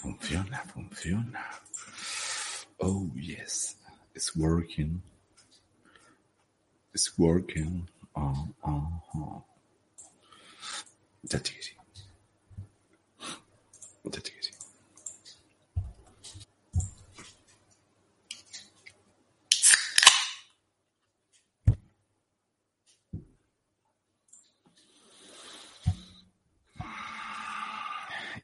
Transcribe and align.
Funciona, 0.00 0.64
funciona. 0.72 1.44
Oh, 2.80 3.10
yes. 3.14 3.76
It's 4.14 4.34
working. 4.34 5.02
It's 6.94 7.18
working. 7.18 7.86
Oh, 8.16 8.48
oh, 8.64 9.02
oh. 9.14 9.44
Ya 11.30 11.38
que 11.40 11.62
sí. 11.62 11.74
Ya 14.04 14.20
que 14.22 14.42
sí. 14.42 14.52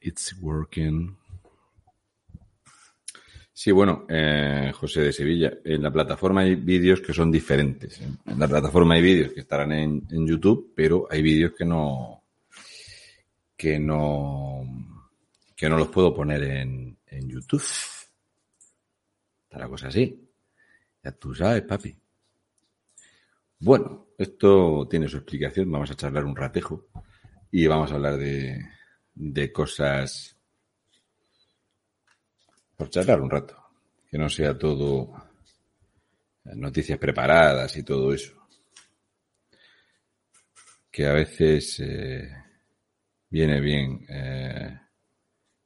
It's 0.03 0.35
working. 0.41 1.17
Sí, 3.67 3.73
bueno, 3.73 4.07
eh, 4.09 4.71
José 4.77 5.01
de 5.01 5.13
Sevilla, 5.13 5.53
en 5.65 5.83
la 5.83 5.91
plataforma 5.91 6.43
hay 6.43 6.55
vídeos 6.55 7.01
que 7.01 7.13
son 7.13 7.33
diferentes. 7.33 8.01
En 8.01 8.39
la 8.39 8.47
plataforma 8.47 8.95
hay 8.95 9.03
vídeos 9.03 9.33
que 9.33 9.41
estarán 9.41 9.73
en, 9.73 10.07
en 10.09 10.25
YouTube, 10.25 10.73
pero 10.73 11.09
hay 11.11 11.21
vídeos 11.21 11.53
que 11.59 11.65
no, 11.65 12.23
que 13.57 13.81
no, 13.81 14.63
que 15.57 15.69
no 15.69 15.79
los 15.79 15.89
puedo 15.89 16.15
poner 16.15 16.45
en, 16.45 16.97
en 17.09 17.29
YouTube. 17.29 17.65
Está 19.43 19.59
la 19.59 19.69
cosa 19.69 19.89
así. 19.89 20.17
Ya 21.03 21.11
tú 21.11 21.35
sabes, 21.35 21.63
papi. 21.63 21.93
Bueno, 23.59 24.11
esto 24.17 24.87
tiene 24.89 25.09
su 25.09 25.17
explicación. 25.17 25.73
Vamos 25.73 25.91
a 25.91 25.97
charlar 25.97 26.25
un 26.25 26.37
ratejo 26.37 26.87
y 27.51 27.67
vamos 27.67 27.91
a 27.91 27.97
hablar 27.97 28.17
de, 28.17 28.65
de 29.13 29.53
cosas 29.53 30.36
por 32.77 32.91
charlar 32.91 33.21
un 33.21 33.31
rato. 33.31 33.57
Que 34.09 34.19
no 34.19 34.29
sea 34.29 34.57
todo 34.57 35.13
noticias 36.55 36.99
preparadas 36.99 37.77
y 37.77 37.83
todo 37.83 38.13
eso. 38.13 38.35
Que 40.91 41.07
a 41.07 41.13
veces 41.13 41.81
eh, 41.81 42.31
viene 43.29 43.61
bien. 43.61 44.05
eh, 44.09 44.81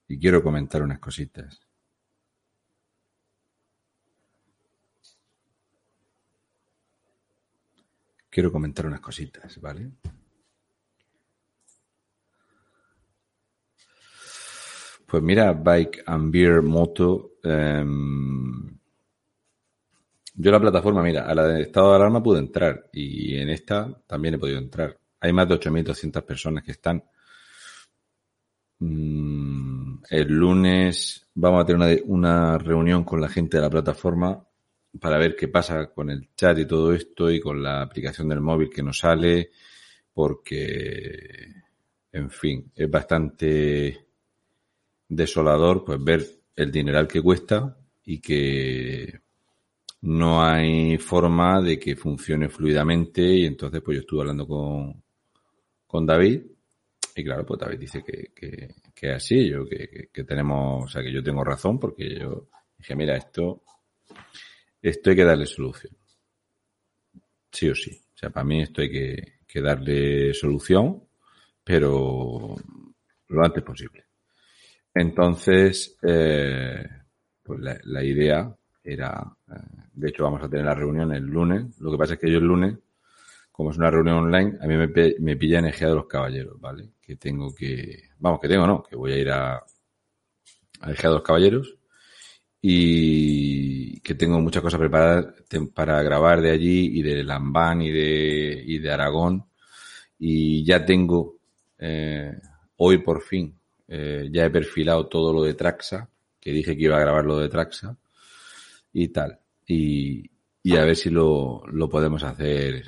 y 0.08 0.18
quiero 0.18 0.42
comentar 0.42 0.82
unas 0.82 0.98
cositas. 0.98 1.60
Quiero 8.28 8.50
comentar 8.50 8.86
unas 8.86 9.00
cositas, 9.00 9.60
¿vale? 9.60 9.90
Pues 15.10 15.24
mira, 15.24 15.52
Bike 15.52 16.04
and 16.06 16.30
Beer 16.32 16.62
Moto. 16.62 17.32
em, 17.42 18.78
yo 20.34 20.50
la 20.52 20.60
plataforma, 20.60 21.02
mira, 21.02 21.26
a 21.26 21.34
la 21.34 21.46
de 21.48 21.62
estado 21.62 21.90
de 21.90 21.96
alarma 21.96 22.22
pude 22.22 22.38
entrar 22.38 22.88
y 22.92 23.36
en 23.36 23.50
esta 23.50 23.92
también 24.06 24.34
he 24.34 24.38
podido 24.38 24.58
entrar. 24.58 24.96
Hay 25.20 25.32
más 25.32 25.48
de 25.48 25.54
8.200 25.54 26.22
personas 26.24 26.62
que 26.64 26.72
están. 26.72 27.02
Mm, 28.78 30.02
el 30.10 30.28
lunes 30.28 31.26
vamos 31.34 31.62
a 31.62 31.66
tener 31.66 32.02
una, 32.06 32.54
una 32.54 32.58
reunión 32.58 33.04
con 33.04 33.20
la 33.20 33.28
gente 33.28 33.56
de 33.56 33.62
la 33.62 33.70
plataforma 33.70 34.42
para 35.00 35.18
ver 35.18 35.36
qué 35.36 35.48
pasa 35.48 35.86
con 35.92 36.10
el 36.10 36.30
chat 36.36 36.58
y 36.58 36.66
todo 36.66 36.92
esto 36.94 37.30
y 37.30 37.40
con 37.40 37.62
la 37.62 37.82
aplicación 37.82 38.28
del 38.28 38.40
móvil 38.40 38.70
que 38.70 38.82
nos 38.82 38.98
sale, 38.98 39.50
porque, 40.14 41.52
en 42.12 42.30
fin, 42.30 42.70
es 42.74 42.90
bastante 42.90 44.09
desolador 45.10 45.84
pues 45.84 46.02
ver 46.02 46.24
el 46.56 46.70
dineral 46.70 47.06
que 47.06 47.20
cuesta 47.20 47.76
y 48.04 48.20
que 48.20 49.20
no 50.02 50.42
hay 50.42 50.96
forma 50.98 51.60
de 51.60 51.78
que 51.78 51.96
funcione 51.96 52.48
fluidamente. 52.48 53.22
Y 53.22 53.44
entonces 53.44 53.82
pues 53.82 53.96
yo 53.96 54.00
estuve 54.00 54.20
hablando 54.20 54.46
con, 54.46 55.02
con 55.86 56.06
David 56.06 56.42
y 57.16 57.24
claro 57.24 57.44
pues 57.44 57.60
David 57.60 57.78
dice 57.78 58.02
que, 58.02 58.32
que, 58.34 58.76
que 58.94 59.10
es 59.10 59.16
así. 59.16 59.50
Yo 59.50 59.66
que, 59.66 60.08
que, 60.12 60.24
tenemos 60.24 60.84
o 60.84 60.88
sea 60.88 61.02
que 61.02 61.12
yo 61.12 61.22
tengo 61.22 61.44
razón 61.44 61.78
porque 61.78 62.18
yo 62.18 62.48
dije 62.78 62.94
mira 62.94 63.16
esto 63.16 63.62
esto 64.80 65.10
hay 65.10 65.16
que 65.16 65.24
darle 65.24 65.46
solución. 65.46 65.94
Sí 67.50 67.68
o 67.68 67.74
sí. 67.74 67.90
O 68.14 68.16
sea 68.16 68.30
para 68.30 68.44
mí 68.44 68.62
esto 68.62 68.80
hay 68.80 68.90
que, 68.90 69.40
que 69.46 69.60
darle 69.60 70.32
solución 70.34 71.02
pero 71.64 72.54
lo 73.28 73.44
antes 73.44 73.62
posible 73.62 74.09
entonces, 74.94 75.96
eh, 76.02 76.86
pues 77.42 77.60
la, 77.60 77.78
la 77.84 78.04
idea 78.04 78.54
era, 78.82 79.36
eh, 79.48 79.54
de 79.92 80.08
hecho 80.08 80.24
vamos 80.24 80.42
a 80.42 80.48
tener 80.48 80.64
la 80.66 80.74
reunión 80.74 81.12
el 81.14 81.24
lunes, 81.24 81.78
lo 81.80 81.90
que 81.92 81.98
pasa 81.98 82.14
es 82.14 82.20
que 82.20 82.30
yo 82.30 82.38
el 82.38 82.44
lunes, 82.44 82.78
como 83.52 83.70
es 83.70 83.78
una 83.78 83.90
reunión 83.90 84.16
online, 84.16 84.58
a 84.60 84.66
mí 84.66 84.76
me, 84.76 84.88
me 85.18 85.36
pilla 85.36 85.58
en 85.58 85.66
de 85.66 85.94
los 85.94 86.06
Caballeros, 86.06 86.60
¿vale? 86.60 86.90
Que 87.00 87.16
tengo 87.16 87.54
que, 87.54 88.10
vamos, 88.18 88.40
que 88.40 88.48
tengo 88.48 88.66
no, 88.66 88.82
que 88.82 88.96
voy 88.96 89.12
a 89.12 89.18
ir 89.18 89.30
a, 89.30 89.62
a 90.80 90.90
de 90.90 90.96
los 91.02 91.22
Caballeros 91.22 91.76
y 92.62 94.00
que 94.00 94.14
tengo 94.14 94.40
muchas 94.40 94.62
cosas 94.62 94.78
preparadas 94.78 95.34
para 95.74 96.02
grabar 96.02 96.40
de 96.40 96.50
allí 96.50 96.98
y 96.98 97.02
de 97.02 97.24
Lambán 97.24 97.82
y 97.82 97.90
de, 97.90 98.62
y 98.66 98.78
de 98.78 98.90
Aragón. 98.92 99.46
Y 100.18 100.64
ya 100.64 100.84
tengo, 100.84 101.38
eh, 101.78 102.32
hoy 102.76 102.98
por 102.98 103.22
fin, 103.22 103.58
eh, 103.90 104.30
ya 104.32 104.46
he 104.46 104.50
perfilado 104.50 105.06
todo 105.08 105.32
lo 105.34 105.42
de 105.42 105.54
Traxa, 105.54 106.08
que 106.40 106.52
dije 106.52 106.76
que 106.76 106.84
iba 106.84 106.96
a 106.96 107.00
grabar 107.00 107.26
lo 107.26 107.38
de 107.38 107.50
Traxa 107.50 107.96
y 108.92 109.08
tal. 109.08 109.38
Y, 109.66 110.30
y 110.62 110.76
a 110.76 110.84
ver 110.84 110.96
si 110.96 111.10
lo, 111.10 111.62
lo 111.70 111.88
podemos 111.88 112.22
hacer. 112.24 112.84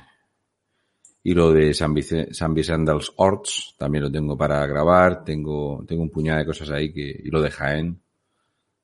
Y 1.25 1.35
lo 1.35 1.53
de 1.53 1.73
San, 1.75 1.95
Vice- 1.95 2.33
San 2.35 2.53
Vicendals 2.55 3.13
Orts 3.17 3.75
también 3.79 4.05
lo 4.05 4.11
tengo 4.11 4.37
para 4.37 4.67
grabar. 4.67 5.25
Tengo, 5.25 5.85
tengo 5.87 6.03
un 6.03 6.11
puñado 6.11 6.39
de 6.41 6.47
cosas 6.47 6.71
ahí 6.71 6.93
que, 6.93 7.21
y 7.25 7.31
lo 7.31 7.41
de 7.43 7.51
Jaén. 7.51 8.01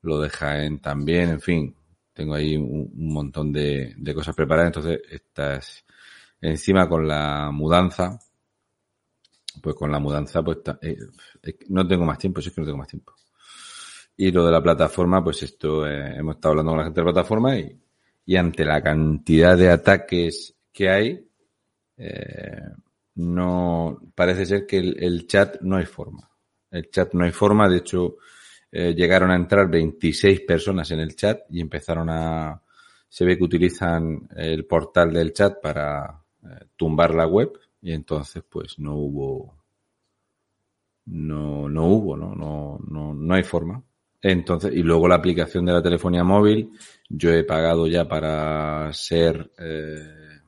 Lo 0.02 0.20
de 0.20 0.28
Jaén 0.30 0.78
también, 0.80 1.30
en 1.30 1.40
fin. 1.40 1.74
Tengo 2.12 2.34
ahí 2.34 2.56
un, 2.56 2.90
un 2.94 3.12
montón 3.12 3.52
de, 3.52 3.94
de 3.96 4.14
cosas 4.14 4.34
preparadas. 4.36 4.68
Entonces, 4.76 5.00
estas, 5.10 5.84
encima 6.40 6.88
con 6.88 7.08
la 7.08 7.50
mudanza, 7.52 8.18
pues 9.58 9.76
con 9.76 9.90
la 9.90 9.98
mudanza, 9.98 10.42
pues 10.42 10.58
eh, 10.82 10.96
eh, 11.42 11.58
no 11.68 11.86
tengo 11.86 12.04
más 12.04 12.18
tiempo, 12.18 12.40
si 12.40 12.48
es 12.48 12.54
que 12.54 12.60
no 12.60 12.66
tengo 12.66 12.78
más 12.78 12.88
tiempo. 12.88 13.14
Y 14.16 14.30
lo 14.32 14.44
de 14.44 14.52
la 14.52 14.62
plataforma, 14.62 15.22
pues 15.22 15.42
esto, 15.42 15.86
eh, 15.86 16.16
hemos 16.16 16.36
estado 16.36 16.52
hablando 16.52 16.72
con 16.72 16.78
la 16.78 16.84
gente 16.84 17.00
de 17.00 17.06
la 17.06 17.12
plataforma 17.12 17.56
y, 17.56 17.78
y 18.26 18.36
ante 18.36 18.64
la 18.64 18.82
cantidad 18.82 19.56
de 19.56 19.70
ataques 19.70 20.54
que 20.72 20.88
hay, 20.88 21.28
eh, 21.96 22.62
no, 23.14 24.00
parece 24.14 24.46
ser 24.46 24.66
que 24.66 24.78
el, 24.78 24.96
el 25.02 25.26
chat 25.26 25.60
no 25.62 25.76
hay 25.76 25.86
forma. 25.86 26.28
El 26.70 26.90
chat 26.90 27.14
no 27.14 27.24
hay 27.24 27.32
forma, 27.32 27.68
de 27.68 27.78
hecho, 27.78 28.16
eh, 28.70 28.94
llegaron 28.94 29.30
a 29.30 29.36
entrar 29.36 29.68
26 29.70 30.42
personas 30.42 30.90
en 30.90 31.00
el 31.00 31.16
chat 31.16 31.40
y 31.50 31.60
empezaron 31.60 32.10
a, 32.10 32.60
se 33.08 33.24
ve 33.24 33.38
que 33.38 33.44
utilizan 33.44 34.28
el 34.36 34.66
portal 34.66 35.12
del 35.12 35.32
chat 35.32 35.60
para 35.62 36.22
eh, 36.44 36.66
tumbar 36.76 37.14
la 37.14 37.26
web 37.26 37.52
y 37.80 37.92
entonces 37.92 38.42
pues 38.48 38.78
no 38.78 38.96
hubo, 38.96 39.58
no, 41.06 41.68
no 41.68 41.86
hubo, 41.86 42.16
¿no? 42.16 42.34
No, 42.34 42.78
no, 42.88 43.14
no 43.14 43.34
hay 43.34 43.42
forma. 43.42 43.82
Entonces, 44.20 44.72
y 44.74 44.82
luego 44.82 45.06
la 45.06 45.14
aplicación 45.14 45.64
de 45.64 45.72
la 45.72 45.82
telefonía 45.82 46.24
móvil, 46.24 46.70
yo 47.08 47.32
he 47.32 47.44
pagado 47.44 47.86
ya 47.86 48.08
para 48.08 48.92
ser 48.92 49.52
eh, 49.58 50.40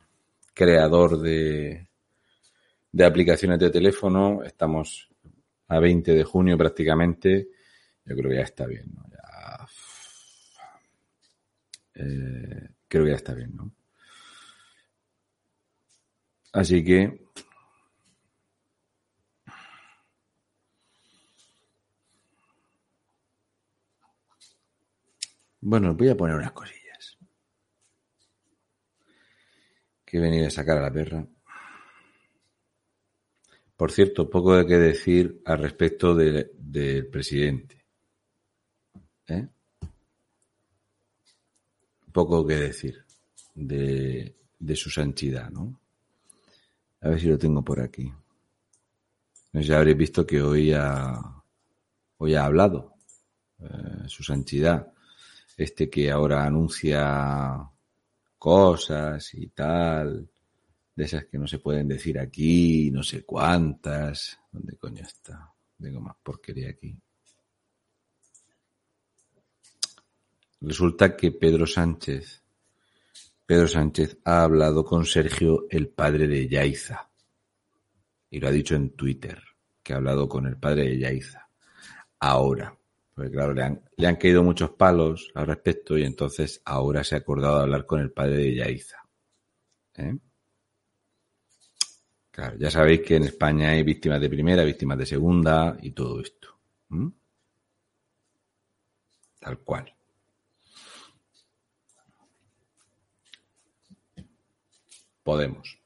creador 0.53 1.21
de, 1.21 1.89
de 2.93 3.05
aplicaciones 3.05 3.59
de 3.61 3.71
teléfono. 3.71 4.43
Estamos 4.43 5.09
a 5.69 5.79
20 5.79 6.15
de 6.15 6.25
junio 6.25 6.59
prácticamente. 6.59 7.49
Yo 8.05 8.17
creo 8.17 8.31
que 8.31 8.37
ya 8.37 8.43
está 8.43 8.67
bien, 8.67 8.93
¿no? 8.93 9.05
Ya, 9.11 9.67
eh, 11.95 12.69
creo 12.89 13.05
que 13.05 13.11
ya 13.11 13.17
está 13.17 13.35
bien, 13.35 13.55
¿no? 13.55 13.73
Así 16.53 16.85
que 16.85 17.31
Bueno, 25.63 25.95
voy 25.95 26.09
a 26.09 26.17
poner 26.17 26.37
unas 26.37 26.53
cosillas. 26.53 27.19
Que 30.05 30.17
he 30.17 30.21
venido 30.21 30.47
a 30.47 30.51
sacar 30.51 30.79
a 30.79 30.83
la 30.83 30.93
perra. 30.93 31.27
Por 33.77 33.93
cierto, 33.93 34.29
poco 34.29 34.57
de 34.57 34.67
qué 34.67 34.79
decir 34.79 35.43
al 35.45 35.59
respecto 35.59 36.15
del 36.15 37.07
presidente. 37.09 37.85
¿Eh? 39.29 39.49
Poco 42.13 42.47
que 42.47 42.57
decir 42.57 43.05
de, 43.55 44.35
su 44.75 44.91
santidad, 44.91 45.51
¿no? 45.51 45.80
A 47.03 47.09
ver 47.09 47.21
si 47.21 47.29
lo 47.29 47.39
tengo 47.39 47.63
por 47.63 47.81
aquí. 47.81 48.13
Ya 49.53 49.79
habréis 49.79 49.97
visto 49.97 50.27
que 50.27 50.41
hoy 50.43 50.73
ha, 50.73 51.21
hoy 52.19 52.35
ha 52.35 52.45
hablado 52.45 52.95
eh, 53.59 54.05
su 54.07 54.23
santidad 54.23 54.93
este 55.57 55.91
que 55.91 56.11
ahora 56.11 56.45
anuncia 56.45 57.69
cosas 58.39 59.35
y 59.35 59.49
tal, 59.49 60.31
de 60.97 61.05
esas 61.05 61.27
que 61.27 61.39
no 61.39 61.47
se 61.47 61.59
pueden 61.59 61.89
decir 61.89 62.19
aquí, 62.19 62.91
no 62.91 63.03
sé 63.03 63.25
cuántas. 63.25 64.39
¿Dónde 64.51 64.77
coño 64.77 65.03
está? 65.03 65.53
Tengo 65.79 66.01
más 66.01 66.17
porquería 66.23 66.71
aquí. 66.71 66.97
Resulta 70.63 71.17
que 71.17 71.33
Pedro 71.33 71.67
Sánchez, 71.67 72.40
Pedro 73.51 73.67
Sánchez 73.67 74.17
ha 74.27 74.45
hablado 74.45 74.85
con 74.85 75.05
Sergio, 75.05 75.67
el 75.71 75.89
padre 75.89 76.29
de 76.29 76.47
Yaiza. 76.47 77.11
Y 78.31 78.39
lo 78.39 78.47
ha 78.47 78.53
dicho 78.53 78.77
en 78.77 78.91
Twitter, 78.91 79.43
que 79.83 79.93
ha 79.93 79.97
hablado 79.97 80.29
con 80.29 80.47
el 80.47 80.57
padre 80.57 80.85
de 80.85 80.99
Yaiza. 81.01 81.49
Ahora, 82.21 82.79
porque 83.13 83.33
claro, 83.33 83.53
le 83.53 83.65
han, 83.65 83.83
le 83.97 84.07
han 84.07 84.15
caído 84.15 84.45
muchos 84.45 84.71
palos 84.71 85.33
al 85.35 85.49
respecto 85.49 85.99
y 85.99 86.05
entonces 86.05 86.63
ahora 86.65 87.03
se 87.03 87.17
ha 87.17 87.19
acordado 87.19 87.57
de 87.57 87.63
hablar 87.63 87.87
con 87.87 87.99
el 87.99 88.13
padre 88.13 88.37
de 88.37 88.55
Yaiza. 88.55 88.99
¿Eh? 89.97 90.17
Claro, 92.31 92.57
ya 92.57 92.71
sabéis 92.71 93.01
que 93.01 93.17
en 93.17 93.25
España 93.25 93.71
hay 93.71 93.83
víctimas 93.83 94.21
de 94.21 94.31
primera, 94.31 94.63
víctimas 94.63 94.97
de 94.97 95.07
segunda 95.07 95.77
y 95.83 95.91
todo 95.91 96.21
esto. 96.21 96.57
Tal 99.41 99.59
cual. 99.65 99.93
Podemos. 105.23 105.81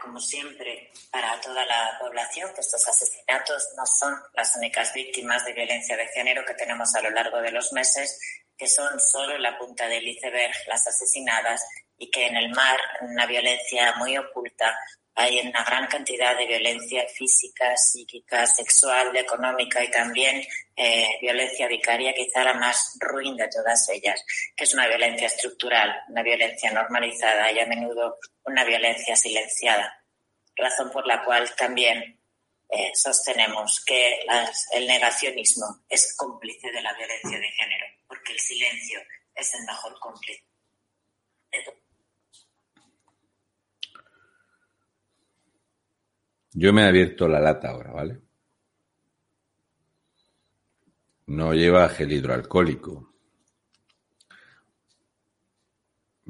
Como 0.00 0.20
siempre, 0.20 0.90
para 1.10 1.40
toda 1.40 1.66
la 1.66 1.98
población 2.00 2.50
que 2.54 2.60
estos 2.60 2.86
asesinatos 2.88 3.68
no 3.76 3.84
son 3.84 4.14
las 4.34 4.56
únicas 4.56 4.94
víctimas 4.94 5.44
de 5.44 5.52
violencia 5.52 5.96
de 5.96 6.06
género 6.08 6.44
que 6.46 6.54
tenemos 6.54 6.94
a 6.94 7.02
lo 7.02 7.10
largo 7.10 7.40
de 7.42 7.50
los 7.50 7.72
meses, 7.72 8.18
que 8.56 8.66
son 8.66 8.98
solo 8.98 9.36
la 9.36 9.58
punta 9.58 9.86
del 9.86 10.08
iceberg 10.08 10.54
las 10.66 10.86
asesinadas 10.86 11.62
y 11.98 12.10
que 12.10 12.26
en 12.26 12.36
el 12.36 12.50
mar 12.54 12.80
una 13.02 13.26
violencia 13.26 13.94
muy 13.96 14.16
oculta 14.16 14.78
hay 15.20 15.40
una 15.40 15.64
gran 15.64 15.88
cantidad 15.88 16.38
de 16.38 16.46
violencia 16.46 17.04
física, 17.08 17.76
psíquica, 17.76 18.46
sexual, 18.46 19.16
económica 19.16 19.82
y 19.82 19.90
también 19.90 20.46
eh, 20.76 21.08
violencia 21.20 21.66
vicaria, 21.66 22.14
quizá 22.14 22.44
la 22.44 22.54
más 22.54 22.96
ruin 23.00 23.36
de 23.36 23.48
todas 23.48 23.88
ellas, 23.88 24.24
que 24.56 24.62
es 24.62 24.72
una 24.74 24.86
violencia 24.86 25.26
estructural, 25.26 25.92
una 26.08 26.22
violencia 26.22 26.70
normalizada 26.70 27.50
y 27.50 27.58
a 27.58 27.66
menudo 27.66 28.18
una 28.44 28.62
violencia 28.64 29.16
silenciada, 29.16 30.04
razón 30.54 30.92
por 30.92 31.04
la 31.04 31.24
cual 31.24 31.52
también 31.56 32.20
eh, 32.70 32.92
sostenemos 32.94 33.84
que 33.84 34.20
el 34.74 34.86
negacionismo 34.86 35.66
es 35.88 36.14
cómplice 36.16 36.70
de 36.70 36.80
la 36.80 36.94
violencia 36.94 37.40
de 37.40 37.50
género, 37.50 37.86
porque 38.06 38.34
el 38.34 38.38
silencio 38.38 39.00
es 39.34 39.52
el 39.52 39.64
mejor 39.64 39.98
cómplice. 39.98 40.44
Yo 46.60 46.72
me 46.72 46.82
he 46.82 46.88
abierto 46.88 47.28
la 47.28 47.38
lata 47.38 47.70
ahora, 47.70 47.92
¿vale? 47.92 48.20
No 51.28 51.54
lleva 51.54 51.88
gel 51.88 52.10
hidroalcohólico. 52.10 53.14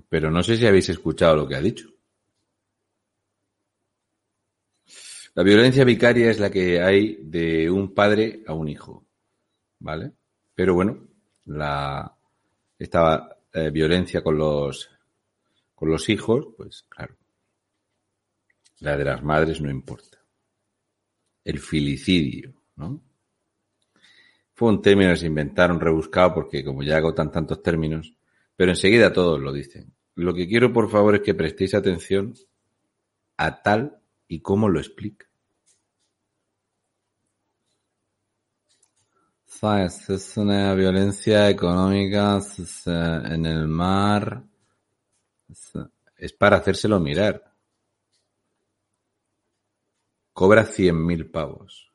Pero 0.07 0.31
no 0.31 0.43
sé 0.43 0.59
si 0.59 0.67
habéis 0.67 0.91
escuchado 0.91 1.35
lo 1.35 1.49
que 1.49 1.57
ha 1.57 1.63
dicho. 1.63 1.89
La 5.35 5.43
violencia 5.43 5.85
vicaria 5.85 6.31
es 6.31 6.39
la 6.39 6.51
que 6.51 6.83
hay 6.83 7.21
de 7.23 7.71
un 7.71 7.95
padre 7.95 8.43
a 8.47 8.53
un 8.53 8.69
hijo, 8.69 9.07
¿vale? 9.79 10.13
Pero 10.55 10.75
bueno, 10.75 11.09
la 11.47 12.15
esta 12.79 13.39
eh, 13.55 13.71
violencia 13.71 14.23
con 14.23 14.37
los 14.37 14.91
con 15.75 15.89
los 15.89 16.07
hijos, 16.11 16.49
pues 16.55 16.85
claro, 16.87 17.17
la 18.81 18.95
de 18.95 19.05
las 19.07 19.23
madres 19.23 19.63
no 19.63 19.71
importa. 19.71 20.18
El 21.49 21.61
filicidio, 21.61 22.53
¿no? 22.77 23.01
Fue 24.53 24.69
un 24.69 24.83
término 24.83 25.13
que 25.13 25.17
se 25.17 25.27
inventaron 25.27 25.81
rebuscado 25.81 26.35
porque 26.35 26.63
como 26.63 26.83
ya 26.83 26.99
agotan 26.99 27.33
tantos 27.33 27.63
términos, 27.63 28.13
pero 28.55 28.71
enseguida 28.73 29.15
todos 29.15 29.41
lo 29.41 29.51
dicen. 29.51 29.95
Lo 30.15 30.35
que 30.35 30.47
quiero, 30.47 30.75
por 30.75 30.91
favor, 30.91 31.15
es 31.15 31.23
que 31.23 31.33
prestéis 31.33 31.75
atención 31.75 32.35
a 33.39 33.63
tal 33.63 33.99
y 34.27 34.41
cómo 34.41 34.69
lo 34.69 34.79
explica. 34.79 35.27
¿Sabes? 39.47 40.11
Es 40.11 40.37
una 40.37 40.75
violencia 40.75 41.49
económica 41.49 42.41
en 42.85 43.47
el 43.47 43.69
mar. 43.69 44.43
Es 46.19 46.33
para 46.35 46.59
hacérselo 46.59 47.01
mirar. 47.01 47.48
Cobra 50.39 50.65
cien 50.65 51.05
mil 51.05 51.29
pavos. 51.33 51.91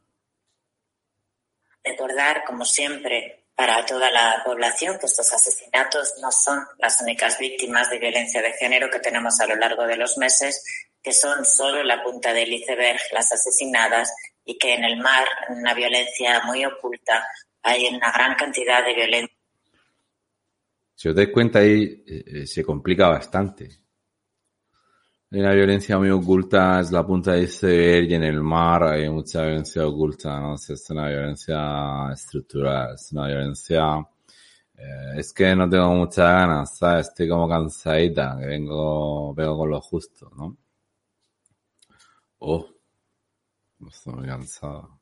Recordar, 1.81 2.43
como 2.45 2.65
siempre, 2.65 3.45
para 3.55 3.85
toda 3.85 4.11
la 4.11 4.41
población 4.43 4.99
que 4.99 5.05
estos 5.05 5.31
asesinatos 5.31 6.15
no 6.21 6.29
son 6.29 6.59
las 6.77 6.99
únicas 7.01 7.39
víctimas 7.39 7.89
de 7.89 7.99
violencia 7.99 8.41
de 8.41 8.51
género 8.51 8.89
que 8.91 8.99
tenemos 8.99 9.39
a 9.39 9.47
lo 9.47 9.55
largo 9.55 9.87
de 9.87 9.95
los 9.95 10.17
meses, 10.17 10.61
que 11.01 11.13
son 11.13 11.45
solo 11.45 11.85
la 11.85 12.03
punta 12.03 12.33
del 12.33 12.51
iceberg 12.51 12.99
las 13.13 13.31
asesinadas 13.31 14.13
y 14.43 14.57
que 14.57 14.73
en 14.73 14.83
el 14.83 14.97
mar 14.97 15.25
una 15.47 15.73
violencia 15.73 16.41
muy 16.43 16.65
oculta 16.65 17.25
hay 17.61 17.87
una 17.87 18.11
gran 18.11 18.35
cantidad 18.35 18.83
de 18.83 18.93
violencia. 18.93 19.37
Si 20.95 21.07
os 21.07 21.15
dais 21.15 21.29
cuenta 21.31 21.59
ahí 21.59 22.03
eh, 22.05 22.23
eh, 22.27 22.45
se 22.45 22.61
complica 22.61 23.07
bastante 23.07 23.82
la 25.41 25.53
violencia 25.53 25.97
muy 25.97 26.09
oculta 26.11 26.79
es 26.79 26.91
la 26.91 27.05
punta 27.05 27.31
de 27.33 27.43
iceberg 27.43 28.09
y 28.11 28.13
en 28.13 28.23
el 28.23 28.41
mar 28.43 28.83
hay 28.83 29.09
mucha 29.09 29.41
violencia 29.41 29.85
oculta, 29.87 30.39
¿no? 30.39 30.55
es 30.55 30.89
una 30.91 31.09
violencia 31.09 32.11
estructural, 32.13 32.93
es 32.95 33.11
una 33.11 33.27
violencia... 33.27 34.07
Eh, 34.75 35.19
es 35.19 35.33
que 35.33 35.55
no 35.55 35.69
tengo 35.69 35.89
muchas 35.95 36.25
ganas, 36.25 36.77
¿sabes? 36.77 37.07
Estoy 37.09 37.29
como 37.29 37.47
cansadita, 37.47 38.37
que 38.39 38.45
vengo, 38.47 39.33
vengo 39.33 39.57
con 39.57 39.69
lo 39.69 39.81
justo, 39.81 40.31
¿no? 40.35 40.57
Oh, 42.39 42.67
estoy 43.87 44.13
muy 44.13 44.27
cansado 44.27 44.99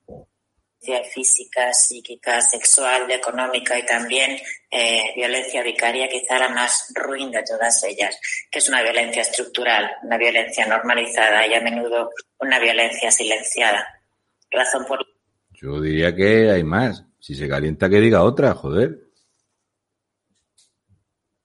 física, 1.13 1.73
psíquica, 1.73 2.41
sexual, 2.41 3.09
económica 3.11 3.77
y 3.77 3.85
también 3.85 4.37
eh, 4.69 5.13
violencia 5.15 5.61
vicaria, 5.61 6.09
quizá 6.09 6.39
la 6.39 6.49
más 6.49 6.91
ruin 6.95 7.29
de 7.29 7.43
todas 7.43 7.83
ellas, 7.83 8.17
que 8.49 8.59
es 8.59 8.67
una 8.67 8.81
violencia 8.81 9.21
estructural, 9.21 9.91
una 10.03 10.17
violencia 10.17 10.65
normalizada 10.65 11.45
y 11.45 11.53
a 11.53 11.61
menudo 11.61 12.09
una 12.39 12.59
violencia 12.59 13.11
silenciada. 13.11 13.85
Razón 14.49 14.85
por. 14.85 15.05
Yo 15.51 15.79
diría 15.79 16.15
que 16.15 16.49
hay 16.49 16.63
más. 16.63 17.05
Si 17.19 17.35
se 17.35 17.47
calienta, 17.47 17.87
que 17.87 17.99
diga 17.99 18.23
otra, 18.23 18.55
joder. 18.55 18.97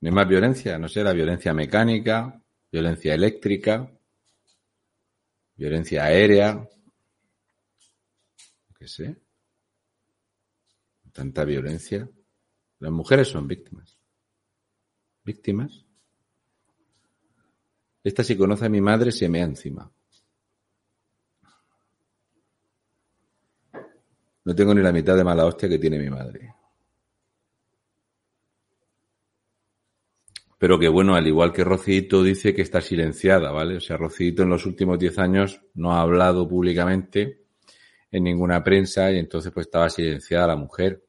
No 0.01 0.09
hay 0.09 0.15
más 0.15 0.29
violencia, 0.29 0.79
no 0.79 0.89
sé, 0.89 1.05
la 1.05 1.13
violencia 1.13 1.53
mecánica, 1.53 2.41
violencia 2.73 3.15
eléctrica, 3.15 3.91
violencia 5.57 6.05
aérea, 6.05 6.67
qué 8.79 8.89
sé 8.89 9.26
tanta 11.17 11.45
violencia. 11.45 12.09
Las 12.79 12.93
mujeres 12.93 13.29
son 13.29 13.49
víctimas. 13.49 13.99
¿Víctimas? 15.25 15.85
Esta 18.05 18.23
si 18.23 18.37
conoce 18.37 18.67
a 18.67 18.69
mi 18.69 18.81
madre 18.81 19.11
se 19.11 19.29
me 19.29 19.41
encima. 19.41 19.91
No 24.45 24.55
tengo 24.55 24.75
ni 24.75 24.83
la 24.83 24.93
mitad 24.93 25.17
de 25.17 25.25
mala 25.25 25.47
hostia 25.47 25.69
que 25.69 25.79
tiene 25.79 25.99
mi 25.99 26.11
madre. 26.11 26.55
Pero 30.59 30.79
que 30.79 30.89
bueno, 30.89 31.15
al 31.15 31.27
igual 31.27 31.53
que 31.53 31.65
Rocito 31.65 32.23
dice 32.23 32.55
que 32.55 32.63
está 32.63 32.81
silenciada, 32.81 33.51
¿vale? 33.51 33.77
O 33.77 33.81
sea, 33.81 33.97
Rocito 33.97 34.43
en 34.43 34.51
los 34.51 34.65
últimos 34.67 34.99
10 34.99 35.19
años 35.19 35.61
no 35.75 35.93
ha 35.93 36.01
hablado 36.01 36.47
públicamente 36.47 37.47
en 38.11 38.25
ninguna 38.25 38.63
prensa 38.63 39.11
y 39.11 39.19
entonces 39.19 39.51
pues 39.53 39.67
estaba 39.67 39.91
silenciada 39.91 40.47
la 40.49 40.57
mujer 40.57 41.06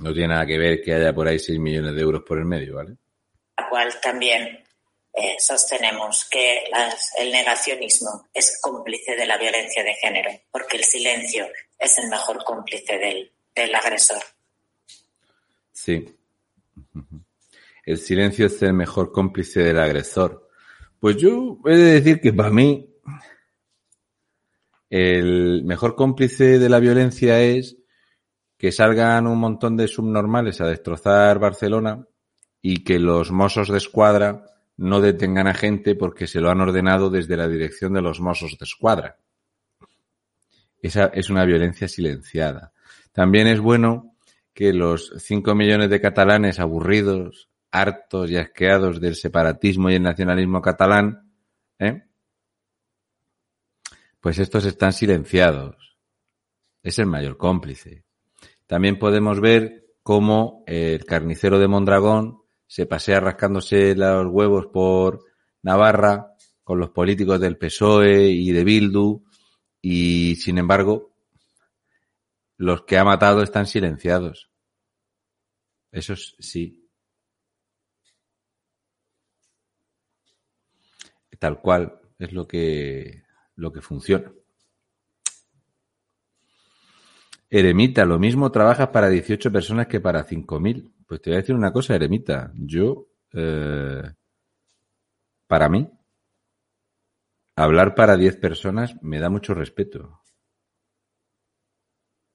No 0.00 0.12
tiene 0.12 0.28
nada 0.28 0.46
que 0.46 0.58
ver 0.58 0.82
que 0.82 0.94
haya 0.94 1.12
por 1.12 1.28
ahí 1.28 1.38
6 1.38 1.58
millones 1.58 1.94
de 1.94 2.00
euros 2.00 2.22
por 2.26 2.38
el 2.38 2.44
medio, 2.44 2.76
¿vale? 2.76 2.96
La 3.56 3.68
cual 3.68 3.92
también 4.00 4.64
eh, 5.12 5.36
sostenemos 5.38 6.26
que 6.30 6.64
el 7.18 7.30
negacionismo 7.30 8.28
es 8.32 8.58
cómplice 8.62 9.14
de 9.16 9.26
la 9.26 9.36
violencia 9.36 9.84
de 9.84 9.94
género, 9.94 10.30
porque 10.50 10.78
el 10.78 10.84
silencio 10.84 11.46
es 11.78 11.98
el 11.98 12.08
mejor 12.08 12.42
cómplice 12.44 12.96
del, 12.96 13.30
del 13.54 13.74
agresor. 13.74 14.22
Sí. 15.72 16.16
El 17.84 17.98
silencio 17.98 18.46
es 18.46 18.62
el 18.62 18.72
mejor 18.72 19.12
cómplice 19.12 19.60
del 19.60 19.78
agresor. 19.78 20.48
Pues 20.98 21.16
yo 21.16 21.58
he 21.66 21.76
de 21.76 22.00
decir 22.00 22.20
que 22.20 22.32
para 22.32 22.50
mí 22.50 22.90
el 24.90 25.64
mejor 25.64 25.94
cómplice 25.94 26.58
de 26.58 26.68
la 26.68 26.78
violencia 26.78 27.40
es 27.40 27.79
que 28.60 28.72
salgan 28.72 29.26
un 29.26 29.38
montón 29.38 29.74
de 29.78 29.88
subnormales 29.88 30.60
a 30.60 30.66
destrozar 30.66 31.38
Barcelona 31.38 32.06
y 32.60 32.84
que 32.84 32.98
los 32.98 33.30
mozos 33.30 33.70
de 33.70 33.78
escuadra 33.78 34.44
no 34.76 35.00
detengan 35.00 35.46
a 35.46 35.54
gente 35.54 35.94
porque 35.94 36.26
se 36.26 36.42
lo 36.42 36.50
han 36.50 36.60
ordenado 36.60 37.08
desde 37.08 37.38
la 37.38 37.48
dirección 37.48 37.94
de 37.94 38.02
los 38.02 38.20
mozos 38.20 38.58
de 38.58 38.64
escuadra. 38.66 39.16
Esa 40.82 41.06
es 41.06 41.30
una 41.30 41.46
violencia 41.46 41.88
silenciada. 41.88 42.74
También 43.12 43.46
es 43.46 43.60
bueno 43.60 44.14
que 44.52 44.74
los 44.74 45.14
cinco 45.16 45.54
millones 45.54 45.88
de 45.88 46.02
catalanes 46.02 46.60
aburridos, 46.60 47.48
hartos 47.70 48.30
y 48.30 48.36
asqueados 48.36 49.00
del 49.00 49.14
separatismo 49.14 49.88
y 49.88 49.94
el 49.94 50.02
nacionalismo 50.02 50.60
catalán, 50.60 51.32
¿eh? 51.78 52.02
pues 54.20 54.38
estos 54.38 54.66
están 54.66 54.92
silenciados. 54.92 55.96
Es 56.82 56.98
el 56.98 57.06
mayor 57.06 57.38
cómplice. 57.38 58.04
También 58.70 59.00
podemos 59.00 59.40
ver 59.40 59.96
cómo 60.00 60.62
el 60.64 61.04
carnicero 61.04 61.58
de 61.58 61.66
Mondragón 61.66 62.44
se 62.68 62.86
pasea 62.86 63.18
rascándose 63.18 63.96
los 63.96 64.28
huevos 64.28 64.68
por 64.68 65.24
Navarra 65.60 66.36
con 66.62 66.78
los 66.78 66.90
políticos 66.90 67.40
del 67.40 67.58
PSOE 67.58 68.28
y 68.28 68.52
de 68.52 68.62
Bildu 68.62 69.24
y 69.82 70.36
sin 70.36 70.58
embargo 70.58 71.16
los 72.58 72.84
que 72.84 72.96
ha 72.96 73.02
matado 73.02 73.42
están 73.42 73.66
silenciados. 73.66 74.52
Eso 75.90 76.14
sí. 76.14 76.88
Tal 81.40 81.60
cual 81.60 82.00
es 82.20 82.32
lo 82.32 82.46
que 82.46 83.24
lo 83.56 83.72
que 83.72 83.80
funciona. 83.80 84.32
Eremita, 87.50 88.04
lo 88.04 88.20
mismo 88.20 88.52
trabajas 88.52 88.88
para 88.88 89.08
18 89.08 89.50
personas 89.50 89.88
que 89.88 90.00
para 90.00 90.24
5.000. 90.24 90.92
Pues 91.06 91.20
te 91.20 91.30
voy 91.30 91.34
a 91.34 91.40
decir 91.40 91.54
una 91.56 91.72
cosa, 91.72 91.96
Eremita. 91.96 92.52
Yo, 92.54 93.08
eh, 93.32 94.02
para 95.48 95.68
mí, 95.68 95.90
hablar 97.56 97.96
para 97.96 98.16
10 98.16 98.36
personas 98.36 98.94
me 99.02 99.18
da 99.18 99.28
mucho 99.30 99.52
respeto. 99.52 100.22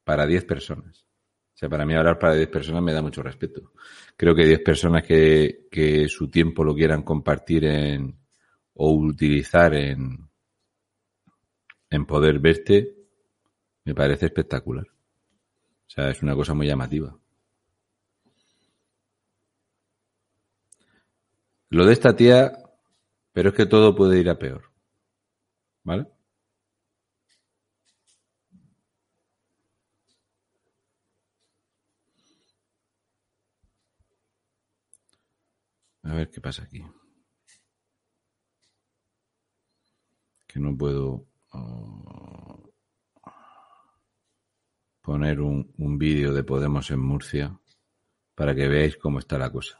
Para 0.03 0.27
10 0.27 0.43
personas. 0.43 1.05
O 1.53 1.57
sea, 1.57 1.69
para 1.69 1.85
mí 1.85 1.95
hablar 1.95 2.19
para 2.19 2.35
10 2.35 2.49
personas 2.49 2.83
me 2.83 2.91
da 2.91 3.01
mucho 3.01 3.23
respeto. 3.23 3.71
Creo 4.17 4.35
que 4.35 4.45
10 4.45 4.59
personas 4.59 5.03
que, 5.03 5.67
que 5.71 6.09
su 6.09 6.29
tiempo 6.29 6.65
lo 6.65 6.75
quieran 6.75 7.03
compartir 7.03 7.63
en, 7.63 8.19
o 8.73 8.91
utilizar 8.91 9.73
en, 9.73 10.29
en 11.89 12.05
poder 12.05 12.39
verte, 12.39 12.97
me 13.85 13.95
parece 13.95 14.25
espectacular. 14.25 14.94
O 15.87 15.89
sea, 15.89 16.09
es 16.09 16.21
una 16.21 16.35
cosa 16.35 16.53
muy 16.53 16.67
llamativa. 16.67 17.17
Lo 21.69 21.85
de 21.85 21.93
esta 21.93 22.15
tía, 22.15 22.51
pero 23.33 23.49
es 23.49 23.55
que 23.55 23.65
todo 23.65 23.95
puede 23.95 24.19
ir 24.19 24.29
a 24.29 24.39
peor. 24.39 24.71
¿Vale? 25.83 26.07
A 36.03 36.13
ver 36.13 36.29
qué 36.29 36.39
pasa 36.39 36.63
aquí. 36.63 36.83
Que 40.47 40.59
no 40.59 40.77
puedo 40.77 41.27
poner 45.05 45.39
un, 45.39 45.71
un 45.77 45.99
vídeo 45.99 46.33
de 46.33 46.43
Podemos 46.43 46.89
en 46.89 46.99
Murcia 46.99 47.55
para 48.33 48.55
que 48.55 48.67
veáis 48.67 48.97
cómo 48.97 49.19
está 49.19 49.37
la 49.37 49.51
cosa. 49.51 49.79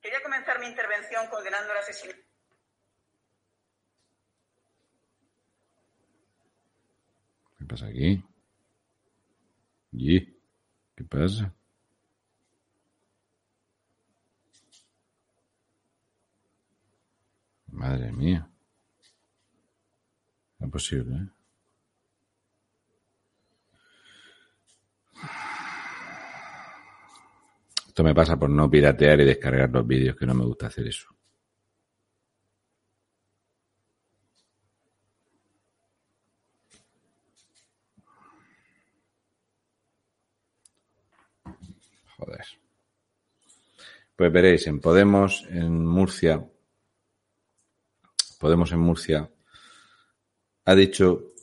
Quería 0.00 0.22
comenzar 0.22 0.60
mi 0.60 0.66
intervención 0.66 1.26
condenando 1.28 1.72
el 1.72 1.78
asesinato. 1.78 2.20
¿Qué 7.58 7.64
pasa 7.64 7.86
aquí? 7.86 8.22
¿Y? 9.92 10.20
¿Qué 10.94 11.04
pasa? 11.10 11.52
Madre 17.66 18.12
mía. 18.12 18.53
No 20.64 20.68
es 20.68 20.72
posible, 20.72 21.16
¿eh? 21.16 21.28
Esto 27.88 28.02
me 28.02 28.14
pasa 28.14 28.38
por 28.38 28.48
no 28.48 28.70
piratear 28.70 29.20
y 29.20 29.24
descargar 29.26 29.68
los 29.68 29.86
vídeos, 29.86 30.16
que 30.16 30.24
no 30.24 30.32
me 30.32 30.44
gusta 30.44 30.68
hacer 30.68 30.86
eso. 30.86 31.08
Joder. 42.16 42.46
Pues 44.16 44.32
veréis, 44.32 44.66
en 44.66 44.80
Podemos, 44.80 45.44
en 45.50 45.84
Murcia, 45.84 46.42
Podemos 48.40 48.72
en 48.72 48.78
Murcia, 48.78 49.30
ha 50.64 50.74
dicho 50.74 51.34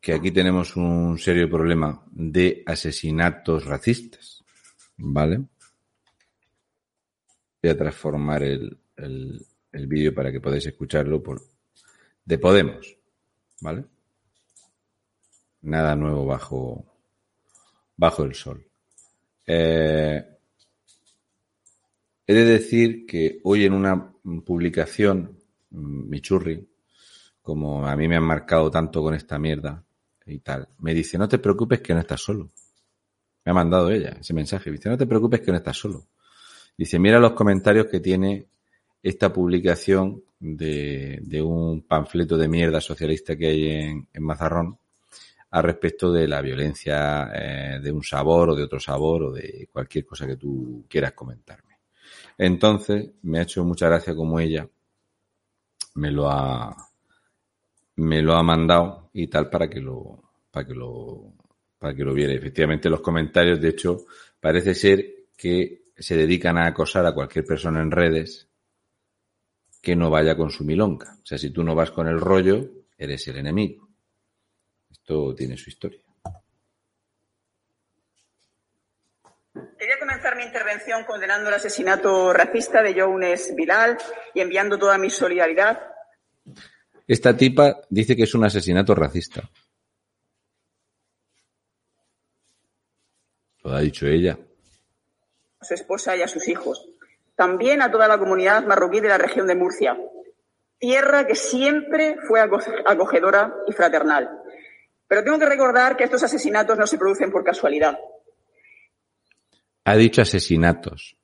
que 0.00 0.12
aquí 0.12 0.30
tenemos 0.30 0.76
un 0.76 1.18
serio 1.18 1.48
problema 1.48 2.04
de 2.10 2.62
asesinatos 2.66 3.64
racistas. 3.64 4.42
¿Vale? 4.96 5.38
Voy 7.62 7.70
a 7.70 7.76
transformar 7.76 8.42
el, 8.42 8.78
el, 8.96 9.86
vídeo 9.86 10.14
para 10.14 10.30
que 10.30 10.40
podáis 10.40 10.66
escucharlo 10.66 11.22
por, 11.22 11.40
de 12.24 12.38
Podemos. 12.38 12.96
¿Vale? 13.60 13.84
Nada 15.62 15.94
nuevo 15.94 16.26
bajo, 16.26 16.84
bajo 17.96 18.24
el 18.24 18.34
sol. 18.34 18.66
Eh, 19.46 20.24
he 22.26 22.34
de 22.34 22.44
decir 22.44 23.06
que 23.06 23.40
hoy 23.44 23.64
en 23.64 23.72
una 23.72 24.12
publicación 24.44 25.38
Michurri, 25.70 26.68
como 27.42 27.86
a 27.86 27.96
mí 27.96 28.08
me 28.08 28.16
han 28.16 28.22
marcado 28.22 28.70
tanto 28.70 29.02
con 29.02 29.14
esta 29.14 29.38
mierda 29.38 29.84
y 30.24 30.38
tal, 30.38 30.68
me 30.78 30.94
dice, 30.94 31.18
no 31.18 31.28
te 31.28 31.38
preocupes 31.38 31.80
que 31.80 31.92
no 31.92 32.00
estás 32.00 32.20
solo. 32.20 32.48
Me 33.44 33.50
ha 33.50 33.54
mandado 33.54 33.90
ella 33.90 34.16
ese 34.20 34.32
mensaje. 34.32 34.70
Dice, 34.70 34.88
no 34.88 34.96
te 34.96 35.06
preocupes 35.06 35.40
que 35.40 35.50
no 35.50 35.56
estás 35.56 35.76
solo. 35.76 36.06
Dice, 36.78 36.98
mira 36.98 37.18
los 37.18 37.32
comentarios 37.32 37.86
que 37.86 38.00
tiene 38.00 38.46
esta 39.02 39.32
publicación 39.32 40.22
de, 40.38 41.18
de 41.22 41.42
un 41.42 41.82
panfleto 41.82 42.36
de 42.36 42.48
mierda 42.48 42.80
socialista 42.80 43.36
que 43.36 43.48
hay 43.48 43.68
en, 43.68 44.08
en 44.12 44.22
Mazarrón 44.22 44.78
al 45.50 45.64
respecto 45.64 46.12
de 46.12 46.26
la 46.28 46.40
violencia 46.40 47.30
eh, 47.34 47.80
de 47.82 47.92
un 47.92 48.02
sabor 48.02 48.50
o 48.50 48.54
de 48.54 48.62
otro 48.62 48.80
sabor 48.80 49.24
o 49.24 49.32
de 49.32 49.68
cualquier 49.70 50.06
cosa 50.06 50.26
que 50.26 50.36
tú 50.36 50.86
quieras 50.88 51.12
comentarme. 51.12 51.78
Entonces, 52.38 53.10
me 53.22 53.40
ha 53.40 53.42
hecho 53.42 53.64
mucha 53.64 53.88
gracia 53.88 54.14
como 54.14 54.40
ella 54.40 54.66
me 55.94 56.10
lo 56.10 56.30
ha 56.30 56.74
me 57.96 58.22
lo 58.22 58.34
ha 58.34 58.42
mandado 58.42 59.10
y 59.12 59.28
tal 59.28 59.50
para 59.50 59.68
que 59.68 59.80
lo 59.80 60.32
para 60.50 60.66
que 60.66 60.74
lo 60.74 61.34
para 61.78 61.94
que 61.94 62.04
lo 62.04 62.14
viera. 62.14 62.32
Efectivamente, 62.32 62.88
los 62.88 63.00
comentarios, 63.00 63.60
de 63.60 63.70
hecho, 63.70 64.04
parece 64.40 64.74
ser 64.74 65.26
que 65.36 65.82
se 65.96 66.16
dedican 66.16 66.56
a 66.58 66.66
acosar 66.66 67.04
a 67.06 67.12
cualquier 67.12 67.44
persona 67.44 67.82
en 67.82 67.90
redes 67.90 68.48
que 69.80 69.96
no 69.96 70.10
vaya 70.10 70.36
con 70.36 70.50
su 70.50 70.64
milonga. 70.64 71.18
O 71.20 71.26
sea, 71.26 71.38
si 71.38 71.50
tú 71.50 71.64
no 71.64 71.74
vas 71.74 71.90
con 71.90 72.06
el 72.06 72.20
rollo, 72.20 72.70
eres 72.96 73.26
el 73.26 73.38
enemigo. 73.38 73.88
Esto 74.88 75.34
tiene 75.34 75.56
su 75.56 75.70
historia. 75.70 76.00
Quería 79.76 79.98
comenzar 79.98 80.36
mi 80.36 80.44
intervención 80.44 81.04
condenando 81.04 81.48
el 81.48 81.54
asesinato 81.54 82.32
racista 82.32 82.82
de 82.82 82.98
Jones 82.98 83.54
Bilal 83.56 83.98
y 84.32 84.40
enviando 84.40 84.78
toda 84.78 84.96
mi 84.96 85.10
solidaridad. 85.10 85.82
Esta 87.12 87.36
tipa 87.36 87.82
dice 87.90 88.16
que 88.16 88.22
es 88.22 88.34
un 88.34 88.42
asesinato 88.42 88.94
racista. 88.94 89.42
Lo 93.62 93.72
ha 93.72 93.80
dicho 93.80 94.06
ella. 94.06 94.38
A 95.60 95.64
su 95.66 95.74
esposa 95.74 96.16
y 96.16 96.22
a 96.22 96.26
sus 96.26 96.48
hijos. 96.48 96.88
También 97.36 97.82
a 97.82 97.90
toda 97.90 98.08
la 98.08 98.16
comunidad 98.16 98.64
marroquí 98.64 99.00
de 99.00 99.08
la 99.08 99.18
región 99.18 99.46
de 99.46 99.54
Murcia. 99.54 99.94
Tierra 100.78 101.26
que 101.26 101.34
siempre 101.34 102.16
fue 102.26 102.40
acogedora 102.40 103.56
y 103.68 103.72
fraternal. 103.72 104.30
Pero 105.06 105.22
tengo 105.22 105.38
que 105.38 105.50
recordar 105.50 105.98
que 105.98 106.04
estos 106.04 106.22
asesinatos 106.22 106.78
no 106.78 106.86
se 106.86 106.96
producen 106.96 107.30
por 107.30 107.44
casualidad. 107.44 107.98
Ha 109.84 109.96
dicho 109.96 110.22
asesinatos. 110.22 111.18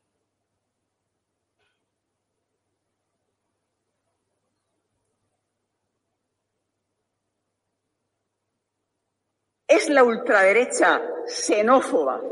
Es 9.68 9.90
la 9.90 10.02
ultraderecha 10.02 11.02
xenófoba 11.26 12.22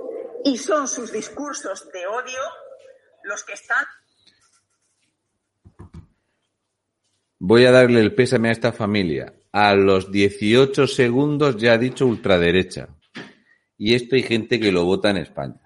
y 0.42 0.56
son 0.56 0.88
sus 0.88 1.12
discursos 1.12 1.86
de 1.92 2.06
odio 2.06 2.40
los 3.24 3.44
que 3.44 3.52
están. 3.52 3.84
Voy 7.38 7.66
a 7.66 7.72
darle 7.72 8.00
el 8.00 8.14
pésame 8.14 8.48
a 8.48 8.52
esta 8.52 8.72
familia. 8.72 9.34
A 9.52 9.74
los 9.74 10.10
18 10.10 10.86
segundos 10.86 11.58
ya 11.58 11.74
ha 11.74 11.78
dicho 11.78 12.06
ultraderecha. 12.06 12.88
Y 13.76 13.94
esto 13.94 14.16
hay 14.16 14.22
gente 14.22 14.58
que 14.58 14.72
lo 14.72 14.86
vota 14.86 15.10
en 15.10 15.18
España. 15.18 15.60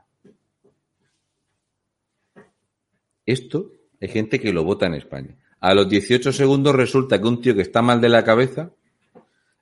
Esto 3.24 3.70
hay 4.00 4.08
gente 4.08 4.40
que 4.40 4.52
lo 4.52 4.64
vota 4.64 4.86
en 4.86 4.94
España. 4.94 5.36
A 5.60 5.72
los 5.74 5.88
18 5.88 6.32
segundos 6.32 6.74
resulta 6.74 7.20
que 7.20 7.28
un 7.28 7.40
tío 7.40 7.54
que 7.54 7.62
está 7.62 7.80
mal 7.80 8.00
de 8.00 8.08
la 8.08 8.24
cabeza, 8.24 8.72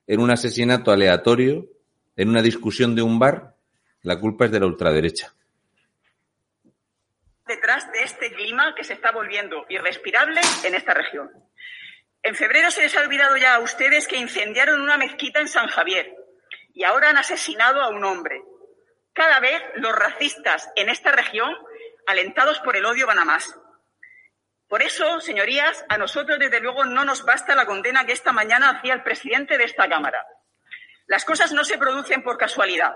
en 0.06 0.20
un 0.20 0.30
asesinato 0.30 0.90
aleatorio, 0.90 1.68
en 2.18 2.28
una 2.28 2.42
discusión 2.42 2.96
de 2.96 3.02
un 3.02 3.20
bar, 3.20 3.54
la 4.02 4.18
culpa 4.18 4.46
es 4.46 4.50
de 4.50 4.58
la 4.58 4.66
ultraderecha. 4.66 5.32
Detrás 7.46 7.90
de 7.92 8.02
este 8.02 8.32
clima 8.32 8.74
que 8.74 8.82
se 8.82 8.94
está 8.94 9.12
volviendo 9.12 9.64
irrespirable 9.68 10.40
en 10.64 10.74
esta 10.74 10.94
región. 10.94 11.30
En 12.24 12.34
febrero 12.34 12.72
se 12.72 12.82
les 12.82 12.96
ha 12.96 13.02
olvidado 13.02 13.36
ya 13.36 13.54
a 13.54 13.60
ustedes 13.60 14.08
que 14.08 14.16
incendiaron 14.16 14.80
una 14.80 14.98
mezquita 14.98 15.40
en 15.40 15.46
San 15.46 15.68
Javier 15.68 16.12
y 16.74 16.82
ahora 16.82 17.10
han 17.10 17.18
asesinado 17.18 17.80
a 17.80 17.90
un 17.90 18.04
hombre. 18.04 18.42
Cada 19.12 19.38
vez 19.38 19.62
los 19.76 19.94
racistas 19.94 20.68
en 20.74 20.88
esta 20.88 21.12
región, 21.12 21.54
alentados 22.08 22.58
por 22.60 22.76
el 22.76 22.84
odio, 22.84 23.06
van 23.06 23.20
a 23.20 23.24
más. 23.24 23.56
Por 24.66 24.82
eso, 24.82 25.20
señorías, 25.20 25.84
a 25.88 25.98
nosotros 25.98 26.40
desde 26.40 26.60
luego 26.60 26.84
no 26.84 27.04
nos 27.04 27.24
basta 27.24 27.54
la 27.54 27.64
condena 27.64 28.04
que 28.04 28.12
esta 28.12 28.32
mañana 28.32 28.70
hacía 28.70 28.94
el 28.94 29.04
presidente 29.04 29.56
de 29.56 29.64
esta 29.64 29.88
Cámara. 29.88 30.26
Las 31.08 31.24
cosas 31.24 31.52
no 31.52 31.64
se 31.64 31.78
producen 31.78 32.22
por 32.22 32.36
casualidad. 32.36 32.94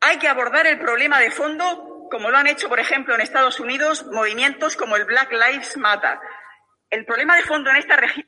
Hay 0.00 0.18
que 0.18 0.28
abordar 0.28 0.66
el 0.66 0.78
problema 0.78 1.18
de 1.18 1.30
fondo, 1.30 2.06
como 2.10 2.30
lo 2.30 2.38
han 2.38 2.46
hecho, 2.46 2.68
por 2.68 2.80
ejemplo, 2.80 3.14
en 3.14 3.20
Estados 3.20 3.60
Unidos, 3.60 4.06
movimientos 4.10 4.76
como 4.76 4.96
el 4.96 5.04
Black 5.04 5.30
Lives 5.32 5.76
Matter. 5.76 6.18
El 6.88 7.04
problema 7.04 7.36
de 7.36 7.42
fondo 7.42 7.70
en 7.70 7.76
esta 7.76 7.96
región. 7.96 8.26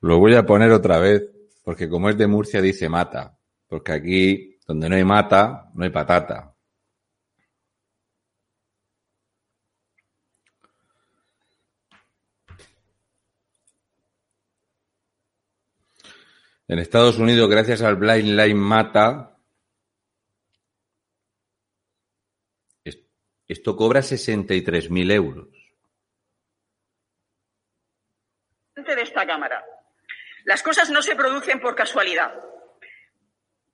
Lo 0.00 0.18
voy 0.18 0.34
a 0.34 0.44
poner 0.44 0.70
otra 0.72 0.98
vez, 0.98 1.22
porque 1.64 1.88
como 1.88 2.10
es 2.10 2.18
de 2.18 2.26
Murcia 2.26 2.60
dice 2.60 2.88
mata, 2.88 3.36
porque 3.68 3.92
aquí 3.92 4.58
donde 4.66 4.88
no 4.88 4.96
hay 4.96 5.04
mata, 5.04 5.70
no 5.74 5.84
hay 5.84 5.90
patata. 5.90 6.54
En 16.70 16.78
Estados 16.78 17.18
Unidos, 17.18 17.50
gracias 17.50 17.82
al 17.82 17.96
Blind 17.96 18.38
Line 18.38 18.54
Mata, 18.54 19.36
esto 23.48 23.74
cobra 23.74 24.02
63.000 24.02 25.12
euros. 25.12 25.48
De 28.76 29.02
esta 29.02 29.26
Cámara. 29.26 29.64
Las 30.44 30.62
cosas 30.62 30.90
no 30.90 31.02
se 31.02 31.16
producen 31.16 31.60
por 31.60 31.74
casualidad. 31.74 32.40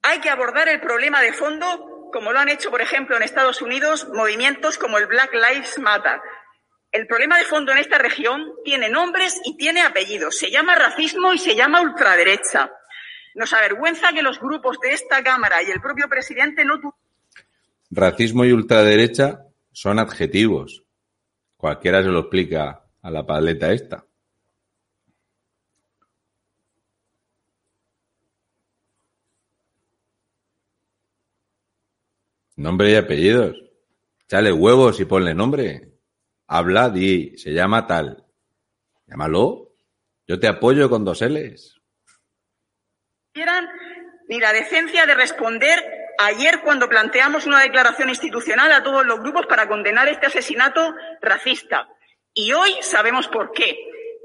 Hay 0.00 0.20
que 0.20 0.30
abordar 0.30 0.70
el 0.70 0.80
problema 0.80 1.20
de 1.20 1.34
fondo, 1.34 2.08
como 2.10 2.32
lo 2.32 2.38
han 2.38 2.48
hecho, 2.48 2.70
por 2.70 2.80
ejemplo, 2.80 3.14
en 3.14 3.22
Estados 3.22 3.60
Unidos, 3.60 4.08
movimientos 4.08 4.78
como 4.78 4.96
el 4.96 5.06
Black 5.06 5.34
Lives 5.34 5.78
Matter. 5.78 6.18
El 6.92 7.06
problema 7.06 7.36
de 7.36 7.44
fondo 7.44 7.72
en 7.72 7.78
esta 7.78 7.98
región 7.98 8.54
tiene 8.64 8.88
nombres 8.88 9.38
y 9.44 9.58
tiene 9.58 9.82
apellidos. 9.82 10.38
Se 10.38 10.50
llama 10.50 10.76
racismo 10.76 11.34
y 11.34 11.38
se 11.38 11.54
llama 11.54 11.82
ultraderecha. 11.82 12.72
Nos 13.36 13.52
avergüenza 13.52 14.14
que 14.14 14.22
los 14.22 14.40
grupos 14.40 14.78
de 14.80 14.92
esta 14.92 15.22
Cámara 15.22 15.62
y 15.62 15.70
el 15.70 15.82
propio 15.82 16.08
presidente 16.08 16.64
no 16.64 16.80
Racismo 17.90 18.46
y 18.46 18.52
ultraderecha 18.52 19.44
son 19.72 19.98
adjetivos. 19.98 20.84
Cualquiera 21.58 22.02
se 22.02 22.08
lo 22.08 22.20
explica 22.20 22.86
a 23.02 23.10
la 23.10 23.26
paleta 23.26 23.72
esta. 23.72 24.06
Nombre 32.56 32.92
y 32.92 32.94
apellidos. 32.94 33.62
Chale 34.28 34.50
huevos 34.50 34.98
y 34.98 35.04
ponle 35.04 35.34
nombre. 35.34 35.92
Habla, 36.46 36.88
di, 36.88 37.36
se 37.36 37.52
llama 37.52 37.86
tal. 37.86 38.24
Llámalo. 39.06 39.74
Yo 40.26 40.40
te 40.40 40.48
apoyo 40.48 40.88
con 40.88 41.04
dos 41.04 41.20
L's 41.20 41.76
ni 44.28 44.40
la 44.40 44.52
decencia 44.52 45.04
de 45.06 45.14
responder 45.14 45.84
ayer 46.18 46.60
cuando 46.60 46.88
planteamos 46.88 47.46
una 47.46 47.60
declaración 47.60 48.08
institucional 48.08 48.72
a 48.72 48.82
todos 48.82 49.04
los 49.04 49.20
grupos 49.20 49.46
para 49.46 49.68
condenar 49.68 50.08
este 50.08 50.26
asesinato 50.26 50.94
racista. 51.20 51.88
Y 52.32 52.52
hoy 52.52 52.74
sabemos 52.80 53.28
por 53.28 53.52
qué. 53.52 53.76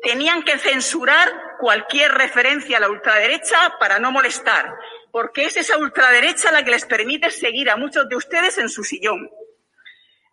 Tenían 0.03 0.43
que 0.43 0.57
censurar 0.57 1.29
cualquier 1.59 2.11
referencia 2.13 2.77
a 2.77 2.79
la 2.79 2.89
ultraderecha 2.89 3.77
para 3.79 3.99
no 3.99 4.11
molestar, 4.11 4.73
porque 5.11 5.45
es 5.45 5.57
esa 5.57 5.77
ultraderecha 5.77 6.51
la 6.51 6.63
que 6.63 6.71
les 6.71 6.85
permite 6.85 7.29
seguir 7.29 7.69
a 7.69 7.75
muchos 7.75 8.07
de 8.09 8.15
ustedes 8.15 8.57
en 8.57 8.69
su 8.69 8.83
sillón. 8.83 9.29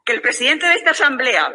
Que 0.05 0.15
el 0.15 0.23
presidente 0.23 0.67
de 0.67 0.75
esta 0.75 0.93
Asamblea 0.93 1.53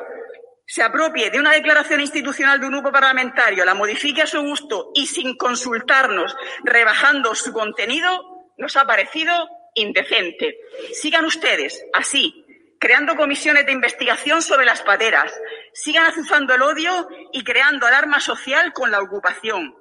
se 0.73 0.81
apropie 0.81 1.29
de 1.29 1.39
una 1.39 1.51
declaración 1.51 2.01
institucional 2.01 2.59
de 2.59 2.65
un 2.65 2.71
grupo 2.71 2.91
parlamentario, 2.91 3.63
la 3.63 3.75
modifique 3.75 4.23
a 4.23 4.25
su 4.25 4.41
gusto 4.41 4.89
y 4.95 5.05
sin 5.05 5.37
consultarnos, 5.37 6.35
rebajando 6.63 7.35
su 7.35 7.53
contenido, 7.53 8.49
nos 8.57 8.75
ha 8.75 8.83
parecido 8.87 9.47
indecente. 9.75 10.57
Sigan 10.93 11.25
ustedes 11.25 11.85
así, 11.93 12.43
creando 12.79 13.15
comisiones 13.15 13.67
de 13.67 13.71
investigación 13.71 14.41
sobre 14.41 14.65
las 14.65 14.81
pateras. 14.81 15.31
Sigan 15.75 16.07
azuzando 16.07 16.55
el 16.55 16.63
odio 16.63 17.07
y 17.31 17.43
creando 17.43 17.85
alarma 17.85 18.19
social 18.19 18.73
con 18.73 18.89
la 18.89 18.99
ocupación. 18.99 19.75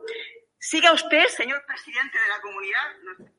Siga 0.59 0.93
usted, 0.93 1.27
señor 1.29 1.65
presidente 1.67 2.19
de 2.19 2.29
la 2.29 2.41
comunidad. 2.43 3.33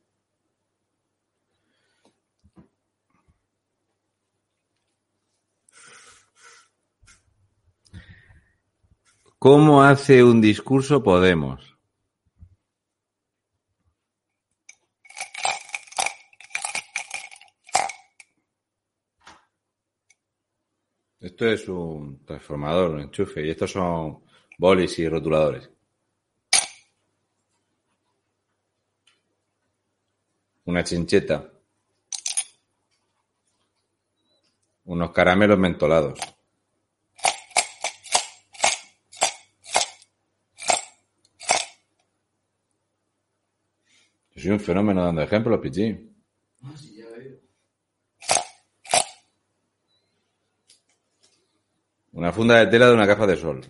¿Cómo 9.44 9.84
hace 9.84 10.24
un 10.24 10.40
discurso 10.40 11.04
Podemos? 11.04 11.78
Esto 21.20 21.46
es 21.46 21.68
un 21.68 22.24
transformador, 22.24 22.92
un 22.92 23.02
enchufe, 23.02 23.46
y 23.46 23.50
estos 23.50 23.72
son 23.72 24.24
bolis 24.58 24.98
y 25.00 25.10
rotuladores. 25.10 25.70
Una 30.64 30.86
chincheta. 30.86 31.52
Unos 34.86 35.12
caramelos 35.12 35.60
mentolados. 35.60 36.18
Soy 44.44 44.52
un 44.52 44.60
fenómeno 44.60 45.06
dando 45.06 45.22
ejemplos, 45.22 45.58
Pichi. 45.62 45.98
Una 52.12 52.34
funda 52.34 52.60
de 52.60 52.68
tela 52.68 52.88
de 52.88 52.94
una 52.94 53.08
caja 53.08 53.26
de 53.26 53.38
sol. 53.38 53.66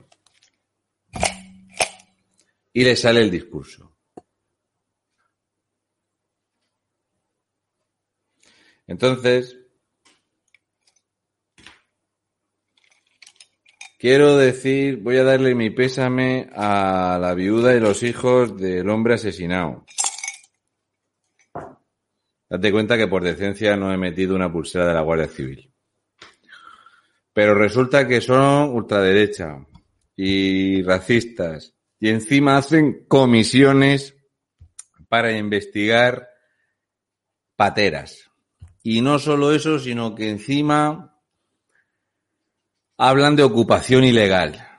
Y 2.74 2.84
le 2.84 2.96
sale 2.96 3.22
el 3.22 3.30
discurso. 3.30 3.96
Entonces, 8.88 9.56
quiero 14.00 14.38
decir, 14.38 14.98
voy 15.04 15.18
a 15.18 15.24
darle 15.24 15.54
mi 15.54 15.70
pésame 15.70 16.50
a 16.56 17.20
la 17.22 17.36
viuda 17.36 17.76
y 17.76 17.80
los 17.80 18.02
hijos 18.02 18.60
del 18.60 18.90
hombre 18.90 19.14
asesinado. 19.14 19.83
Date 22.54 22.72
cuenta 22.72 23.00
que 23.00 23.08
por 23.08 23.24
decencia 23.24 23.76
no 23.76 23.92
he 23.92 23.98
metido 23.98 24.36
una 24.36 24.52
pulsera 24.52 24.90
de 24.90 24.94
la 24.94 25.02
Guardia 25.02 25.28
Civil. 25.28 25.74
Pero 27.34 27.56
resulta 27.56 28.08
que 28.08 28.22
son 28.22 28.70
ultraderecha 28.76 29.66
y 30.16 30.84
racistas. 30.84 31.74
Y 32.00 32.10
encima 32.10 32.58
hacen 32.58 33.08
comisiones 33.08 34.16
para 35.10 35.36
investigar 35.36 36.30
pateras. 37.56 38.30
Y 38.84 39.02
no 39.02 39.18
solo 39.18 39.52
eso, 39.52 39.80
sino 39.80 40.14
que 40.14 40.30
encima 40.30 41.20
hablan 43.00 43.36
de 43.36 43.42
ocupación 43.42 44.04
ilegal. 44.04 44.73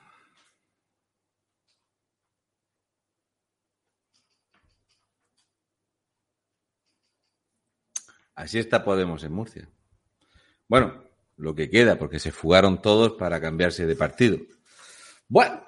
Así 8.34 8.58
está 8.58 8.84
Podemos 8.84 9.22
en 9.24 9.32
Murcia. 9.32 9.68
Bueno, 10.68 11.04
lo 11.36 11.54
que 11.54 11.70
queda, 11.70 11.98
porque 11.98 12.18
se 12.18 12.32
fugaron 12.32 12.80
todos 12.80 13.12
para 13.12 13.40
cambiarse 13.40 13.86
de 13.86 13.96
partido. 13.96 14.38
Bueno. 15.28 15.62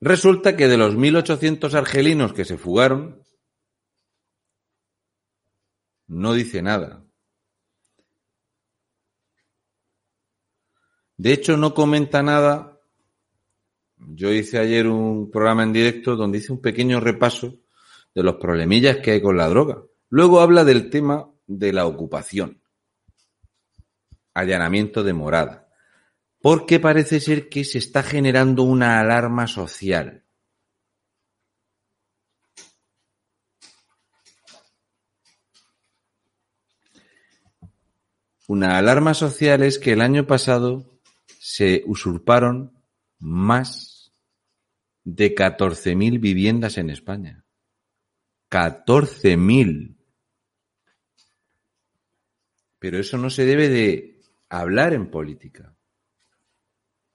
Resulta 0.00 0.56
que 0.56 0.66
de 0.66 0.76
los 0.76 0.96
1.800 0.96 1.74
argelinos 1.74 2.32
que 2.32 2.44
se 2.44 2.58
fugaron, 2.58 3.22
no 6.08 6.34
dice 6.34 6.60
nada. 6.60 7.04
De 11.16 11.32
hecho, 11.32 11.56
no 11.56 11.72
comenta 11.72 12.20
nada. 12.22 12.71
Yo 14.08 14.32
hice 14.32 14.58
ayer 14.58 14.86
un 14.88 15.30
programa 15.30 15.62
en 15.62 15.72
directo 15.72 16.16
donde 16.16 16.38
hice 16.38 16.52
un 16.52 16.60
pequeño 16.60 17.00
repaso 17.00 17.58
de 18.14 18.22
los 18.22 18.36
problemillas 18.36 18.98
que 18.98 19.12
hay 19.12 19.22
con 19.22 19.36
la 19.36 19.48
droga. 19.48 19.82
Luego 20.08 20.40
habla 20.40 20.64
del 20.64 20.90
tema 20.90 21.30
de 21.46 21.72
la 21.72 21.86
ocupación, 21.86 22.62
allanamiento 24.34 25.02
de 25.02 25.12
morada, 25.12 25.68
porque 26.40 26.80
parece 26.80 27.20
ser 27.20 27.48
que 27.48 27.64
se 27.64 27.78
está 27.78 28.02
generando 28.02 28.64
una 28.64 29.00
alarma 29.00 29.46
social. 29.46 30.24
Una 38.48 38.76
alarma 38.76 39.14
social 39.14 39.62
es 39.62 39.78
que 39.78 39.92
el 39.92 40.02
año 40.02 40.26
pasado 40.26 41.00
se 41.38 41.82
usurparon 41.86 42.76
más 43.18 43.91
de 45.04 45.34
14.000 45.34 46.20
viviendas 46.20 46.78
en 46.78 46.90
España. 46.90 47.44
14.000. 48.50 49.96
Pero 52.78 52.98
eso 52.98 53.16
no 53.16 53.30
se 53.30 53.44
debe 53.44 53.68
de 53.68 54.20
hablar 54.48 54.92
en 54.92 55.10
política. 55.10 55.74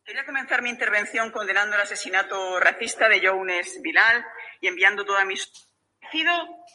Quería 0.03 0.25
comenzar 0.25 0.61
mi 0.61 0.69
intervención 0.69 1.31
condenando 1.31 1.75
el 1.75 1.81
asesinato 1.81 2.59
racista 2.59 3.09
de 3.09 3.21
Jones 3.21 3.81
Bilal 3.81 4.25
y 4.61 4.67
enviando 4.67 5.05
toda 5.05 5.25
mi 5.25 5.35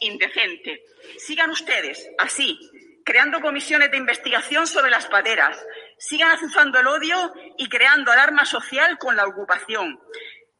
indecente. 0.01 0.83
Sigan 1.17 1.49
ustedes 1.49 2.07
así, 2.17 2.57
creando 3.03 3.41
comisiones 3.41 3.91
de 3.91 3.97
investigación 3.97 4.67
sobre 4.67 4.91
las 4.91 5.07
pateras. 5.07 5.57
Sigan 5.97 6.31
azuzando 6.31 6.79
el 6.79 6.87
odio 6.87 7.33
y 7.57 7.67
creando 7.69 8.11
alarma 8.11 8.45
social 8.45 8.97
con 8.97 9.15
la 9.15 9.25
ocupación. 9.25 9.99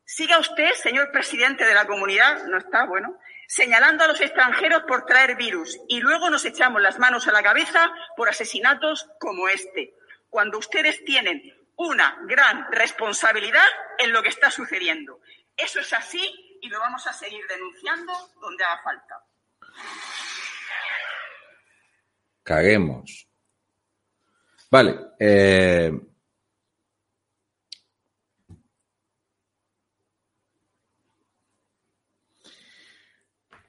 Siga 0.06 0.38
usted, 0.38 0.72
señor 0.74 1.12
presidente 1.12 1.66
de 1.66 1.74
la 1.74 1.88
comunidad, 1.88 2.46
no 2.46 2.58
está 2.58 2.86
bueno, 2.86 3.18
señalando 3.48 4.04
a 4.04 4.08
los 4.08 4.20
extranjeros 4.22 4.84
por 4.84 5.06
traer 5.06 5.36
virus 5.36 5.80
y 5.88 6.02
luego 6.02 6.30
nos 6.30 6.46
echamos 6.46 6.82
las 6.82 7.00
manos 7.00 7.28
a 7.28 7.32
la 7.32 7.44
cabeza 7.44 7.92
por 8.18 8.30
asesinatos 8.30 9.10
como 9.20 9.48
este, 9.48 9.94
cuando 10.30 10.58
ustedes 10.58 11.04
tienen 11.06 11.42
una 11.76 12.18
gran 12.28 12.72
responsabilidad 12.72 13.66
en 13.98 14.12
lo 14.12 14.22
que 14.22 14.30
está 14.30 14.52
sucediendo. 14.52 15.22
Eso 15.56 15.80
es 15.80 15.94
así 15.94 16.58
y 16.62 16.70
lo 16.70 16.80
vamos 16.80 17.06
a 17.08 17.14
seguir 17.14 17.46
denunciando 17.48 18.14
donde 18.40 18.64
haga 18.64 18.82
falta. 18.84 19.24
Caguemos. 22.44 23.28
Vale. 24.70 25.00
Eh, 25.20 25.92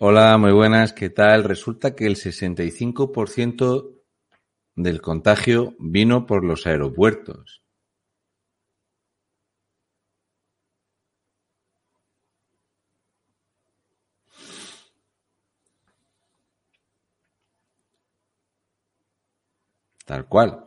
Hola, 0.07 0.37
muy 0.37 0.53
buenas, 0.53 0.93
¿qué 0.93 1.09
tal? 1.09 1.45
Resulta 1.45 1.95
que 1.95 2.05
el 2.05 2.17
65% 2.17 4.03
del 4.75 5.01
contagio 5.01 5.75
vino 5.79 6.27
por 6.27 6.45
los 6.45 6.67
aeropuertos. 6.67 7.63
Tal 20.05 20.29
cual. 20.29 20.67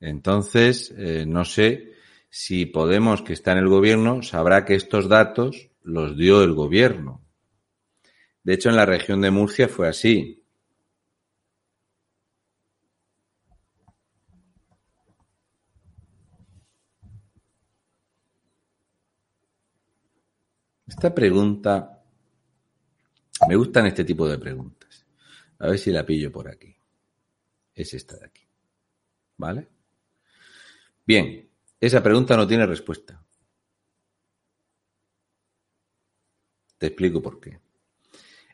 Entonces, 0.00 0.92
eh, 0.98 1.24
no 1.24 1.44
sé 1.44 1.92
si 2.30 2.66
Podemos, 2.66 3.22
que 3.22 3.34
está 3.34 3.52
en 3.52 3.58
el 3.58 3.68
gobierno, 3.68 4.24
sabrá 4.24 4.64
que 4.64 4.74
estos 4.74 5.08
datos 5.08 5.70
los 5.84 6.16
dio 6.16 6.42
el 6.42 6.52
gobierno. 6.52 7.21
De 8.44 8.54
hecho, 8.54 8.70
en 8.70 8.76
la 8.76 8.86
región 8.86 9.20
de 9.20 9.30
Murcia 9.30 9.68
fue 9.68 9.88
así. 9.88 10.42
Esta 20.86 21.14
pregunta, 21.14 22.04
me 23.48 23.56
gustan 23.56 23.86
este 23.86 24.04
tipo 24.04 24.28
de 24.28 24.38
preguntas. 24.38 25.06
A 25.58 25.68
ver 25.68 25.78
si 25.78 25.90
la 25.90 26.04
pillo 26.04 26.30
por 26.30 26.48
aquí. 26.48 26.76
Es 27.74 27.94
esta 27.94 28.16
de 28.16 28.26
aquí. 28.26 28.46
¿Vale? 29.36 29.68
Bien, 31.06 31.48
esa 31.80 32.02
pregunta 32.02 32.36
no 32.36 32.46
tiene 32.46 32.66
respuesta. 32.66 33.24
Te 36.78 36.88
explico 36.88 37.22
por 37.22 37.40
qué. 37.40 37.58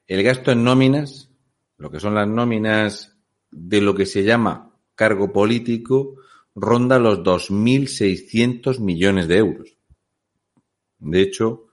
El 0.09 0.23
gasto 0.23 0.51
en 0.51 0.65
nóminas, 0.65 1.31
lo 1.77 1.91
que 1.91 2.01
son 2.01 2.15
las 2.15 2.27
nóminas 2.27 3.15
de 3.51 3.83
lo 3.83 3.95
que 3.95 4.07
se 4.07 4.25
llama 4.25 4.75
cargo 4.95 5.31
político, 5.33 6.17
ronda 6.55 6.99
los 6.99 7.19
2.600 7.19 8.81
millones 8.81 9.29
de 9.29 9.37
euros. 9.37 9.77
De 10.99 11.21
hecho, 11.21 11.69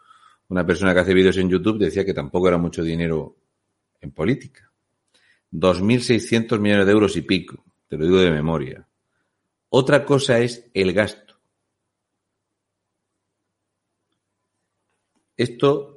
una 0.49 0.65
persona 0.65 0.93
que 0.93 0.99
hace 0.99 1.13
vídeos 1.13 1.37
en 1.37 1.49
YouTube 1.49 1.79
decía 1.79 2.05
que 2.05 2.13
tampoco 2.13 2.49
era 2.49 2.57
mucho 2.57 2.83
dinero 2.83 3.37
en 4.01 4.11
política. 4.11 4.69
2.600 5.53 6.59
millones 6.59 6.85
de 6.85 6.91
euros 6.91 7.15
y 7.15 7.21
pico, 7.21 7.63
te 7.87 7.97
lo 7.97 8.05
digo 8.05 8.19
de 8.19 8.31
memoria. 8.31 8.85
Otra 9.69 10.05
cosa 10.05 10.39
es 10.39 10.69
el 10.73 10.91
gasto. 10.91 11.35
Esto 15.37 15.94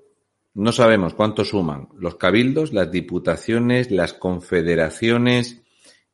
no 0.59 0.73
sabemos 0.73 1.14
cuánto 1.14 1.44
suman 1.44 1.88
los 1.99 2.16
cabildos, 2.16 2.73
las 2.73 2.90
diputaciones, 2.90 3.92
las 3.92 4.12
confederaciones 4.12 5.62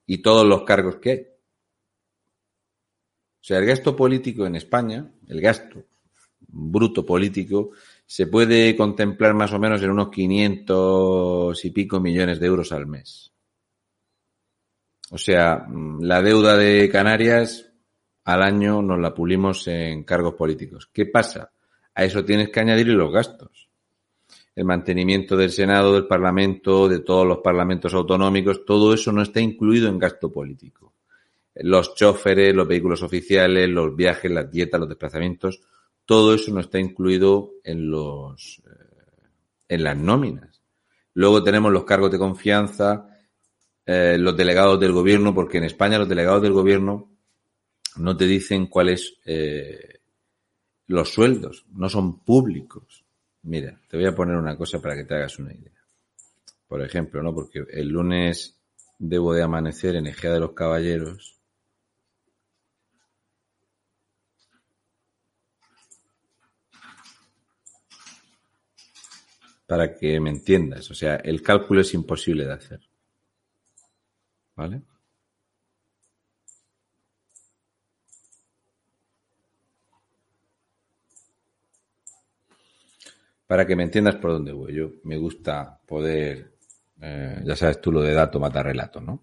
y 0.07 0.19
todos 0.19 0.47
los 0.47 0.65
cargos 0.65 0.97
que 0.97 1.11
hay. 1.11 1.21
O 3.41 3.41
sea, 3.41 3.59
el 3.59 3.65
gasto 3.65 3.97
político 3.97 4.45
en 4.45 4.57
España, 4.57 5.11
el 5.29 5.41
gasto 5.41 5.83
bruto 6.41 7.07
político, 7.07 7.71
se 8.05 8.27
puede 8.27 8.77
contemplar 8.77 9.33
más 9.33 9.51
o 9.55 9.59
menos 9.59 9.83
en 9.83 9.91
unos 9.91 10.11
500 10.11 11.65
y 11.65 11.71
pico 11.71 11.99
millones 11.99 12.39
de 12.39 12.47
euros 12.47 12.71
al 12.73 12.87
mes. 12.87 13.33
O 15.11 15.17
sea, 15.17 15.67
la 16.01 16.21
deuda 16.21 16.59
de 16.59 16.91
Canarias 16.91 17.73
al 18.25 18.43
año 18.43 18.83
nos 18.83 19.01
la 19.01 19.15
pulimos 19.15 19.67
en 19.69 20.05
cargos 20.05 20.35
políticos. 20.35 20.91
¿Qué 20.93 21.07
pasa? 21.07 21.51
A 21.95 22.05
eso 22.05 22.23
tienes 22.27 22.51
que 22.51 22.61
añadir 22.61 22.89
los 22.89 23.11
gastos 23.11 23.64
el 24.57 24.65
mantenimiento 24.65 25.37
del 25.37 25.51
Senado, 25.51 25.95
del 25.95 26.07
Parlamento, 26.07 26.89
de 26.89 27.01
todos 27.01 27.27
los 27.27 27.39
parlamentos 27.39 27.93
autonómicos, 27.95 28.65
todo 28.65 28.95
eso 28.95 29.11
no 29.13 29.23
está 29.23 29.41
incluido 29.41 29.89
en 29.89 29.99
gasto 29.99 30.31
político. 30.31 30.93
Los 31.57 31.95
choferes, 31.95 32.55
los 32.55 32.67
vehículos 32.67 33.03
oficiales, 33.03 33.69
los 33.69 33.95
viajes, 33.95 34.31
las 34.31 34.51
dietas, 34.51 34.81
los 34.81 34.89
desplazamientos, 34.89 35.61
todo 36.07 36.35
eso 36.35 36.53
no 36.53 36.61
está 36.61 36.79
incluido 36.79 37.53
en 37.65 37.91
los 37.91 38.63
eh, 38.67 38.85
en 39.69 39.85
las 39.85 39.97
nóminas. 39.97 40.61
Luego 41.15 41.43
tenemos 41.43 41.73
los 41.73 41.85
cargos 41.85 42.11
de 42.11 42.19
confianza, 42.19 43.09
eh, 43.87 44.17
los 44.19 44.37
delegados 44.37 44.79
del 44.81 44.93
gobierno, 44.93 45.35
porque 45.35 45.59
en 45.59 45.65
España 45.65 45.99
los 45.99 46.09
delegados 46.09 46.43
del 46.43 46.53
gobierno 46.53 47.11
no 47.97 48.17
te 48.17 48.27
dicen 48.27 48.67
cuáles 48.67 49.17
eh, 49.25 50.01
los 50.87 51.11
sueldos, 51.11 51.65
no 51.73 51.89
son 51.89 52.21
públicos. 52.21 53.04
Mira, 53.45 53.79
te 53.89 53.99
voy 53.99 54.07
a 54.07 54.15
poner 54.15 54.37
una 54.37 54.57
cosa 54.57 54.81
para 54.81 54.97
que 54.97 55.05
te 55.05 55.15
hagas 55.15 55.39
una 55.39 55.53
idea. 55.53 55.73
Por 56.67 56.83
ejemplo, 56.83 57.23
¿no? 57.23 57.35
Porque 57.35 57.63
el 57.71 57.89
lunes 57.89 58.59
debo 58.99 59.35
de 59.35 59.43
amanecer 59.43 59.97
en 59.97 60.07
Ejea 60.07 60.33
de 60.33 60.41
los 60.41 60.53
Caballeros. 60.53 61.39
Para 69.67 69.95
que 69.95 70.19
me 70.21 70.31
entiendas. 70.31 70.91
O 70.91 70.95
sea, 70.95 71.17
el 71.17 71.43
cálculo 71.43 71.83
es 71.83 71.93
imposible 71.93 72.47
de 72.47 72.53
hacer. 72.55 72.81
¿Vale? 74.57 74.83
Para 83.47 83.67
que 83.67 83.77
me 83.77 83.83
entiendas 83.83 84.17
por 84.17 84.33
dónde 84.33 84.53
voy. 84.53 84.75
Yo 84.75 84.91
me 85.05 85.17
gusta 85.17 85.79
poder 85.87 86.55
eh, 87.01 87.43
ya 87.45 87.57
sabes 87.57 87.81
tú 87.81 87.93
lo 87.93 88.01
de 88.03 88.15
dato 88.15 88.41
mata 88.41 88.63
relato, 88.63 89.01
¿no? 89.01 89.23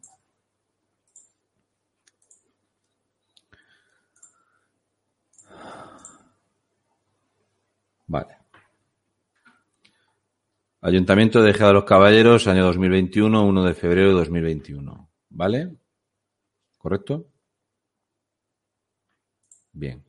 Vale. 8.07 8.37
Ayuntamiento 10.81 11.41
de 11.41 11.51
Ejea 11.51 11.67
de 11.67 11.73
los 11.73 11.85
Caballeros, 11.85 12.47
año 12.47 12.65
2021, 12.65 13.45
1 13.45 13.63
de 13.63 13.73
febrero 13.73 14.09
de 14.09 14.15
2021. 14.15 15.09
¿Vale? 15.29 15.75
¿Correcto? 16.77 17.27
Bien. 19.73 20.03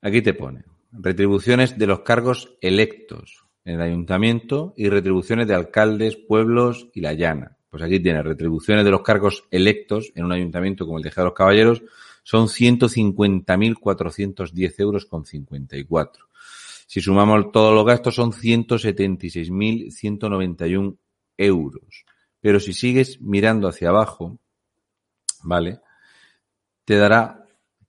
Aquí 0.00 0.22
te 0.22 0.34
pone 0.34 0.71
retribuciones 0.92 1.78
de 1.78 1.86
los 1.86 2.00
cargos 2.00 2.56
electos 2.60 3.46
en 3.64 3.76
el 3.76 3.80
ayuntamiento 3.80 4.74
y 4.76 4.88
retribuciones 4.88 5.46
de 5.48 5.54
alcaldes, 5.54 6.16
pueblos 6.16 6.88
y 6.94 7.00
la 7.00 7.14
llana. 7.14 7.56
Pues 7.70 7.82
aquí 7.82 7.98
tiene 8.00 8.22
retribuciones 8.22 8.84
de 8.84 8.90
los 8.90 9.00
cargos 9.02 9.44
electos 9.50 10.12
en 10.14 10.26
un 10.26 10.32
ayuntamiento 10.32 10.84
como 10.84 10.98
el 10.98 11.04
de 11.04 11.12
los 11.16 11.32
Caballeros 11.32 11.82
son 12.22 12.48
150.410 12.48 14.74
euros 14.78 15.06
con 15.06 15.24
54. 15.24 16.28
Si 16.86 17.00
sumamos 17.00 17.50
todos 17.50 17.74
los 17.74 17.86
gastos 17.86 18.14
son 18.14 18.32
176.191 18.32 20.98
euros. 21.38 22.04
Pero 22.40 22.60
si 22.60 22.74
sigues 22.74 23.20
mirando 23.20 23.66
hacia 23.68 23.88
abajo, 23.88 24.38
¿vale? 25.42 25.80
Te 26.84 26.96
dará 26.96 27.41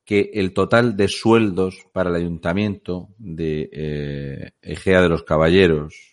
que 0.06 0.32
el 0.34 0.54
total 0.54 0.98
de 0.98 1.08
sueldos 1.08 1.88
para 1.92 2.10
el 2.10 2.16
ayuntamiento 2.18 3.10
de 3.18 3.70
eh, 3.72 4.52
Egea 4.62 5.02
de 5.02 5.10
los 5.10 5.24
Caballeros 5.24 6.12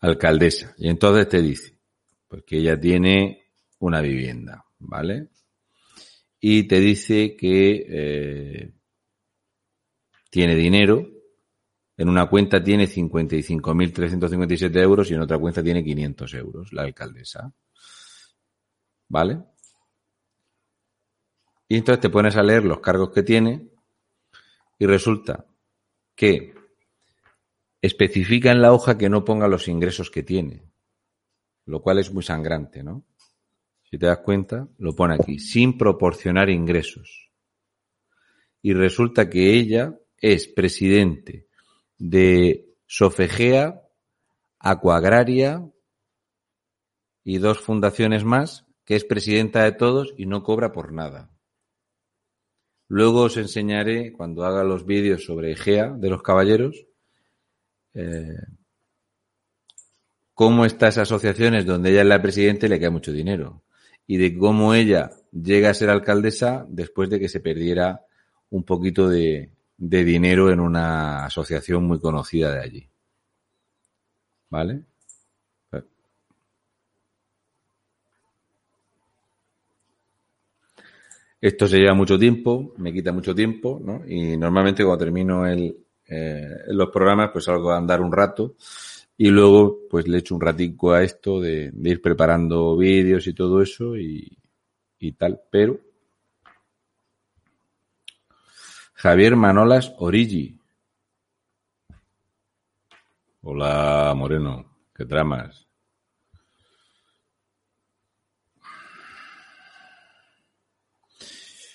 Alcaldesa. 0.00 0.74
Y 0.78 0.88
entonces 0.88 1.28
te 1.28 1.42
dice, 1.42 1.76
pues 2.28 2.44
que 2.44 2.58
ella 2.58 2.78
tiene 2.78 3.48
una 3.80 4.00
vivienda, 4.00 4.64
¿vale? 4.78 5.28
Y 6.40 6.64
te 6.64 6.80
dice 6.80 7.36
que 7.36 7.86
eh, 7.88 8.72
tiene 10.30 10.54
dinero, 10.54 11.06
en 11.96 12.08
una 12.08 12.30
cuenta 12.30 12.64
tiene 12.64 12.86
55.357 12.86 14.74
euros 14.80 15.10
y 15.10 15.14
en 15.14 15.20
otra 15.20 15.38
cuenta 15.38 15.62
tiene 15.62 15.84
500 15.84 16.34
euros, 16.34 16.72
la 16.72 16.82
alcaldesa. 16.82 17.52
¿Vale? 19.08 19.42
Y 21.68 21.76
entonces 21.76 22.00
te 22.00 22.08
pones 22.08 22.36
a 22.36 22.42
leer 22.42 22.64
los 22.64 22.80
cargos 22.80 23.10
que 23.10 23.22
tiene 23.22 23.68
y 24.78 24.86
resulta 24.86 25.46
que 26.14 26.54
especifica 27.82 28.50
en 28.50 28.62
la 28.62 28.72
hoja 28.72 28.96
que 28.96 29.10
no 29.10 29.24
ponga 29.24 29.46
los 29.46 29.68
ingresos 29.68 30.10
que 30.10 30.22
tiene, 30.22 30.64
lo 31.66 31.82
cual 31.82 31.98
es 31.98 32.12
muy 32.12 32.22
sangrante, 32.22 32.82
¿no? 32.82 33.04
Si 33.90 33.98
te 33.98 34.06
das 34.06 34.18
cuenta, 34.18 34.68
lo 34.78 34.94
pone 34.94 35.14
aquí, 35.14 35.40
sin 35.40 35.76
proporcionar 35.76 36.48
ingresos. 36.48 37.28
Y 38.62 38.72
resulta 38.72 39.28
que 39.28 39.54
ella 39.54 39.98
es 40.18 40.46
presidente 40.46 41.48
de 41.98 42.68
Sofegea, 42.86 43.82
Acuagraria 44.60 45.68
y 47.24 47.38
dos 47.38 47.58
fundaciones 47.58 48.24
más, 48.24 48.64
que 48.84 48.94
es 48.94 49.04
presidenta 49.04 49.64
de 49.64 49.72
todos 49.72 50.14
y 50.16 50.26
no 50.26 50.44
cobra 50.44 50.70
por 50.70 50.92
nada. 50.92 51.30
Luego 52.86 53.22
os 53.22 53.36
enseñaré, 53.38 54.12
cuando 54.12 54.44
haga 54.44 54.62
los 54.62 54.86
vídeos 54.86 55.24
sobre 55.24 55.52
Egea 55.52 55.90
de 55.90 56.10
los 56.10 56.22
caballeros, 56.22 56.86
eh, 57.94 58.36
cómo 60.34 60.64
estas 60.64 60.98
asociaciones 60.98 61.66
donde 61.66 61.90
ella 61.90 62.02
es 62.02 62.06
la 62.06 62.22
presidenta 62.22 62.68
le 62.68 62.78
cae 62.78 62.90
mucho 62.90 63.12
dinero 63.12 63.64
y 64.10 64.16
de 64.16 64.36
cómo 64.36 64.74
ella 64.74 65.12
llega 65.30 65.70
a 65.70 65.74
ser 65.74 65.88
alcaldesa 65.88 66.66
después 66.68 67.08
de 67.08 67.20
que 67.20 67.28
se 67.28 67.38
perdiera 67.38 68.04
un 68.50 68.64
poquito 68.64 69.08
de, 69.08 69.52
dinero 69.76 70.50
en 70.50 70.58
una 70.58 71.26
asociación 71.26 71.84
muy 71.84 72.00
conocida 72.00 72.52
de 72.52 72.60
allí. 72.60 72.88
¿Vale? 74.48 74.82
Esto 81.40 81.68
se 81.68 81.78
lleva 81.78 81.94
mucho 81.94 82.18
tiempo, 82.18 82.74
me 82.78 82.92
quita 82.92 83.12
mucho 83.12 83.32
tiempo, 83.32 83.80
¿no? 83.80 84.02
Y 84.08 84.36
normalmente 84.36 84.82
cuando 84.82 85.04
termino 85.04 85.46
el, 85.46 85.76
eh, 86.08 86.48
los 86.66 86.90
programas, 86.90 87.30
pues 87.32 87.44
salgo 87.44 87.70
a 87.70 87.78
andar 87.78 88.00
un 88.00 88.10
rato 88.10 88.56
y 89.22 89.28
luego, 89.28 89.80
pues 89.90 90.08
le 90.08 90.16
echo 90.16 90.34
un 90.34 90.40
ratico 90.40 90.92
a 90.92 91.02
esto 91.02 91.42
de, 91.42 91.70
ir 91.84 92.00
preparando 92.00 92.74
vídeos 92.74 93.26
y 93.26 93.34
todo 93.34 93.60
eso 93.60 93.94
y, 93.98 94.38
y 94.98 95.12
tal. 95.12 95.42
Pero 95.50 95.78
Javier 98.94 99.36
Manolas 99.36 99.92
Origi. 99.98 100.58
Hola, 103.42 104.14
Moreno. 104.16 104.78
¿Qué 104.94 105.04
tramas? 105.04 105.68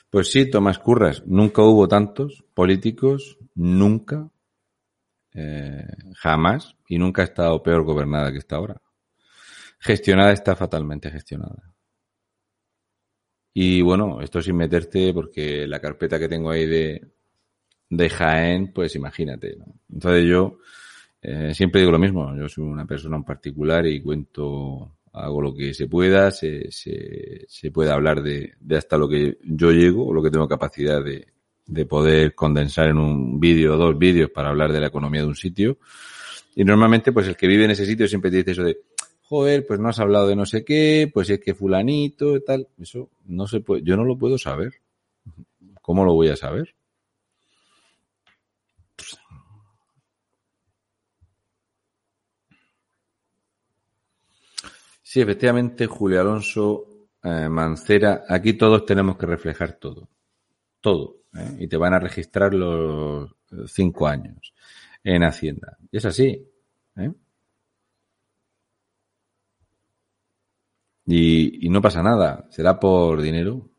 Pues 0.09 0.31
sí, 0.31 0.49
Tomás 0.49 0.79
Curras. 0.79 1.21
Nunca 1.27 1.61
hubo 1.61 1.87
tantos 1.87 2.43
políticos, 2.55 3.37
nunca, 3.53 4.31
eh, 5.35 5.85
jamás 6.15 6.75
y 6.87 6.97
nunca 6.97 7.21
ha 7.21 7.25
estado 7.25 7.61
peor 7.61 7.83
gobernada 7.83 8.31
que 8.31 8.37
está 8.37 8.55
ahora. 8.55 8.81
Gestionada 9.79 10.31
está 10.31 10.55
fatalmente 10.55 11.11
gestionada. 11.11 11.73
Y 13.53 13.81
bueno, 13.81 14.21
esto 14.21 14.41
sin 14.41 14.55
meterte 14.55 15.13
porque 15.13 15.67
la 15.67 15.79
carpeta 15.79 16.17
que 16.17 16.29
tengo 16.29 16.49
ahí 16.51 16.65
de, 16.65 17.01
de 17.89 18.09
Jaén, 18.09 18.73
pues 18.73 18.95
imagínate. 18.95 19.57
Entonces 19.91 20.25
yo 20.25 20.59
eh, 21.21 21.53
siempre 21.53 21.81
digo 21.81 21.91
lo 21.91 21.99
mismo, 21.99 22.35
yo 22.35 22.47
soy 22.47 22.63
una 22.63 22.85
persona 22.85 23.17
en 23.17 23.23
particular 23.23 23.85
y 23.85 24.01
cuento 24.01 24.97
hago 25.13 25.41
lo 25.41 25.53
que 25.55 25.73
se 25.73 25.87
pueda, 25.87 26.31
se, 26.31 26.69
se, 26.71 27.71
puede 27.71 27.91
hablar 27.91 28.21
de, 28.21 28.53
de, 28.59 28.77
hasta 28.77 28.97
lo 28.97 29.07
que 29.07 29.37
yo 29.43 29.71
llego 29.71 30.07
o 30.07 30.13
lo 30.13 30.21
que 30.21 30.29
tengo 30.29 30.47
capacidad 30.47 31.03
de, 31.03 31.34
de 31.65 31.85
poder 31.85 32.35
condensar 32.35 32.89
en 32.89 32.97
un 32.97 33.39
vídeo 33.39 33.73
o 33.73 33.77
dos 33.77 33.97
vídeos 33.97 34.29
para 34.29 34.49
hablar 34.49 34.71
de 34.71 34.79
la 34.79 34.87
economía 34.87 35.21
de 35.21 35.27
un 35.27 35.35
sitio. 35.35 35.77
Y 36.55 36.63
normalmente, 36.63 37.11
pues 37.11 37.27
el 37.27 37.35
que 37.35 37.47
vive 37.47 37.65
en 37.65 37.71
ese 37.71 37.85
sitio 37.85 38.07
siempre 38.07 38.31
te 38.31 38.37
dice 38.37 38.51
eso 38.51 38.63
de, 38.63 38.79
joder, 39.23 39.65
pues 39.67 39.79
no 39.79 39.89
has 39.89 39.99
hablado 39.99 40.27
de 40.27 40.35
no 40.35 40.45
sé 40.45 40.63
qué, 40.63 41.09
pues 41.13 41.29
es 41.29 41.39
que 41.39 41.53
fulanito 41.55 42.35
y 42.35 42.43
tal. 42.43 42.67
Eso 42.79 43.09
no 43.25 43.47
se 43.47 43.59
puede, 43.59 43.83
yo 43.83 43.97
no 43.97 44.05
lo 44.05 44.17
puedo 44.17 44.37
saber. 44.37 44.73
¿Cómo 45.81 46.05
lo 46.05 46.13
voy 46.13 46.29
a 46.29 46.35
saber? 46.35 46.75
Sí, 55.01 55.21
efectivamente, 55.21 55.87
Julio 55.87 56.19
Alonso 56.19 57.07
eh, 57.23 57.47
Mancera, 57.49 58.25
aquí 58.27 58.53
todos 58.53 58.85
tenemos 58.85 59.17
que 59.17 59.25
reflejar 59.25 59.73
todo. 59.73 60.09
Todo. 60.81 61.24
¿Eh? 61.35 61.57
Y 61.59 61.67
te 61.67 61.77
van 61.77 61.93
a 61.93 61.99
registrar 61.99 62.53
los 62.53 63.35
cinco 63.67 64.07
años 64.07 64.53
en 65.03 65.23
Hacienda. 65.23 65.77
Y 65.91 65.97
es 65.97 66.05
así. 66.05 66.47
¿eh? 66.97 67.11
Y, 71.05 71.67
y, 71.67 71.69
no 71.69 71.81
pasa 71.81 72.01
nada. 72.01 72.47
Será 72.49 72.79
por 72.79 73.21
dinero. 73.21 73.69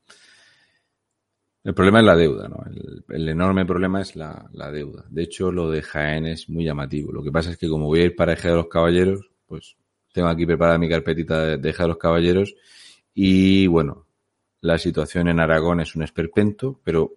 El 1.64 1.74
problema 1.74 1.98
es 1.98 2.04
la 2.04 2.14
deuda, 2.14 2.48
¿no? 2.48 2.62
El, 2.66 3.04
el 3.08 3.28
enorme 3.28 3.66
problema 3.66 4.00
es 4.00 4.14
la, 4.14 4.48
la, 4.52 4.70
deuda. 4.70 5.04
De 5.10 5.24
hecho, 5.24 5.50
lo 5.50 5.68
de 5.68 5.82
Jaén 5.82 6.26
es 6.26 6.48
muy 6.48 6.64
llamativo. 6.64 7.12
Lo 7.12 7.24
que 7.24 7.32
pasa 7.32 7.50
es 7.50 7.58
que 7.58 7.68
como 7.68 7.86
voy 7.86 8.00
a 8.02 8.04
ir 8.04 8.14
para 8.14 8.34
Eje 8.34 8.48
de 8.48 8.54
los 8.54 8.68
Caballeros, 8.68 9.28
pues 9.46 9.76
tengo 10.12 10.28
aquí 10.28 10.46
preparada 10.46 10.78
mi 10.78 10.88
carpetita 10.88 11.44
de, 11.44 11.58
de 11.58 11.70
Eje 11.70 11.82
de 11.82 11.88
los 11.88 11.98
Caballeros. 11.98 12.54
Y 13.12 13.66
bueno, 13.66 14.06
la 14.60 14.78
situación 14.78 15.26
en 15.28 15.40
Aragón 15.40 15.80
es 15.80 15.96
un 15.96 16.04
esperpento, 16.04 16.80
pero 16.84 17.16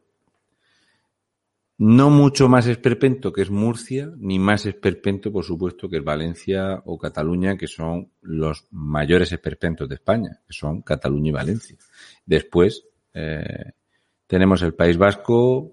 no 1.79 2.09
mucho 2.09 2.49
más 2.49 2.67
esperpento 2.67 3.31
que 3.31 3.41
es 3.41 3.49
Murcia, 3.49 4.11
ni 4.17 4.37
más 4.37 4.65
esperpento, 4.65 5.31
por 5.31 5.45
supuesto, 5.45 5.89
que 5.89 5.97
es 5.97 6.03
Valencia 6.03 6.81
o 6.83 6.97
Cataluña, 6.97 7.57
que 7.57 7.67
son 7.67 8.11
los 8.21 8.67
mayores 8.71 9.31
esperpentos 9.31 9.87
de 9.87 9.95
España, 9.95 10.41
que 10.45 10.51
son 10.51 10.81
Cataluña 10.81 11.29
y 11.29 11.31
Valencia. 11.31 11.77
Después 12.25 12.85
eh, 13.13 13.71
tenemos 14.27 14.61
el 14.61 14.73
País 14.73 14.97
Vasco, 14.97 15.71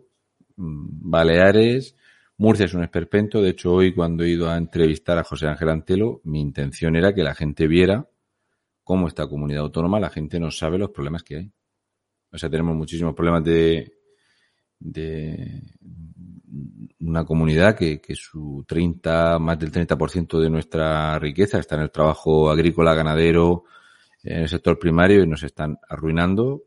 mm, 0.55 1.11
Baleares, 1.11 1.97
Murcia 2.39 2.67
es 2.67 2.75
un 2.75 2.85
esperpento. 2.85 3.43
De 3.43 3.51
hecho, 3.51 3.73
hoy 3.73 3.93
cuando 3.93 4.23
he 4.23 4.29
ido 4.29 4.49
a 4.49 4.57
entrevistar 4.57 5.19
a 5.19 5.25
José 5.25 5.49
Ángel 5.49 5.71
Antelo, 5.71 6.21
mi 6.23 6.41
intención 6.41 6.95
era 6.95 7.13
que 7.13 7.25
la 7.25 7.35
gente 7.35 7.67
viera 7.67 8.09
cómo 8.85 9.09
esta 9.09 9.27
comunidad 9.27 9.63
autónoma, 9.63 9.99
la 9.99 10.11
gente 10.11 10.39
no 10.39 10.53
sabe 10.53 10.79
los 10.79 10.91
problemas 10.91 11.25
que 11.25 11.37
hay. 11.37 11.53
O 12.31 12.39
sea, 12.39 12.49
tenemos 12.49 12.77
muchísimos 12.77 13.15
problemas 13.15 13.43
de, 13.43 13.97
de 14.79 15.63
una 17.01 17.25
comunidad 17.25 17.77
que, 17.77 18.01
que, 18.01 18.15
su 18.15 18.65
30, 18.67 19.39
más 19.39 19.59
del 19.59 19.73
30% 19.73 20.39
de 20.39 20.51
nuestra 20.51 21.19
riqueza 21.19 21.59
está 21.59 21.77
en 21.77 21.83
el 21.83 21.91
trabajo 21.91 22.51
agrícola, 22.51 22.95
ganadero, 22.95 23.65
en 24.23 24.43
el 24.43 24.49
sector 24.49 24.79
primario 24.79 25.23
y 25.23 25.27
nos 25.27 25.43
están 25.43 25.79
arruinando. 25.89 26.65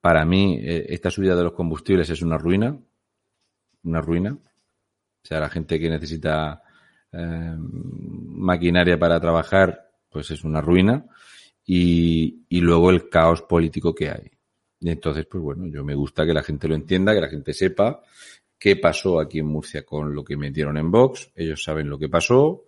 Para 0.00 0.24
mí, 0.24 0.58
eh, 0.60 0.86
esta 0.88 1.10
subida 1.10 1.36
de 1.36 1.44
los 1.44 1.52
combustibles 1.52 2.08
es 2.10 2.22
una 2.22 2.38
ruina, 2.38 2.78
una 3.82 4.00
ruina. 4.00 4.32
O 4.32 5.26
sea, 5.26 5.40
la 5.40 5.50
gente 5.50 5.78
que 5.78 5.90
necesita 5.90 6.62
eh, 7.12 7.56
maquinaria 7.58 8.98
para 8.98 9.20
trabajar, 9.20 9.90
pues 10.08 10.30
es 10.30 10.44
una 10.44 10.60
ruina. 10.60 11.04
Y, 11.66 12.46
y 12.48 12.60
luego 12.62 12.88
el 12.90 13.10
caos 13.10 13.42
político 13.42 13.94
que 13.94 14.08
hay. 14.08 14.37
Entonces, 14.80 15.26
pues 15.26 15.42
bueno, 15.42 15.66
yo 15.66 15.84
me 15.84 15.94
gusta 15.94 16.24
que 16.24 16.32
la 16.32 16.42
gente 16.42 16.68
lo 16.68 16.74
entienda, 16.74 17.14
que 17.14 17.20
la 17.20 17.28
gente 17.28 17.52
sepa 17.52 18.00
qué 18.58 18.76
pasó 18.76 19.20
aquí 19.20 19.38
en 19.38 19.46
Murcia 19.46 19.84
con 19.84 20.14
lo 20.14 20.24
que 20.24 20.36
metieron 20.36 20.76
en 20.76 20.90
Vox. 20.90 21.30
Ellos 21.34 21.62
saben 21.62 21.88
lo 21.88 21.98
que 21.98 22.08
pasó. 22.08 22.64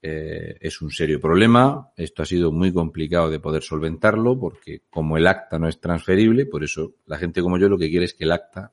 Eh, 0.00 0.56
es 0.60 0.80
un 0.82 0.90
serio 0.90 1.20
problema. 1.20 1.90
Esto 1.96 2.22
ha 2.22 2.26
sido 2.26 2.52
muy 2.52 2.72
complicado 2.72 3.30
de 3.30 3.40
poder 3.40 3.62
solventarlo 3.62 4.38
porque 4.38 4.82
como 4.90 5.16
el 5.16 5.26
acta 5.26 5.58
no 5.58 5.68
es 5.68 5.80
transferible, 5.80 6.46
por 6.46 6.62
eso 6.62 6.94
la 7.06 7.18
gente 7.18 7.40
como 7.40 7.58
yo 7.58 7.68
lo 7.68 7.78
que 7.78 7.88
quiere 7.88 8.04
es 8.04 8.14
que 8.14 8.24
el 8.24 8.32
acta, 8.32 8.72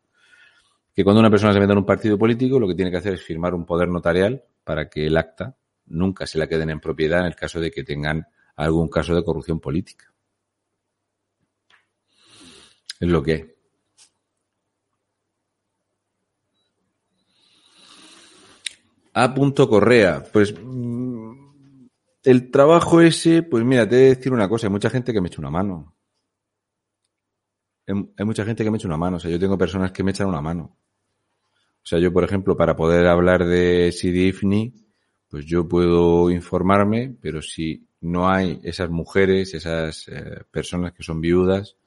que 0.93 1.03
cuando 1.03 1.21
una 1.21 1.29
persona 1.29 1.53
se 1.53 1.59
meta 1.59 1.71
en 1.71 1.79
un 1.79 1.85
partido 1.85 2.17
político, 2.17 2.59
lo 2.59 2.67
que 2.67 2.75
tiene 2.75 2.91
que 2.91 2.97
hacer 2.97 3.13
es 3.13 3.23
firmar 3.23 3.53
un 3.53 3.65
poder 3.65 3.87
notarial 3.87 4.43
para 4.63 4.89
que 4.89 5.07
el 5.07 5.15
acta 5.15 5.55
nunca 5.85 6.27
se 6.27 6.37
la 6.37 6.47
queden 6.47 6.69
en 6.69 6.79
propiedad 6.79 7.21
en 7.21 7.27
el 7.27 7.35
caso 7.35 7.59
de 7.59 7.71
que 7.71 7.83
tengan 7.83 8.27
algún 8.57 8.89
caso 8.89 9.15
de 9.15 9.23
corrupción 9.23 9.59
política. 9.59 10.10
Es 13.01 13.09
lo 13.09 13.23
que 13.23 13.33
es. 13.33 13.45
A. 19.13 19.33
Correa. 19.33 20.23
Pues 20.31 20.53
mm, 20.57 21.87
el 22.23 22.51
trabajo 22.51 23.01
ese, 23.01 23.41
pues 23.41 23.65
mira, 23.65 23.89
te 23.89 23.95
voy 23.95 24.05
a 24.05 24.09
decir 24.09 24.31
una 24.31 24.47
cosa, 24.47 24.67
hay 24.67 24.71
mucha 24.71 24.91
gente 24.91 25.11
que 25.11 25.19
me 25.19 25.27
echa 25.27 25.41
una 25.41 25.49
mano. 25.49 25.95
Hay 27.87 28.25
mucha 28.25 28.45
gente 28.45 28.63
que 28.63 28.69
me 28.69 28.77
echa 28.77 28.87
una 28.87 28.97
mano. 28.97 29.17
O 29.17 29.19
sea, 29.19 29.31
yo 29.31 29.39
tengo 29.39 29.57
personas 29.57 29.91
que 29.91 30.03
me 30.03 30.11
echan 30.11 30.27
una 30.27 30.41
mano. 30.41 30.77
O 31.83 31.85
sea, 31.85 31.97
yo, 31.97 32.13
por 32.13 32.23
ejemplo, 32.23 32.55
para 32.55 32.75
poder 32.75 33.07
hablar 33.07 33.45
de 33.45 33.91
CDIFNI, 33.91 34.75
pues 35.27 35.45
yo 35.45 35.67
puedo 35.67 36.29
informarme, 36.29 37.17
pero 37.19 37.41
si 37.41 37.87
no 38.01 38.29
hay 38.29 38.59
esas 38.63 38.91
mujeres, 38.91 39.55
esas 39.55 40.07
eh, 40.07 40.43
personas 40.51 40.93
que 40.93 41.01
son 41.01 41.19
viudas, 41.19 41.77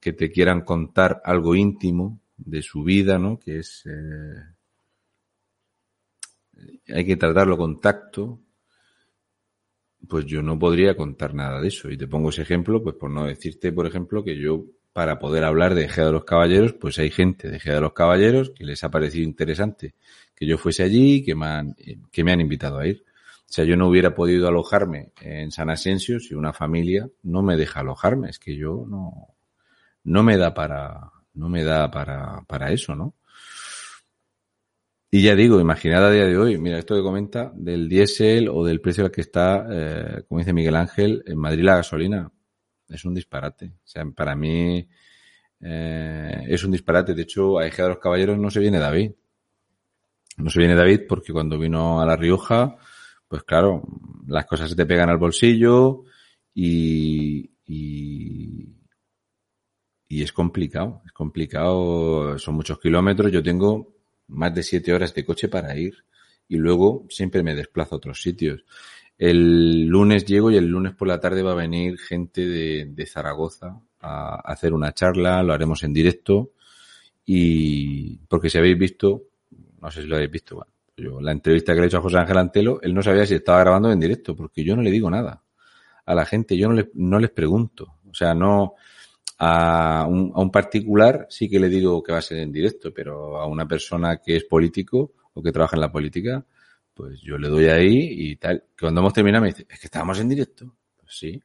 que 0.00 0.12
te 0.12 0.30
quieran 0.30 0.62
contar 0.62 1.20
algo 1.24 1.54
íntimo 1.54 2.20
de 2.36 2.62
su 2.62 2.82
vida, 2.82 3.18
¿no? 3.18 3.38
Que 3.38 3.58
es 3.58 3.84
eh, 3.86 4.56
hay 6.88 7.04
que 7.04 7.16
tratarlo 7.16 7.56
con 7.56 7.80
tacto. 7.80 8.40
Pues 10.08 10.24
yo 10.26 10.42
no 10.42 10.58
podría 10.58 10.96
contar 10.96 11.34
nada 11.34 11.60
de 11.60 11.68
eso. 11.68 11.90
Y 11.90 11.96
te 11.96 12.06
pongo 12.06 12.28
ese 12.28 12.42
ejemplo, 12.42 12.82
pues 12.82 12.96
por 12.96 13.10
no 13.10 13.26
decirte, 13.26 13.72
por 13.72 13.86
ejemplo, 13.86 14.22
que 14.22 14.38
yo 14.38 14.64
para 14.92 15.18
poder 15.18 15.44
hablar 15.44 15.74
de 15.74 15.84
Ejea 15.84 16.06
de 16.06 16.12
los 16.12 16.24
Caballeros, 16.24 16.72
pues 16.72 16.98
hay 16.98 17.10
gente 17.10 17.50
de 17.50 17.56
Ejea 17.56 17.74
de 17.74 17.80
los 17.80 17.92
Caballeros 17.92 18.50
que 18.50 18.64
les 18.64 18.82
ha 18.84 18.90
parecido 18.90 19.24
interesante 19.24 19.94
que 20.34 20.46
yo 20.46 20.58
fuese 20.58 20.82
allí, 20.82 21.24
que 21.24 21.34
me 21.34 21.46
han, 21.46 21.76
que 22.12 22.22
me 22.22 22.32
han 22.32 22.40
invitado 22.40 22.78
a 22.78 22.86
ir. 22.86 23.04
O 23.40 23.52
sea, 23.52 23.64
yo 23.64 23.76
no 23.76 23.88
hubiera 23.88 24.14
podido 24.14 24.48
alojarme 24.48 25.12
en 25.20 25.50
San 25.50 25.70
Asensio 25.70 26.20
si 26.20 26.34
una 26.34 26.52
familia 26.52 27.08
no 27.22 27.42
me 27.42 27.56
deja 27.56 27.80
alojarme. 27.80 28.28
Es 28.28 28.38
que 28.38 28.56
yo 28.56 28.84
no, 28.88 29.35
no 30.06 30.22
me 30.22 30.36
da 30.36 30.54
para, 30.54 31.12
no 31.34 31.48
me 31.48 31.62
da 31.62 31.90
para, 31.90 32.42
para 32.46 32.72
eso, 32.72 32.94
¿no? 32.94 33.14
Y 35.10 35.22
ya 35.22 35.34
digo, 35.34 35.60
imaginad 35.60 36.06
a 36.06 36.10
día 36.10 36.26
de 36.26 36.36
hoy, 36.36 36.58
mira, 36.58 36.78
esto 36.78 36.94
que 36.94 37.02
comenta 37.02 37.52
del 37.54 37.88
diésel 37.88 38.48
o 38.48 38.64
del 38.64 38.80
precio 38.80 39.04
al 39.04 39.10
que 39.10 39.20
está, 39.20 39.66
eh, 39.70 40.22
como 40.28 40.40
dice 40.40 40.52
Miguel 40.52 40.76
Ángel, 40.76 41.22
en 41.26 41.38
Madrid 41.38 41.64
la 41.64 41.76
gasolina. 41.76 42.30
Es 42.88 43.04
un 43.04 43.14
disparate. 43.14 43.66
O 43.66 43.86
sea, 43.86 44.04
para 44.04 44.34
mí 44.36 44.86
eh, 45.60 46.44
es 46.48 46.64
un 46.64 46.72
disparate. 46.72 47.14
De 47.14 47.22
hecho, 47.22 47.58
a 47.58 47.66
Eje 47.66 47.82
de 47.82 47.88
los 47.88 47.98
Caballeros 47.98 48.38
no 48.38 48.50
se 48.50 48.60
viene 48.60 48.78
David. 48.78 49.12
No 50.38 50.50
se 50.50 50.58
viene 50.58 50.74
David 50.74 51.02
porque 51.08 51.32
cuando 51.32 51.58
vino 51.58 52.00
a 52.00 52.06
La 52.06 52.16
Rioja, 52.16 52.76
pues 53.26 53.42
claro, 53.44 53.82
las 54.26 54.46
cosas 54.46 54.70
se 54.70 54.76
te 54.76 54.86
pegan 54.86 55.08
al 55.08 55.18
bolsillo 55.18 56.04
y, 56.54 57.50
y 60.08 60.22
es 60.22 60.32
complicado, 60.32 61.02
es 61.04 61.12
complicado, 61.12 62.38
son 62.38 62.54
muchos 62.54 62.78
kilómetros, 62.78 63.32
yo 63.32 63.42
tengo 63.42 63.92
más 64.28 64.54
de 64.54 64.62
siete 64.62 64.92
horas 64.92 65.14
de 65.14 65.24
coche 65.24 65.48
para 65.48 65.76
ir 65.76 65.94
y 66.48 66.56
luego 66.56 67.06
siempre 67.08 67.42
me 67.42 67.54
desplazo 67.54 67.94
a 67.94 67.98
otros 67.98 68.22
sitios. 68.22 68.64
El 69.18 69.86
lunes 69.86 70.24
llego 70.24 70.50
y 70.50 70.56
el 70.56 70.66
lunes 70.66 70.94
por 70.94 71.08
la 71.08 71.18
tarde 71.18 71.42
va 71.42 71.52
a 71.52 71.56
venir 71.56 71.98
gente 71.98 72.46
de, 72.46 73.06
Zaragoza 73.06 73.80
a 74.00 74.36
hacer 74.44 74.74
una 74.74 74.92
charla, 74.92 75.42
lo 75.42 75.52
haremos 75.52 75.82
en 75.82 75.92
directo. 75.92 76.52
Y 77.24 78.18
porque 78.28 78.50
si 78.50 78.58
habéis 78.58 78.78
visto, 78.78 79.24
no 79.80 79.90
sé 79.90 80.02
si 80.02 80.08
lo 80.08 80.16
habéis 80.16 80.30
visto, 80.30 80.56
bueno, 80.56 80.70
yo 80.96 81.20
la 81.20 81.32
entrevista 81.32 81.72
que 81.72 81.80
le 81.80 81.86
he 81.86 81.88
hecho 81.88 81.98
a 81.98 82.02
José 82.02 82.18
Ángel 82.18 82.38
Antelo, 82.38 82.80
él 82.82 82.94
no 82.94 83.02
sabía 83.02 83.26
si 83.26 83.34
estaba 83.34 83.60
grabando 83.60 83.90
en 83.90 83.98
directo 83.98 84.36
porque 84.36 84.62
yo 84.62 84.76
no 84.76 84.82
le 84.82 84.90
digo 84.90 85.10
nada 85.10 85.42
a 86.04 86.14
la 86.14 86.24
gente, 86.24 86.56
yo 86.56 86.68
no, 86.68 86.74
le, 86.74 86.90
no 86.94 87.18
les 87.18 87.30
pregunto, 87.30 87.96
o 88.08 88.14
sea, 88.14 88.32
no, 88.32 88.74
a 89.38 90.06
un, 90.08 90.50
particular 90.50 91.26
sí 91.28 91.48
que 91.48 91.60
le 91.60 91.68
digo 91.68 92.02
que 92.02 92.12
va 92.12 92.18
a 92.18 92.22
ser 92.22 92.38
en 92.38 92.52
directo, 92.52 92.92
pero 92.92 93.38
a 93.38 93.46
una 93.46 93.66
persona 93.68 94.18
que 94.18 94.36
es 94.36 94.44
político 94.44 95.12
o 95.34 95.42
que 95.42 95.52
trabaja 95.52 95.76
en 95.76 95.82
la 95.82 95.92
política, 95.92 96.44
pues 96.94 97.20
yo 97.20 97.36
le 97.36 97.48
doy 97.48 97.66
ahí 97.66 98.30
y 98.30 98.36
tal. 98.36 98.64
Cuando 98.78 99.00
hemos 99.00 99.12
terminado 99.12 99.42
me 99.42 99.48
dice, 99.48 99.66
es 99.68 99.78
que 99.78 99.86
estábamos 99.86 100.18
en 100.20 100.28
directo. 100.28 100.74
Pues 100.98 101.18
sí. 101.18 101.42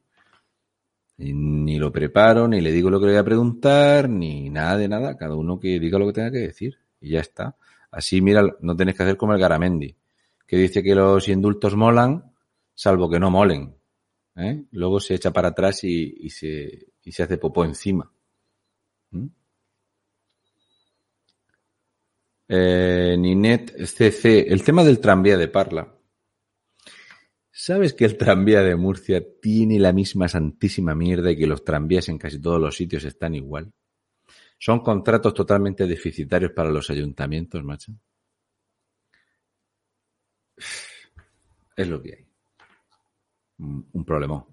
Ni 1.18 1.78
lo 1.78 1.92
preparo, 1.92 2.48
ni 2.48 2.60
le 2.60 2.72
digo 2.72 2.90
lo 2.90 2.98
que 2.98 3.06
le 3.06 3.12
voy 3.12 3.20
a 3.20 3.24
preguntar, 3.24 4.08
ni 4.08 4.48
nada 4.48 4.78
de 4.78 4.88
nada. 4.88 5.16
Cada 5.16 5.36
uno 5.36 5.60
que 5.60 5.78
diga 5.78 5.98
lo 5.98 6.06
que 6.06 6.14
tenga 6.14 6.30
que 6.30 6.38
decir. 6.38 6.78
Y 7.00 7.10
ya 7.10 7.20
está. 7.20 7.56
Así, 7.90 8.22
mira, 8.22 8.42
no 8.60 8.74
tenés 8.74 8.96
que 8.96 9.02
hacer 9.02 9.18
como 9.18 9.34
el 9.34 9.40
Garamendi, 9.40 9.94
que 10.46 10.56
dice 10.56 10.82
que 10.82 10.94
los 10.94 11.28
indultos 11.28 11.76
molan, 11.76 12.32
salvo 12.74 13.10
que 13.10 13.20
no 13.20 13.30
molen. 13.30 13.74
¿eh? 14.36 14.64
Luego 14.72 14.98
se 14.98 15.14
echa 15.14 15.30
para 15.30 15.48
atrás 15.48 15.84
y, 15.84 16.30
se, 16.30 16.86
y 17.04 17.12
se 17.12 17.22
hace 17.22 17.38
popó 17.38 17.64
encima. 17.64 18.10
¿Mm? 19.10 19.26
Eh, 22.48 23.16
Ninet 23.18 23.86
CC, 23.86 24.52
el 24.52 24.62
tema 24.62 24.84
del 24.84 25.00
tranvía 25.00 25.36
de 25.38 25.48
Parla. 25.48 25.96
¿Sabes 27.50 27.94
que 27.94 28.04
el 28.04 28.16
tranvía 28.16 28.62
de 28.62 28.76
Murcia 28.76 29.22
tiene 29.40 29.78
la 29.78 29.92
misma 29.92 30.28
santísima 30.28 30.94
mierda 30.94 31.30
y 31.30 31.36
que 31.36 31.46
los 31.46 31.64
tranvías 31.64 32.08
en 32.08 32.18
casi 32.18 32.40
todos 32.40 32.60
los 32.60 32.76
sitios 32.76 33.04
están 33.04 33.34
igual? 33.34 33.72
Son 34.58 34.80
contratos 34.80 35.34
totalmente 35.34 35.86
deficitarios 35.86 36.52
para 36.52 36.70
los 36.70 36.88
ayuntamientos, 36.90 37.62
macho. 37.64 37.92
Es 41.76 41.88
lo 41.88 42.02
que 42.02 42.14
hay. 42.14 42.26
Un 43.58 44.04
problema. 44.04 44.44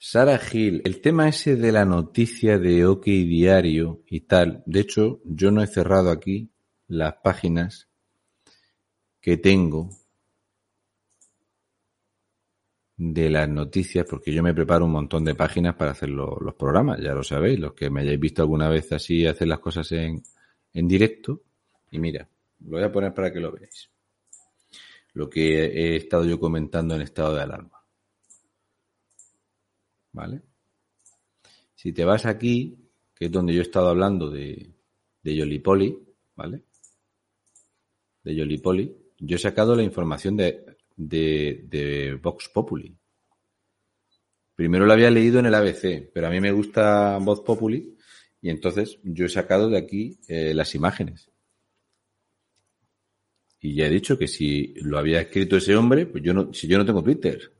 Sara 0.00 0.38
Gil, 0.38 0.80
el 0.84 1.00
tema 1.00 1.28
ese 1.28 1.56
de 1.56 1.72
la 1.72 1.84
noticia 1.84 2.56
de 2.56 2.86
OK 2.86 3.04
Diario 3.04 4.04
y 4.06 4.20
tal, 4.20 4.62
de 4.64 4.80
hecho, 4.80 5.20
yo 5.24 5.50
no 5.50 5.60
he 5.60 5.66
cerrado 5.66 6.10
aquí 6.10 6.52
las 6.86 7.14
páginas 7.16 7.88
que 9.20 9.36
tengo 9.36 9.90
de 12.96 13.28
las 13.28 13.48
noticias, 13.48 14.06
porque 14.08 14.32
yo 14.32 14.40
me 14.40 14.54
preparo 14.54 14.84
un 14.84 14.92
montón 14.92 15.24
de 15.24 15.34
páginas 15.34 15.74
para 15.74 15.90
hacer 15.90 16.10
los 16.10 16.54
programas, 16.54 17.00
ya 17.00 17.12
lo 17.12 17.24
sabéis, 17.24 17.58
los 17.58 17.74
que 17.74 17.90
me 17.90 18.02
hayáis 18.02 18.20
visto 18.20 18.42
alguna 18.42 18.68
vez 18.68 18.92
así 18.92 19.26
hacer 19.26 19.48
las 19.48 19.58
cosas 19.58 19.90
en, 19.92 20.22
en 20.74 20.88
directo. 20.88 21.42
Y 21.90 21.98
mira, 21.98 22.28
lo 22.60 22.76
voy 22.76 22.84
a 22.84 22.92
poner 22.92 23.12
para 23.12 23.32
que 23.32 23.40
lo 23.40 23.50
veáis. 23.50 23.90
Lo 25.14 25.28
que 25.28 25.64
he 25.64 25.96
estado 25.96 26.24
yo 26.24 26.38
comentando 26.38 26.94
en 26.94 27.02
estado 27.02 27.34
de 27.34 27.42
alarma. 27.42 27.77
¿Vale? 30.12 30.42
Si 31.74 31.92
te 31.92 32.04
vas 32.04 32.26
aquí, 32.26 32.76
que 33.14 33.26
es 33.26 33.32
donde 33.32 33.54
yo 33.54 33.60
he 33.60 33.62
estado 33.62 33.88
hablando 33.88 34.30
de, 34.30 34.72
de 35.22 35.36
Yolipoli, 35.36 35.98
¿vale? 36.34 36.62
De 38.22 38.34
Yolipoli, 38.34 38.96
yo 39.18 39.36
he 39.36 39.38
sacado 39.38 39.74
la 39.74 39.82
información 39.82 40.36
de, 40.36 40.64
de, 40.96 41.64
de 41.68 42.14
Vox 42.14 42.48
Populi. 42.48 42.96
Primero 44.54 44.86
lo 44.86 44.92
había 44.92 45.10
leído 45.10 45.38
en 45.38 45.46
el 45.46 45.54
ABC, 45.54 46.10
pero 46.12 46.26
a 46.26 46.30
mí 46.30 46.40
me 46.40 46.50
gusta 46.50 47.16
Vox 47.18 47.42
Populi 47.42 47.96
y 48.40 48.50
entonces 48.50 48.98
yo 49.04 49.26
he 49.26 49.28
sacado 49.28 49.68
de 49.68 49.78
aquí 49.78 50.18
eh, 50.28 50.52
las 50.54 50.74
imágenes. 50.74 51.30
Y 53.60 53.74
ya 53.74 53.86
he 53.86 53.90
dicho 53.90 54.18
que 54.18 54.28
si 54.28 54.74
lo 54.82 54.98
había 54.98 55.20
escrito 55.20 55.56
ese 55.56 55.76
hombre, 55.76 56.06
pues 56.06 56.22
yo 56.22 56.32
no, 56.32 56.52
si 56.52 56.68
yo 56.68 56.78
no 56.78 56.84
tengo 56.84 57.02
Twitter. 57.02 57.52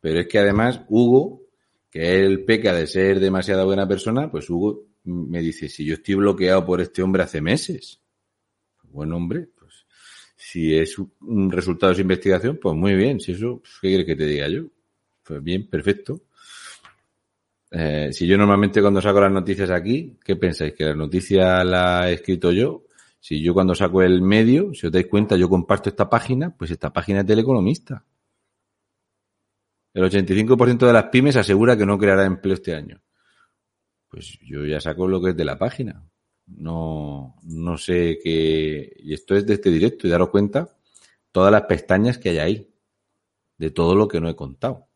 Pero 0.00 0.20
es 0.20 0.26
que 0.26 0.38
además 0.38 0.82
Hugo 0.88 1.47
que 1.90 2.24
él 2.24 2.44
peca 2.44 2.74
de 2.74 2.86
ser 2.86 3.20
demasiada 3.20 3.64
buena 3.64 3.88
persona, 3.88 4.30
pues 4.30 4.48
Hugo 4.50 4.86
me 5.04 5.40
dice, 5.40 5.68
si 5.68 5.84
yo 5.84 5.94
estoy 5.94 6.16
bloqueado 6.16 6.64
por 6.64 6.80
este 6.80 7.02
hombre 7.02 7.22
hace 7.22 7.40
meses. 7.40 8.00
Buen 8.90 9.12
hombre, 9.12 9.48
pues 9.58 9.86
si 10.36 10.76
es 10.76 10.96
un 10.98 11.50
resultado 11.50 11.90
de 11.90 11.96
su 11.96 12.02
investigación, 12.02 12.58
pues 12.60 12.74
muy 12.74 12.94
bien. 12.94 13.20
Si 13.20 13.32
eso, 13.32 13.62
¿qué 13.80 13.88
quiere 13.88 14.06
que 14.06 14.16
te 14.16 14.26
diga 14.26 14.48
yo? 14.48 14.64
Pues 15.22 15.42
bien, 15.42 15.68
perfecto. 15.68 16.22
Eh, 17.70 18.10
si 18.12 18.26
yo 18.26 18.38
normalmente 18.38 18.80
cuando 18.80 19.00
saco 19.00 19.20
las 19.20 19.32
noticias 19.32 19.70
aquí, 19.70 20.16
¿qué 20.24 20.36
pensáis? 20.36 20.72
¿Que 20.74 20.84
la 20.84 20.94
noticia 20.94 21.62
la 21.64 22.10
he 22.10 22.14
escrito 22.14 22.50
yo? 22.50 22.84
Si 23.20 23.42
yo 23.42 23.52
cuando 23.52 23.74
saco 23.74 24.02
el 24.02 24.22
medio, 24.22 24.72
si 24.74 24.86
os 24.86 24.92
dais 24.92 25.06
cuenta, 25.06 25.36
yo 25.36 25.48
comparto 25.48 25.88
esta 25.88 26.08
página, 26.08 26.54
pues 26.56 26.70
esta 26.70 26.92
página 26.92 27.20
es 27.20 27.26
del 27.26 27.40
economista. 27.40 28.04
El 29.98 30.04
85% 30.04 30.86
de 30.86 30.92
las 30.92 31.06
pymes 31.06 31.34
asegura 31.34 31.76
que 31.76 31.84
no 31.84 31.98
creará 31.98 32.24
empleo 32.24 32.54
este 32.54 32.72
año. 32.72 33.02
Pues 34.08 34.38
yo 34.42 34.64
ya 34.64 34.80
saco 34.80 35.08
lo 35.08 35.20
que 35.20 35.30
es 35.30 35.36
de 35.36 35.44
la 35.44 35.58
página. 35.58 36.08
No, 36.46 37.34
no 37.42 37.76
sé 37.76 38.20
qué. 38.22 38.92
Y 39.00 39.12
esto 39.12 39.34
es 39.34 39.44
de 39.44 39.54
este 39.54 39.70
directo, 39.70 40.06
y 40.06 40.10
daros 40.10 40.28
cuenta 40.28 40.68
todas 41.32 41.50
las 41.50 41.62
pestañas 41.62 42.16
que 42.18 42.28
hay 42.28 42.38
ahí. 42.38 42.70
De 43.56 43.72
todo 43.72 43.96
lo 43.96 44.06
que 44.06 44.20
no 44.20 44.28
he 44.28 44.36
contado. 44.36 44.86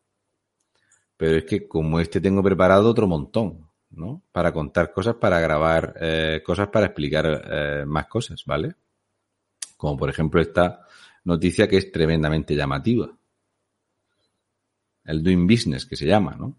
Pero 1.17 1.35
es 1.35 1.43
que 1.43 1.67
como 1.67 1.99
este 1.99 2.21
tengo 2.21 2.41
preparado 2.41 2.89
otro 2.89 3.05
montón, 3.05 3.67
¿no? 3.89 4.23
Para 4.31 4.53
contar 4.53 4.93
cosas, 4.93 5.15
para 5.15 5.41
grabar 5.41 5.95
eh, 5.99 6.41
cosas, 6.45 6.69
para 6.69 6.85
explicar 6.85 7.43
eh, 7.51 7.83
más 7.85 8.07
cosas, 8.07 8.45
¿vale? 8.45 8.73
Como 9.75 9.97
por 9.97 10.09
ejemplo 10.09 10.39
esta 10.39 10.87
noticia 11.25 11.67
que 11.67 11.75
es 11.75 11.91
tremendamente 11.91 12.55
llamativa 12.55 13.13
el 15.05 15.23
doing 15.23 15.47
business 15.47 15.85
que 15.85 15.95
se 15.95 16.05
llama, 16.05 16.35
¿no? 16.35 16.57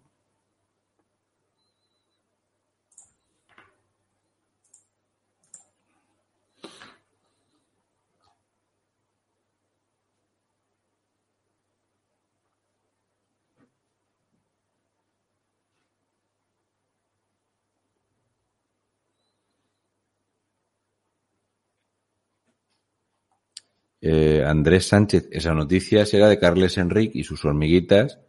Eh, 24.07 24.43
Andrés 24.45 24.87
Sánchez, 24.87 25.27
esa 25.31 25.55
noticia 25.55 26.05
será 26.05 26.27
de 26.29 26.37
Carles 26.37 26.77
Enrique 26.77 27.17
y 27.17 27.23
sus 27.23 27.43
hormiguitas 27.43 28.19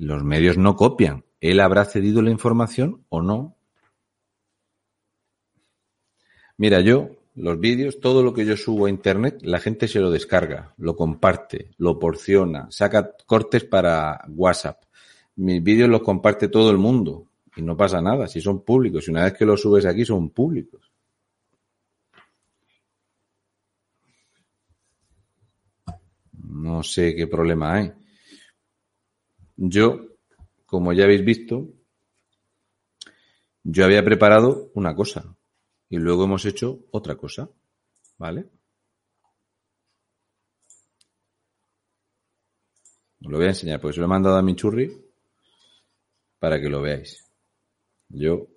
los 0.00 0.24
medios 0.24 0.56
no 0.56 0.76
copian. 0.76 1.24
¿Él 1.40 1.60
habrá 1.60 1.84
cedido 1.84 2.22
la 2.22 2.30
información 2.30 3.04
o 3.10 3.20
no? 3.20 3.56
Mira, 6.56 6.80
yo, 6.80 7.10
los 7.34 7.60
vídeos, 7.60 8.00
todo 8.00 8.22
lo 8.22 8.32
que 8.32 8.46
yo 8.46 8.56
subo 8.56 8.86
a 8.86 8.90
internet, 8.90 9.40
la 9.42 9.58
gente 9.58 9.88
se 9.88 10.00
lo 10.00 10.10
descarga, 10.10 10.74
lo 10.78 10.96
comparte, 10.96 11.72
lo 11.76 11.98
porciona, 11.98 12.70
saca 12.70 13.14
cortes 13.26 13.64
para 13.64 14.24
WhatsApp. 14.28 14.84
Mis 15.36 15.62
vídeos 15.62 15.90
los 15.90 16.02
comparte 16.02 16.48
todo 16.48 16.70
el 16.70 16.78
mundo 16.78 17.26
y 17.56 17.62
no 17.62 17.76
pasa 17.76 18.00
nada, 18.00 18.26
si 18.26 18.40
son 18.40 18.64
públicos. 18.64 19.06
Y 19.06 19.10
una 19.10 19.24
vez 19.24 19.34
que 19.34 19.44
los 19.44 19.60
subes 19.60 19.84
aquí, 19.84 20.06
son 20.06 20.30
públicos. 20.30 20.90
No 26.32 26.82
sé 26.82 27.14
qué 27.14 27.26
problema 27.26 27.74
hay. 27.74 27.99
Yo, 29.60 30.16
como 30.64 30.94
ya 30.94 31.04
habéis 31.04 31.22
visto, 31.22 31.68
yo 33.62 33.84
había 33.84 34.02
preparado 34.02 34.70
una 34.74 34.94
cosa 34.94 35.36
y 35.90 35.98
luego 35.98 36.24
hemos 36.24 36.46
hecho 36.46 36.86
otra 36.92 37.16
cosa, 37.16 37.50
¿vale? 38.16 38.48
Os 43.22 43.30
lo 43.30 43.36
voy 43.36 43.46
a 43.46 43.50
enseñar 43.50 43.80
porque 43.80 43.94
se 43.94 44.00
lo 44.00 44.06
he 44.06 44.14
mandado 44.14 44.36
a 44.38 44.42
mi 44.42 44.56
churri 44.56 44.86
para 46.38 46.58
que 46.58 46.70
lo 46.70 46.80
veáis. 46.80 47.10
Yo, 48.08 48.48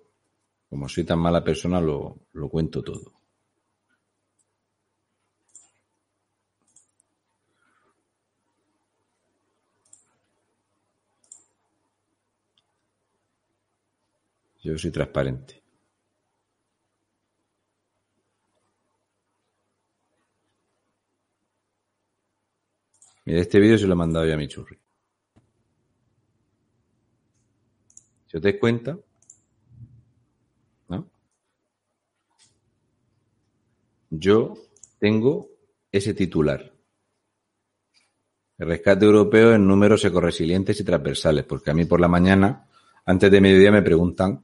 como 0.70 0.88
soy 0.88 1.04
tan 1.04 1.18
mala 1.18 1.44
persona, 1.44 1.80
lo, 1.80 2.28
lo 2.32 2.48
cuento 2.48 2.82
todo. 2.82 3.13
Yo 14.64 14.78
soy 14.78 14.90
transparente. 14.90 15.62
Mira, 23.26 23.40
este 23.40 23.60
vídeo 23.60 23.76
se 23.76 23.86
lo 23.86 23.92
he 23.92 23.96
mandado 23.96 24.24
yo 24.24 24.32
a 24.32 24.38
mi 24.38 24.48
churri. 24.48 24.78
Si 28.26 28.38
os 28.38 28.42
dais 28.42 28.56
cuenta, 28.58 28.98
¿no? 30.88 31.10
Yo 34.08 34.54
tengo 34.98 35.50
ese 35.92 36.14
titular. 36.14 36.72
El 38.56 38.68
rescate 38.68 39.04
europeo 39.04 39.52
en 39.52 39.66
números 39.66 40.02
ecoresilientes 40.06 40.80
y 40.80 40.84
transversales, 40.84 41.44
porque 41.44 41.70
a 41.70 41.74
mí 41.74 41.84
por 41.84 42.00
la 42.00 42.08
mañana, 42.08 42.66
antes 43.04 43.30
de 43.30 43.40
mediodía, 43.42 43.70
me 43.70 43.82
preguntan 43.82 44.42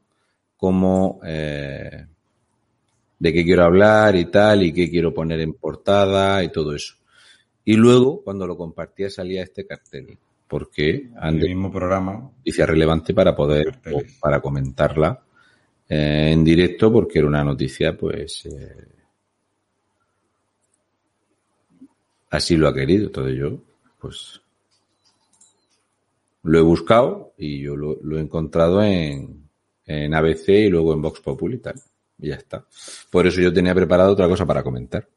cómo, 0.61 1.21
eh, 1.25 2.07
de 3.19 3.33
qué 3.33 3.45
quiero 3.45 3.65
hablar 3.65 4.15
y 4.15 4.27
tal, 4.27 4.63
y 4.63 4.75
qué 4.75 4.91
quiero 4.91 5.13
poner 5.13 5.41
en 5.41 5.55
portada 5.55 6.45
y 6.45 6.53
todo 6.53 6.75
eso. 6.75 6.97
Y 7.65 7.77
luego, 7.77 8.23
cuando 8.23 8.47
lo 8.47 8.59
compartía, 8.59 9.09
salía 9.09 9.43
este 9.43 9.67
cartel, 9.67 10.19
porque 10.47 11.09
el 11.23 11.35
mismo 11.39 11.73
programa 11.73 12.31
noticia 12.37 12.67
relevante 12.67 13.15
para 13.15 13.35
poder, 13.35 13.81
o 13.91 14.03
para 14.21 14.41
comentarla 14.41 15.23
eh, 15.89 16.31
en 16.33 16.45
directo, 16.45 16.93
porque 16.93 17.21
era 17.21 17.29
una 17.29 17.43
noticia, 17.43 17.97
pues, 17.97 18.45
eh, 18.45 18.87
así 22.31 22.57
lo 22.57 22.69
ha 22.69 22.75
querido. 22.75 23.07
Entonces 23.07 23.39
yo, 23.39 23.59
pues, 23.99 24.43
lo 26.43 26.59
he 26.59 26.63
buscado 26.63 27.33
y 27.39 27.63
yo 27.63 27.77
lo, 27.77 27.99
lo 28.03 28.19
he 28.19 28.21
encontrado 28.21 28.83
en, 28.83 29.50
en 29.91 30.15
ABC 30.15 30.49
y 30.49 30.69
luego 30.69 30.93
en 30.95 31.03
Vox 31.03 31.21
Populi 31.21 31.57
y 31.57 31.59
tal. 31.59 31.75
Y 32.19 32.29
ya 32.29 32.37
está. 32.37 32.65
Por 33.11 33.27
eso 33.27 33.41
yo 33.41 33.53
tenía 33.53 33.75
preparado 33.75 34.13
otra 34.13 34.29
cosa 34.29 34.47
para 34.47 34.63
comentar. 34.63 35.09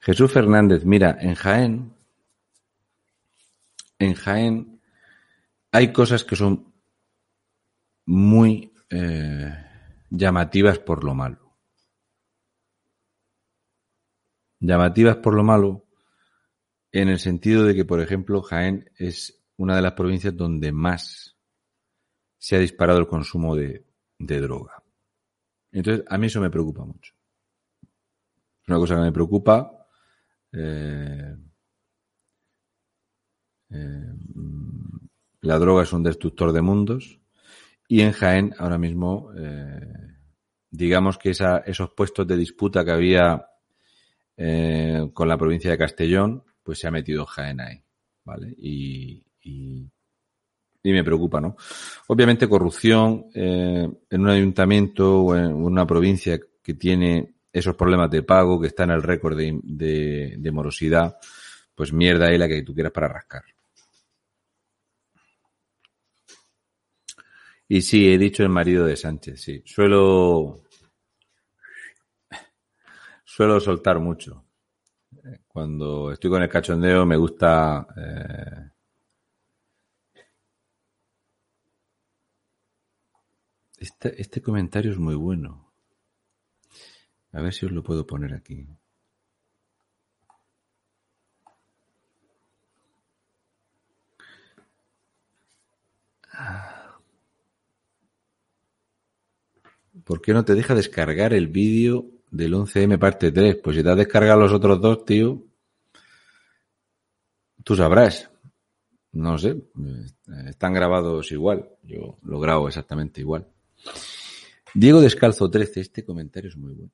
Jesús 0.00 0.32
Fernández, 0.32 0.84
mira, 0.84 1.18
en 1.20 1.34
Jaén, 1.34 1.92
en 3.98 4.14
Jaén 4.14 4.80
hay 5.70 5.92
cosas 5.92 6.24
que 6.24 6.34
son 6.34 6.72
muy 8.06 8.72
eh, 8.88 9.54
llamativas 10.08 10.78
por 10.78 11.04
lo 11.04 11.14
malo. 11.14 11.39
Llamativas 14.60 15.16
por 15.16 15.34
lo 15.34 15.42
malo 15.42 15.86
en 16.92 17.08
el 17.08 17.18
sentido 17.18 17.64
de 17.64 17.74
que, 17.74 17.84
por 17.84 18.00
ejemplo, 18.00 18.42
Jaén 18.42 18.90
es 18.96 19.42
una 19.56 19.76
de 19.76 19.82
las 19.82 19.92
provincias 19.92 20.36
donde 20.36 20.72
más 20.72 21.36
se 22.38 22.56
ha 22.56 22.58
disparado 22.58 22.98
el 22.98 23.06
consumo 23.06 23.54
de, 23.56 23.84
droga. 24.18 24.82
Entonces, 25.72 26.04
a 26.08 26.18
mí 26.18 26.26
eso 26.26 26.40
me 26.40 26.50
preocupa 26.50 26.84
mucho. 26.84 27.14
Es 28.62 28.68
una 28.68 28.78
cosa 28.78 28.96
que 28.96 29.02
me 29.02 29.12
preocupa. 29.12 29.86
Eh, 30.52 31.36
eh, 33.70 34.14
la 35.42 35.58
droga 35.58 35.84
es 35.84 35.92
un 35.92 36.02
destructor 36.02 36.52
de 36.52 36.60
mundos 36.60 37.20
y 37.88 38.02
en 38.02 38.12
Jaén 38.12 38.54
ahora 38.58 38.78
mismo, 38.78 39.32
eh, 39.36 40.16
digamos 40.70 41.18
que 41.18 41.30
esa, 41.30 41.58
esos 41.58 41.90
puestos 41.94 42.26
de 42.26 42.36
disputa 42.36 42.84
que 42.84 42.90
había 42.90 43.49
eh, 44.42 45.10
con 45.12 45.28
la 45.28 45.36
provincia 45.36 45.70
de 45.70 45.76
Castellón, 45.76 46.42
pues 46.62 46.78
se 46.78 46.88
ha 46.88 46.90
metido 46.90 47.26
Jaén 47.26 47.60
ahí, 47.60 47.84
¿vale? 48.24 48.54
Y, 48.56 49.22
y, 49.42 49.86
me 50.82 51.04
preocupa, 51.04 51.42
¿no? 51.42 51.56
Obviamente 52.06 52.48
corrupción 52.48 53.26
eh, 53.34 53.86
en 54.08 54.20
un 54.20 54.30
ayuntamiento 54.30 55.24
o 55.24 55.36
en 55.36 55.52
una 55.52 55.86
provincia 55.86 56.40
que 56.62 56.72
tiene 56.72 57.34
esos 57.52 57.76
problemas 57.76 58.10
de 58.10 58.22
pago, 58.22 58.58
que 58.58 58.68
está 58.68 58.84
en 58.84 58.92
el 58.92 59.02
récord 59.02 59.36
de, 59.36 59.60
de, 59.62 60.36
de 60.38 60.50
morosidad, 60.50 61.18
pues 61.74 61.92
mierda 61.92 62.28
ahí 62.28 62.38
la 62.38 62.48
que 62.48 62.62
tú 62.62 62.72
quieras 62.72 62.94
para 62.94 63.08
rascar. 63.08 63.42
Y 67.68 67.82
sí, 67.82 68.10
he 68.10 68.16
dicho 68.16 68.42
el 68.42 68.48
marido 68.48 68.86
de 68.86 68.96
Sánchez, 68.96 69.38
sí. 69.38 69.62
Suelo. 69.66 70.62
Suelo 73.40 73.58
soltar 73.58 73.98
mucho. 73.98 74.44
Cuando 75.48 76.12
estoy 76.12 76.28
con 76.28 76.42
el 76.42 76.48
cachondeo 76.50 77.06
me 77.06 77.16
gusta. 77.16 77.86
Eh, 77.96 78.70
este, 83.78 84.20
este 84.20 84.42
comentario 84.42 84.90
es 84.92 84.98
muy 84.98 85.14
bueno. 85.14 85.72
A 87.32 87.40
ver 87.40 87.54
si 87.54 87.64
os 87.64 87.72
lo 87.72 87.82
puedo 87.82 88.06
poner 88.06 88.34
aquí. 88.34 88.68
¿Por 100.04 100.20
qué 100.20 100.34
no 100.34 100.44
te 100.44 100.54
deja 100.54 100.74
descargar 100.74 101.32
el 101.32 101.48
vídeo 101.48 102.19
del 102.30 102.54
11M 102.54 102.98
parte 102.98 103.32
3? 103.32 103.56
Pues 103.56 103.76
si 103.76 103.82
te 103.82 103.90
has 103.90 103.96
descargado 103.96 104.40
los 104.40 104.52
otros 104.52 104.80
dos, 104.80 105.04
tío, 105.04 105.44
tú 107.64 107.76
sabrás. 107.76 108.30
No 109.12 109.36
sé, 109.38 109.60
están 110.46 110.72
grabados 110.72 111.32
igual. 111.32 111.68
Yo 111.82 112.18
lo 112.22 112.38
grabo 112.38 112.68
exactamente 112.68 113.20
igual. 113.20 113.48
Diego 114.74 115.00
Descalzo 115.00 115.50
13, 115.50 115.80
este 115.80 116.04
comentario 116.04 116.48
es 116.48 116.56
muy 116.56 116.72
bueno. 116.72 116.92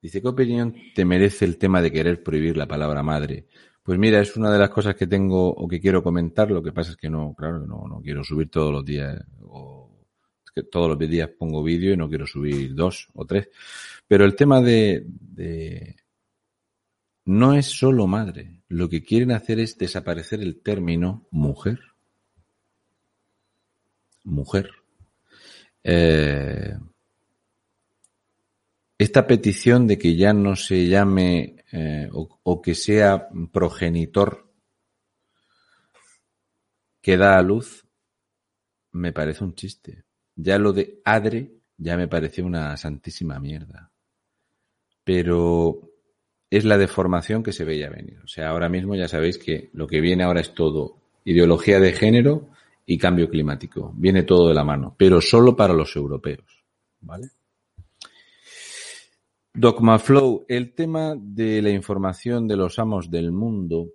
Dice, 0.00 0.22
¿qué 0.22 0.28
opinión 0.28 0.74
te 0.94 1.04
merece 1.04 1.44
el 1.44 1.58
tema 1.58 1.82
de 1.82 1.90
querer 1.90 2.22
prohibir 2.22 2.56
la 2.56 2.68
palabra 2.68 3.02
madre? 3.02 3.48
Pues 3.82 3.98
mira, 3.98 4.20
es 4.20 4.36
una 4.36 4.52
de 4.52 4.58
las 4.58 4.70
cosas 4.70 4.94
que 4.94 5.08
tengo 5.08 5.48
o 5.48 5.66
que 5.66 5.80
quiero 5.80 6.02
comentar. 6.02 6.50
Lo 6.50 6.62
que 6.62 6.72
pasa 6.72 6.92
es 6.92 6.96
que 6.96 7.10
no, 7.10 7.34
claro, 7.34 7.66
no, 7.66 7.88
no 7.88 8.00
quiero 8.00 8.22
subir 8.22 8.48
todos 8.48 8.72
los 8.72 8.84
días 8.84 9.20
o 9.40 9.77
que 10.50 10.62
todos 10.62 10.88
los 10.88 10.98
días 10.98 11.30
pongo 11.30 11.62
vídeo 11.62 11.92
y 11.92 11.96
no 11.96 12.08
quiero 12.08 12.26
subir 12.26 12.74
dos 12.74 13.08
o 13.14 13.24
tres. 13.24 13.48
Pero 14.06 14.24
el 14.24 14.34
tema 14.34 14.60
de, 14.60 15.06
no 17.24 17.54
es 17.54 17.66
solo 17.66 18.06
madre. 18.06 18.62
Lo 18.68 18.88
que 18.88 19.02
quieren 19.02 19.32
hacer 19.32 19.60
es 19.60 19.76
desaparecer 19.76 20.40
el 20.40 20.60
término 20.60 21.26
mujer. 21.30 21.80
Mujer. 24.24 24.70
Eh, 25.84 26.76
esta 28.98 29.26
petición 29.26 29.86
de 29.86 29.96
que 29.96 30.16
ya 30.16 30.32
no 30.32 30.56
se 30.56 30.86
llame 30.86 31.64
eh, 31.70 32.08
o, 32.12 32.60
que 32.60 32.74
sea 32.74 33.28
progenitor 33.52 34.50
que 37.00 37.16
da 37.16 37.38
a 37.38 37.42
luz 37.42 37.84
me 38.92 39.12
parece 39.12 39.44
un 39.44 39.54
chiste. 39.54 40.07
Ya 40.40 40.56
lo 40.56 40.72
de 40.72 41.00
adre 41.04 41.50
ya 41.76 41.96
me 41.96 42.06
pareció 42.06 42.46
una 42.46 42.76
santísima 42.76 43.40
mierda. 43.40 43.90
Pero 45.02 45.80
es 46.48 46.64
la 46.64 46.78
deformación 46.78 47.42
que 47.42 47.52
se 47.52 47.64
veía 47.64 47.90
venir. 47.90 48.20
O 48.22 48.28
sea, 48.28 48.50
ahora 48.50 48.68
mismo 48.68 48.94
ya 48.94 49.08
sabéis 49.08 49.36
que 49.36 49.70
lo 49.72 49.88
que 49.88 50.00
viene 50.00 50.22
ahora 50.22 50.40
es 50.40 50.54
todo 50.54 51.00
ideología 51.24 51.80
de 51.80 51.92
género 51.92 52.50
y 52.86 52.98
cambio 52.98 53.28
climático. 53.28 53.92
Viene 53.96 54.22
todo 54.22 54.48
de 54.48 54.54
la 54.54 54.64
mano, 54.64 54.94
pero 54.96 55.20
solo 55.20 55.56
para 55.56 55.74
los 55.74 55.94
europeos. 55.96 56.64
¿Vale? 57.00 57.30
Dogma 59.52 59.98
Flow, 59.98 60.44
el 60.48 60.72
tema 60.72 61.14
de 61.16 61.60
la 61.62 61.70
información 61.70 62.46
de 62.46 62.56
los 62.56 62.78
amos 62.78 63.10
del 63.10 63.32
mundo 63.32 63.88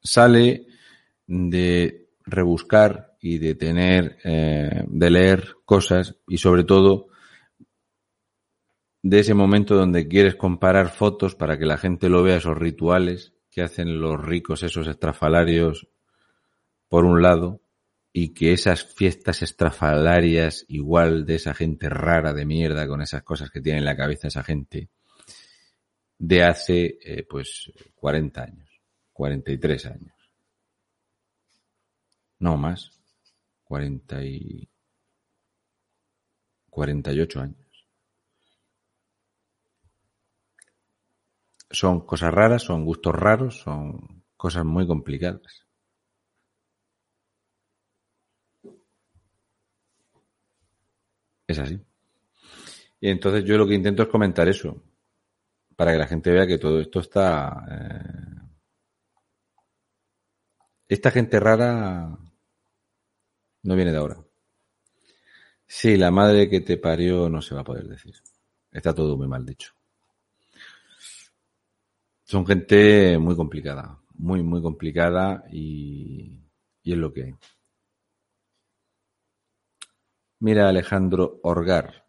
sale 0.00 0.66
de 1.26 2.01
rebuscar 2.24 3.16
y 3.20 3.38
de 3.38 3.54
tener, 3.54 4.18
eh, 4.24 4.84
de 4.86 5.10
leer 5.10 5.56
cosas 5.64 6.16
y 6.26 6.38
sobre 6.38 6.64
todo 6.64 7.08
de 9.02 9.18
ese 9.18 9.34
momento 9.34 9.74
donde 9.74 10.06
quieres 10.06 10.36
comparar 10.36 10.90
fotos 10.90 11.34
para 11.34 11.58
que 11.58 11.66
la 11.66 11.76
gente 11.76 12.08
lo 12.08 12.22
vea, 12.22 12.36
esos 12.36 12.56
rituales 12.56 13.32
que 13.50 13.62
hacen 13.62 14.00
los 14.00 14.20
ricos, 14.20 14.62
esos 14.62 14.86
estrafalarios, 14.86 15.88
por 16.88 17.04
un 17.04 17.20
lado, 17.20 17.60
y 18.12 18.34
que 18.34 18.52
esas 18.52 18.84
fiestas 18.84 19.42
estrafalarias, 19.42 20.64
igual 20.68 21.26
de 21.26 21.36
esa 21.36 21.54
gente 21.54 21.88
rara 21.88 22.32
de 22.32 22.44
mierda, 22.44 22.86
con 22.86 23.02
esas 23.02 23.22
cosas 23.22 23.50
que 23.50 23.60
tiene 23.60 23.78
en 23.78 23.84
la 23.84 23.96
cabeza 23.96 24.28
esa 24.28 24.42
gente, 24.42 24.88
de 26.18 26.44
hace, 26.44 26.98
eh, 27.02 27.26
pues, 27.28 27.72
40 27.94 28.42
años, 28.42 28.80
43 29.12 29.86
años. 29.86 30.21
No 32.42 32.56
más, 32.56 32.90
40 33.62 34.24
y 34.24 34.68
48 36.68 37.40
años. 37.40 37.86
Son 41.70 42.04
cosas 42.04 42.34
raras, 42.34 42.64
son 42.64 42.84
gustos 42.84 43.14
raros, 43.14 43.60
son 43.60 44.24
cosas 44.36 44.64
muy 44.64 44.88
complicadas. 44.88 45.68
Es 51.46 51.60
así. 51.60 51.80
Y 53.00 53.08
entonces 53.08 53.44
yo 53.44 53.56
lo 53.56 53.68
que 53.68 53.74
intento 53.74 54.02
es 54.02 54.08
comentar 54.08 54.48
eso, 54.48 54.82
para 55.76 55.92
que 55.92 55.98
la 55.98 56.08
gente 56.08 56.32
vea 56.32 56.46
que 56.48 56.58
todo 56.58 56.80
esto 56.80 56.98
está... 56.98 57.64
Eh... 57.70 58.42
Esta 60.88 61.10
gente 61.12 61.38
rara 61.38 62.18
No 63.62 63.74
viene 63.76 63.92
de 63.92 63.98
ahora. 63.98 64.16
Sí, 65.66 65.96
la 65.96 66.10
madre 66.10 66.48
que 66.48 66.60
te 66.60 66.76
parió 66.76 67.28
no 67.28 67.40
se 67.40 67.54
va 67.54 67.62
a 67.62 67.64
poder 67.64 67.88
decir. 67.88 68.14
Está 68.70 68.94
todo 68.94 69.16
muy 69.16 69.28
mal 69.28 69.44
dicho. 69.44 69.72
Son 72.24 72.46
gente 72.46 73.18
muy 73.18 73.36
complicada, 73.36 73.98
muy, 74.14 74.42
muy 74.42 74.62
complicada 74.62 75.44
y, 75.50 76.40
y 76.82 76.92
es 76.92 76.98
lo 76.98 77.12
que 77.12 77.24
hay. 77.24 77.34
Mira, 80.40 80.68
Alejandro 80.68 81.40
Orgar. 81.42 82.04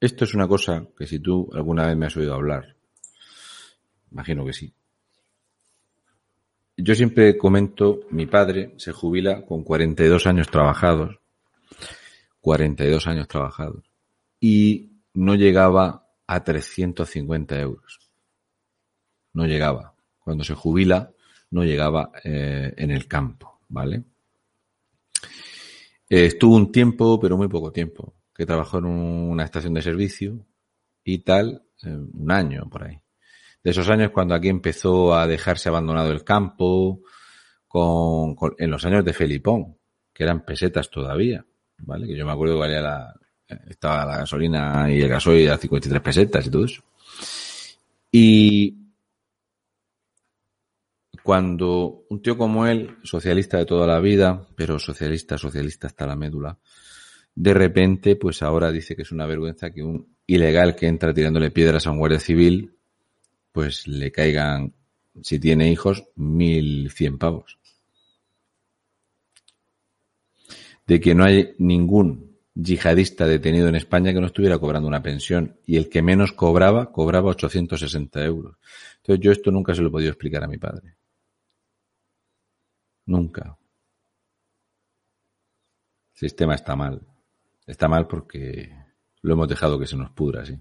Esto 0.00 0.24
es 0.24 0.34
una 0.34 0.48
cosa 0.48 0.88
que 0.96 1.06
si 1.06 1.20
tú 1.20 1.48
alguna 1.52 1.86
vez 1.86 1.96
me 1.96 2.06
has 2.06 2.16
oído 2.16 2.34
hablar, 2.34 2.76
imagino 4.10 4.44
que 4.44 4.52
sí. 4.52 4.74
Yo 6.80 6.94
siempre 6.94 7.36
comento, 7.36 8.02
mi 8.10 8.26
padre 8.26 8.74
se 8.76 8.92
jubila 8.92 9.44
con 9.44 9.64
42 9.64 10.28
años 10.28 10.48
trabajados, 10.48 11.18
42 12.40 13.04
años 13.08 13.26
trabajados, 13.26 13.90
y 14.38 14.92
no 15.14 15.34
llegaba 15.34 16.06
a 16.24 16.44
350 16.44 17.58
euros. 17.60 17.98
No 19.32 19.46
llegaba. 19.46 19.92
Cuando 20.20 20.44
se 20.44 20.54
jubila, 20.54 21.10
no 21.50 21.64
llegaba 21.64 22.12
eh, 22.22 22.72
en 22.76 22.92
el 22.92 23.08
campo, 23.08 23.58
¿vale? 23.68 24.04
Eh, 26.08 26.26
estuvo 26.26 26.54
un 26.54 26.70
tiempo, 26.70 27.18
pero 27.18 27.36
muy 27.36 27.48
poco 27.48 27.72
tiempo, 27.72 28.14
que 28.32 28.46
trabajó 28.46 28.78
en 28.78 28.84
una 28.84 29.44
estación 29.44 29.74
de 29.74 29.82
servicio 29.82 30.46
y 31.02 31.18
tal, 31.18 31.60
eh, 31.82 31.88
un 31.90 32.30
año 32.30 32.68
por 32.70 32.84
ahí. 32.84 33.00
De 33.62 33.70
esos 33.70 33.88
años 33.88 34.10
cuando 34.12 34.34
aquí 34.34 34.48
empezó 34.48 35.14
a 35.14 35.26
dejarse 35.26 35.68
abandonado 35.68 36.12
el 36.12 36.24
campo, 36.24 37.02
con, 37.66 38.36
en 38.58 38.70
los 38.70 38.84
años 38.84 39.04
de 39.04 39.12
Felipón, 39.12 39.76
que 40.12 40.24
eran 40.24 40.44
pesetas 40.44 40.90
todavía, 40.90 41.44
¿vale? 41.78 42.06
Que 42.06 42.16
yo 42.16 42.24
me 42.24 42.32
acuerdo 42.32 42.54
que 42.54 42.60
valía 42.60 42.80
la, 42.80 43.14
estaba 43.68 44.04
la 44.04 44.18
gasolina 44.18 44.90
y 44.90 45.00
el 45.00 45.08
gasoil 45.08 45.50
a 45.50 45.58
53 45.58 46.02
pesetas 46.02 46.46
y 46.46 46.50
todo 46.50 46.64
eso. 46.64 46.82
Y 48.10 48.74
cuando 51.22 52.06
un 52.08 52.22
tío 52.22 52.38
como 52.38 52.66
él, 52.66 52.96
socialista 53.02 53.58
de 53.58 53.66
toda 53.66 53.86
la 53.86 54.00
vida, 54.00 54.46
pero 54.56 54.78
socialista, 54.78 55.36
socialista 55.36 55.86
hasta 55.86 56.06
la 56.06 56.16
médula, 56.16 56.58
de 57.34 57.54
repente, 57.54 58.16
pues 58.16 58.42
ahora 58.42 58.72
dice 58.72 58.96
que 58.96 59.02
es 59.02 59.12
una 59.12 59.26
vergüenza 59.26 59.70
que 59.70 59.82
un 59.82 60.16
ilegal 60.26 60.74
que 60.74 60.86
entra 60.86 61.14
tirándole 61.14 61.50
piedras 61.50 61.86
a 61.86 61.90
un 61.90 61.98
guardia 61.98 62.18
civil, 62.18 62.77
pues 63.52 63.86
le 63.86 64.12
caigan, 64.12 64.74
si 65.22 65.38
tiene 65.38 65.70
hijos, 65.70 66.04
mil 66.16 66.90
cien 66.90 67.18
pavos. 67.18 67.58
De 70.86 71.00
que 71.00 71.14
no 71.14 71.24
hay 71.24 71.54
ningún 71.58 72.28
yihadista 72.54 73.26
detenido 73.26 73.68
en 73.68 73.76
España 73.76 74.12
que 74.12 74.20
no 74.20 74.26
estuviera 74.26 74.58
cobrando 74.58 74.88
una 74.88 75.02
pensión 75.02 75.58
y 75.64 75.76
el 75.76 75.88
que 75.88 76.02
menos 76.02 76.32
cobraba, 76.32 76.90
cobraba 76.92 77.30
860 77.30 78.24
euros. 78.24 78.56
Entonces 78.96 79.24
yo 79.24 79.32
esto 79.32 79.50
nunca 79.50 79.74
se 79.74 79.82
lo 79.82 79.88
he 79.88 79.92
podido 79.92 80.10
explicar 80.10 80.42
a 80.42 80.48
mi 80.48 80.58
padre. 80.58 80.96
Nunca. 83.06 83.56
El 86.14 86.18
sistema 86.18 86.54
está 86.54 86.74
mal. 86.74 87.00
Está 87.66 87.86
mal 87.88 88.06
porque 88.06 88.74
lo 89.22 89.32
hemos 89.34 89.48
dejado 89.48 89.78
que 89.78 89.86
se 89.86 89.96
nos 89.96 90.10
pudra, 90.10 90.44
sí. 90.44 90.58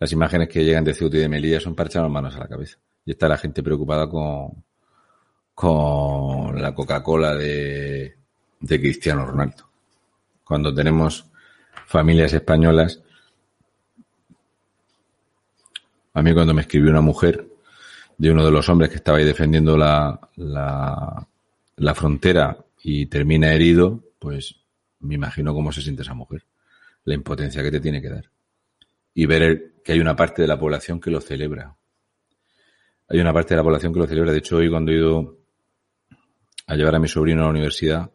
Las 0.00 0.12
imágenes 0.12 0.48
que 0.48 0.64
llegan 0.64 0.82
de 0.82 0.94
Ceuta 0.94 1.18
y 1.18 1.20
de 1.20 1.28
Melilla 1.28 1.60
son 1.60 1.74
para 1.74 1.88
echarnos 1.88 2.10
manos 2.10 2.34
a 2.34 2.38
la 2.38 2.48
cabeza. 2.48 2.78
Y 3.04 3.10
está 3.10 3.28
la 3.28 3.36
gente 3.36 3.62
preocupada 3.62 4.08
con, 4.08 4.64
con 5.54 6.60
la 6.60 6.74
Coca-Cola 6.74 7.34
de, 7.34 8.16
de 8.60 8.80
Cristiano 8.80 9.26
Ronaldo. 9.26 9.68
Cuando 10.42 10.74
tenemos 10.74 11.26
familias 11.86 12.32
españolas, 12.32 13.02
a 16.14 16.22
mí 16.22 16.32
cuando 16.32 16.54
me 16.54 16.62
escribió 16.62 16.90
una 16.90 17.02
mujer 17.02 17.46
de 18.16 18.30
uno 18.30 18.42
de 18.44 18.50
los 18.50 18.68
hombres 18.70 18.88
que 18.88 18.96
estaba 18.96 19.18
ahí 19.18 19.24
defendiendo 19.24 19.76
la, 19.76 20.18
la, 20.36 21.28
la 21.76 21.94
frontera 21.94 22.56
y 22.82 23.04
termina 23.06 23.52
herido, 23.52 24.02
pues 24.18 24.56
me 25.00 25.14
imagino 25.16 25.52
cómo 25.52 25.72
se 25.72 25.82
siente 25.82 26.02
esa 26.02 26.14
mujer. 26.14 26.44
La 27.04 27.14
impotencia 27.14 27.62
que 27.62 27.70
te 27.70 27.80
tiene 27.80 28.00
que 28.00 28.08
dar. 28.08 28.30
Y 29.14 29.26
ver 29.26 29.74
que 29.84 29.92
hay 29.92 30.00
una 30.00 30.16
parte 30.16 30.42
de 30.42 30.48
la 30.48 30.58
población 30.58 31.00
que 31.00 31.10
lo 31.10 31.20
celebra. 31.20 31.76
Hay 33.08 33.18
una 33.18 33.32
parte 33.32 33.54
de 33.54 33.56
la 33.56 33.64
población 33.64 33.92
que 33.92 33.98
lo 33.98 34.06
celebra. 34.06 34.32
De 34.32 34.38
hecho, 34.38 34.56
hoy 34.56 34.70
cuando 34.70 34.92
he 34.92 34.96
ido 34.96 35.38
a 36.66 36.76
llevar 36.76 36.94
a 36.94 37.00
mi 37.00 37.08
sobrino 37.08 37.42
a 37.42 37.44
la 37.44 37.50
universidad 37.50 38.10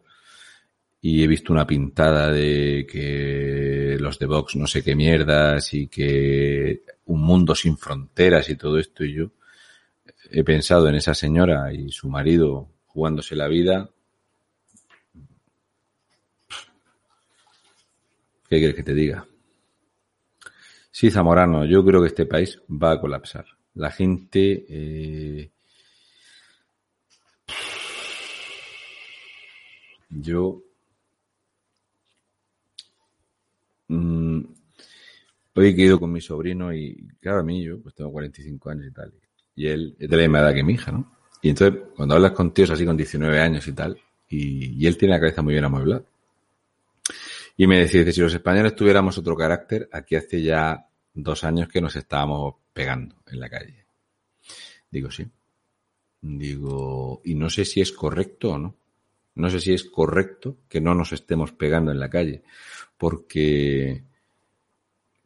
y 1.00 1.22
he 1.22 1.26
visto 1.26 1.52
una 1.52 1.66
pintada 1.66 2.32
de 2.32 2.86
que 2.90 3.96
los 4.00 4.18
de 4.18 4.26
Vox 4.26 4.56
no 4.56 4.66
sé 4.66 4.82
qué 4.82 4.96
mierdas 4.96 5.74
y 5.74 5.88
que 5.88 6.82
un 7.04 7.20
mundo 7.20 7.54
sin 7.54 7.76
fronteras 7.76 8.48
y 8.48 8.56
todo 8.56 8.78
esto 8.78 9.04
y 9.04 9.12
yo 9.12 9.30
he 10.30 10.42
pensado 10.42 10.88
en 10.88 10.94
esa 10.94 11.14
señora 11.14 11.72
y 11.72 11.90
su 11.90 12.08
marido 12.08 12.68
jugándose 12.86 13.36
la 13.36 13.48
vida. 13.48 13.90
¿Qué 18.48 18.58
quieres 18.58 18.74
que 18.74 18.82
te 18.82 18.94
diga? 18.94 19.26
Sí, 20.98 21.10
Zamorano, 21.10 21.66
yo 21.66 21.84
creo 21.84 22.00
que 22.00 22.06
este 22.06 22.24
país 22.24 22.58
va 22.70 22.92
a 22.92 22.98
colapsar. 22.98 23.44
La 23.74 23.90
gente... 23.90 24.64
Eh, 24.66 25.50
yo... 30.08 30.62
Mm, 33.88 34.40
hoy 35.54 35.66
he 35.66 35.82
ido 35.82 36.00
con 36.00 36.10
mi 36.12 36.22
sobrino 36.22 36.72
y, 36.72 37.06
claro, 37.20 37.40
a 37.40 37.42
mí 37.42 37.62
yo 37.62 37.78
pues 37.82 37.94
tengo 37.94 38.10
45 38.10 38.70
años 38.70 38.86
y 38.86 38.92
tal. 38.92 39.12
Y 39.54 39.66
él 39.66 39.96
es 39.98 40.08
de 40.08 40.16
la 40.16 40.22
misma 40.22 40.40
edad 40.40 40.54
que 40.54 40.64
mi 40.64 40.72
hija, 40.72 40.92
¿no? 40.92 41.14
Y 41.42 41.50
entonces, 41.50 41.78
cuando 41.94 42.14
hablas 42.14 42.32
con 42.32 42.54
tíos 42.54 42.70
así 42.70 42.86
con 42.86 42.96
19 42.96 43.38
años 43.38 43.68
y 43.68 43.72
tal, 43.74 43.98
y, 44.30 44.86
él 44.86 44.96
tiene 44.96 45.12
la 45.12 45.20
cabeza 45.20 45.42
muy 45.42 45.52
bien 45.52 45.64
amueblada. 45.66 46.04
Y 47.56 47.66
me 47.66 47.78
decía, 47.78 48.10
si 48.12 48.20
los 48.20 48.34
españoles 48.34 48.74
tuviéramos 48.74 49.16
otro 49.16 49.36
carácter, 49.36 49.88
aquí 49.92 50.14
hace 50.14 50.42
ya 50.42 50.88
dos 51.14 51.44
años 51.44 51.68
que 51.68 51.80
nos 51.80 51.96
estábamos 51.96 52.56
pegando 52.72 53.16
en 53.26 53.40
la 53.40 53.48
calle. 53.48 53.86
Digo, 54.90 55.10
sí. 55.10 55.26
Digo, 56.20 57.22
y 57.24 57.34
no 57.34 57.48
sé 57.48 57.64
si 57.64 57.80
es 57.80 57.92
correcto 57.92 58.52
o 58.52 58.58
no. 58.58 58.76
No 59.34 59.50
sé 59.50 59.60
si 59.60 59.72
es 59.72 59.84
correcto 59.84 60.58
que 60.68 60.80
no 60.80 60.94
nos 60.94 61.12
estemos 61.12 61.52
pegando 61.52 61.92
en 61.92 62.00
la 62.00 62.08
calle, 62.08 62.42
porque 62.96 64.02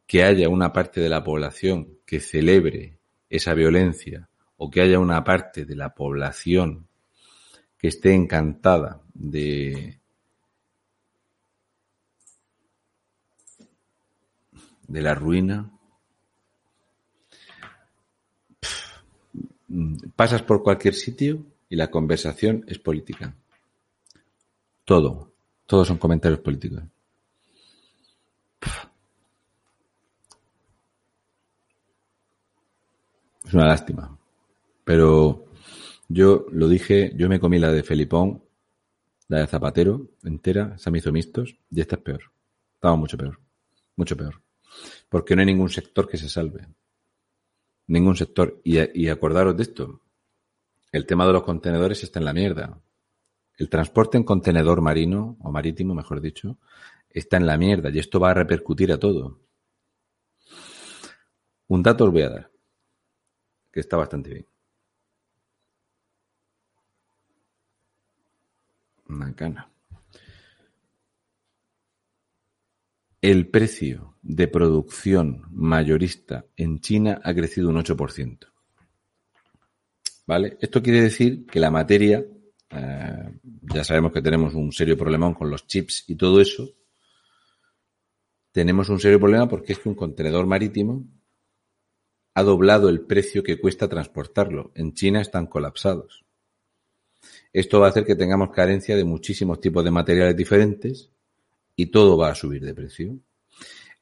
que 0.06 0.24
haya 0.24 0.48
una 0.48 0.72
parte 0.72 1.00
de 1.00 1.08
la 1.08 1.22
población 1.22 1.98
que 2.04 2.18
celebre 2.18 2.98
esa 3.28 3.54
violencia 3.54 4.28
o 4.56 4.68
que 4.68 4.80
haya 4.80 4.98
una 4.98 5.22
parte 5.22 5.64
de 5.64 5.76
la 5.76 5.94
población 5.94 6.88
que 7.78 7.86
esté 7.86 8.12
encantada 8.12 9.00
de, 9.14 9.99
de 14.90 15.02
la 15.02 15.14
ruina. 15.14 15.70
Pasas 20.16 20.42
por 20.42 20.62
cualquier 20.64 20.94
sitio 20.94 21.46
y 21.68 21.76
la 21.76 21.90
conversación 21.90 22.64
es 22.66 22.78
política. 22.78 23.34
Todo. 24.84 25.32
Todos 25.66 25.86
son 25.86 25.98
comentarios 25.98 26.40
políticos. 26.40 26.82
Es 33.46 33.54
una 33.54 33.66
lástima. 33.66 34.18
Pero 34.84 35.46
yo 36.08 36.46
lo 36.50 36.68
dije, 36.68 37.12
yo 37.16 37.28
me 37.28 37.38
comí 37.38 37.60
la 37.60 37.70
de 37.70 37.84
Felipón, 37.84 38.42
la 39.28 39.38
de 39.38 39.46
Zapatero 39.46 40.08
entera, 40.24 40.76
se 40.78 40.90
me 40.90 40.98
hizo 40.98 41.12
mistos, 41.12 41.56
y 41.70 41.80
esta 41.80 41.94
es 41.94 42.02
peor. 42.02 42.22
Estaba 42.74 42.96
mucho 42.96 43.16
peor. 43.16 43.38
Mucho 43.94 44.16
peor. 44.16 44.40
Porque 45.08 45.34
no 45.34 45.40
hay 45.40 45.46
ningún 45.46 45.68
sector 45.68 46.08
que 46.08 46.16
se 46.16 46.28
salve. 46.28 46.66
Ningún 47.86 48.16
sector. 48.16 48.60
Y, 48.64 49.08
acordaros 49.08 49.56
de 49.56 49.62
esto. 49.62 50.00
El 50.92 51.06
tema 51.06 51.26
de 51.26 51.32
los 51.32 51.42
contenedores 51.42 52.02
está 52.02 52.18
en 52.18 52.24
la 52.24 52.32
mierda. 52.32 52.80
El 53.58 53.68
transporte 53.68 54.16
en 54.16 54.24
contenedor 54.24 54.80
marino, 54.80 55.36
o 55.40 55.50
marítimo, 55.50 55.94
mejor 55.94 56.20
dicho, 56.20 56.58
está 57.08 57.36
en 57.36 57.46
la 57.46 57.58
mierda. 57.58 57.90
Y 57.90 57.98
esto 57.98 58.18
va 58.18 58.30
a 58.30 58.34
repercutir 58.34 58.92
a 58.92 58.98
todo. 58.98 59.40
Un 61.68 61.82
dato 61.82 62.04
os 62.04 62.12
voy 62.12 62.22
a 62.22 62.30
dar. 62.30 62.50
Que 63.72 63.80
está 63.80 63.96
bastante 63.96 64.30
bien. 64.30 64.46
Macana. 69.06 69.68
El 73.22 73.48
precio 73.48 74.16
de 74.22 74.48
producción 74.48 75.42
mayorista 75.50 76.46
en 76.56 76.80
China 76.80 77.20
ha 77.22 77.34
crecido 77.34 77.68
un 77.68 77.76
8%. 77.76 78.46
¿Vale? 80.26 80.56
Esto 80.58 80.82
quiere 80.82 81.02
decir 81.02 81.44
que 81.44 81.60
la 81.60 81.70
materia 81.70 82.24
eh, 82.70 83.38
ya 83.74 83.84
sabemos 83.84 84.12
que 84.12 84.22
tenemos 84.22 84.54
un 84.54 84.72
serio 84.72 84.96
problema 84.96 85.34
con 85.34 85.50
los 85.50 85.66
chips 85.66 86.04
y 86.08 86.16
todo 86.16 86.40
eso. 86.40 86.70
Tenemos 88.52 88.88
un 88.88 88.98
serio 88.98 89.20
problema 89.20 89.46
porque 89.48 89.74
es 89.74 89.80
que 89.80 89.90
un 89.90 89.94
contenedor 89.94 90.46
marítimo 90.46 91.04
ha 92.34 92.42
doblado 92.42 92.88
el 92.88 93.02
precio 93.02 93.42
que 93.42 93.60
cuesta 93.60 93.86
transportarlo. 93.86 94.72
En 94.74 94.94
China 94.94 95.20
están 95.20 95.46
colapsados. 95.46 96.24
Esto 97.52 97.80
va 97.80 97.88
a 97.88 97.90
hacer 97.90 98.06
que 98.06 98.16
tengamos 98.16 98.50
carencia 98.50 98.96
de 98.96 99.04
muchísimos 99.04 99.60
tipos 99.60 99.84
de 99.84 99.90
materiales 99.90 100.36
diferentes 100.36 101.10
y 101.80 101.86
todo 101.86 102.18
va 102.18 102.30
a 102.30 102.34
subir 102.34 102.62
de 102.62 102.74
precio. 102.74 103.18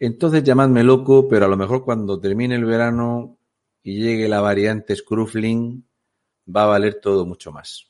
Entonces 0.00 0.42
llamadme 0.42 0.82
loco, 0.82 1.28
pero 1.28 1.44
a 1.46 1.48
lo 1.48 1.56
mejor 1.56 1.84
cuando 1.84 2.18
termine 2.18 2.56
el 2.56 2.64
verano 2.64 3.38
y 3.84 4.00
llegue 4.00 4.28
la 4.28 4.40
variante 4.40 4.96
Scruffling 4.96 5.86
va 6.54 6.64
a 6.64 6.66
valer 6.66 7.00
todo 7.00 7.24
mucho 7.24 7.52
más. 7.52 7.86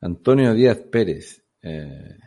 Antonio 0.00 0.54
Díaz 0.54 0.78
Pérez. 0.92 1.44
Eh, 1.60 2.18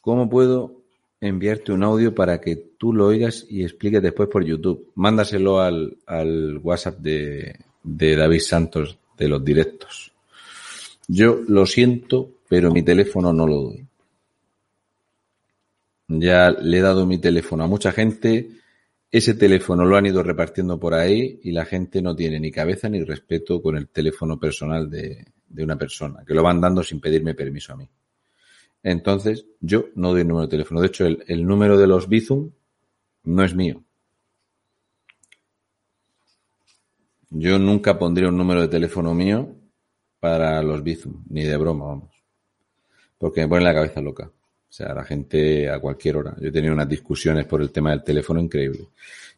¿Cómo 0.00 0.28
puedo 0.28 0.81
enviarte 1.22 1.72
un 1.72 1.82
audio 1.82 2.14
para 2.14 2.38
que 2.38 2.56
tú 2.56 2.92
lo 2.92 3.06
oigas 3.06 3.46
y 3.48 3.62
expliques 3.62 4.02
después 4.02 4.28
por 4.28 4.44
YouTube? 4.44 4.92
Mándaselo 4.96 5.60
al, 5.60 5.96
al 6.06 6.58
WhatsApp 6.58 6.98
de, 6.98 7.58
de 7.82 8.16
David 8.16 8.40
Santos 8.40 8.98
de 9.16 9.28
los 9.28 9.42
directos. 9.42 10.12
Yo 11.08 11.40
lo 11.48 11.64
siento, 11.64 12.28
pero 12.46 12.70
mi 12.70 12.82
teléfono 12.82 13.32
no 13.32 13.46
lo 13.46 13.62
doy. 13.62 13.86
Ya 16.08 16.50
le 16.50 16.78
he 16.78 16.82
dado 16.82 17.06
mi 17.06 17.16
teléfono 17.16 17.64
a 17.64 17.66
mucha 17.66 17.92
gente 17.92 18.50
ese 19.12 19.34
teléfono 19.34 19.84
lo 19.84 19.94
han 19.98 20.06
ido 20.06 20.22
repartiendo 20.22 20.80
por 20.80 20.94
ahí 20.94 21.38
y 21.42 21.52
la 21.52 21.66
gente 21.66 22.00
no 22.00 22.16
tiene 22.16 22.40
ni 22.40 22.50
cabeza 22.50 22.88
ni 22.88 23.04
respeto 23.04 23.60
con 23.60 23.76
el 23.76 23.88
teléfono 23.88 24.40
personal 24.40 24.88
de, 24.88 25.26
una 25.58 25.76
persona, 25.76 26.24
que 26.26 26.32
lo 26.32 26.42
van 26.42 26.62
dando 26.62 26.82
sin 26.82 26.98
pedirme 26.98 27.34
permiso 27.34 27.74
a 27.74 27.76
mí. 27.76 27.86
Entonces, 28.82 29.46
yo 29.60 29.86
no 29.94 30.10
doy 30.10 30.22
el 30.22 30.28
número 30.28 30.46
de 30.46 30.50
teléfono. 30.50 30.80
De 30.80 30.88
hecho, 30.88 31.06
el, 31.06 31.46
número 31.46 31.78
de 31.78 31.86
los 31.86 32.08
Bizum 32.08 32.50
no 33.24 33.44
es 33.44 33.54
mío. 33.54 33.82
Yo 37.30 37.58
nunca 37.58 37.98
pondría 37.98 38.28
un 38.28 38.36
número 38.36 38.60
de 38.60 38.68
teléfono 38.68 39.14
mío 39.14 39.54
para 40.20 40.62
los 40.62 40.82
Bizum, 40.82 41.24
ni 41.28 41.44
de 41.44 41.56
broma, 41.56 41.86
vamos. 41.86 42.10
Porque 43.18 43.42
me 43.42 43.48
pone 43.48 43.64
la 43.64 43.74
cabeza 43.74 44.00
loca. 44.00 44.24
O 44.24 44.74
sea, 44.74 44.94
la 44.94 45.04
gente 45.04 45.70
a 45.70 45.78
cualquier 45.78 46.16
hora. 46.16 46.34
Yo 46.40 46.48
he 46.48 46.52
tenido 46.52 46.74
unas 46.74 46.88
discusiones 46.88 47.46
por 47.46 47.62
el 47.62 47.70
tema 47.70 47.90
del 47.90 48.02
teléfono 48.02 48.40
increíble. 48.40 48.88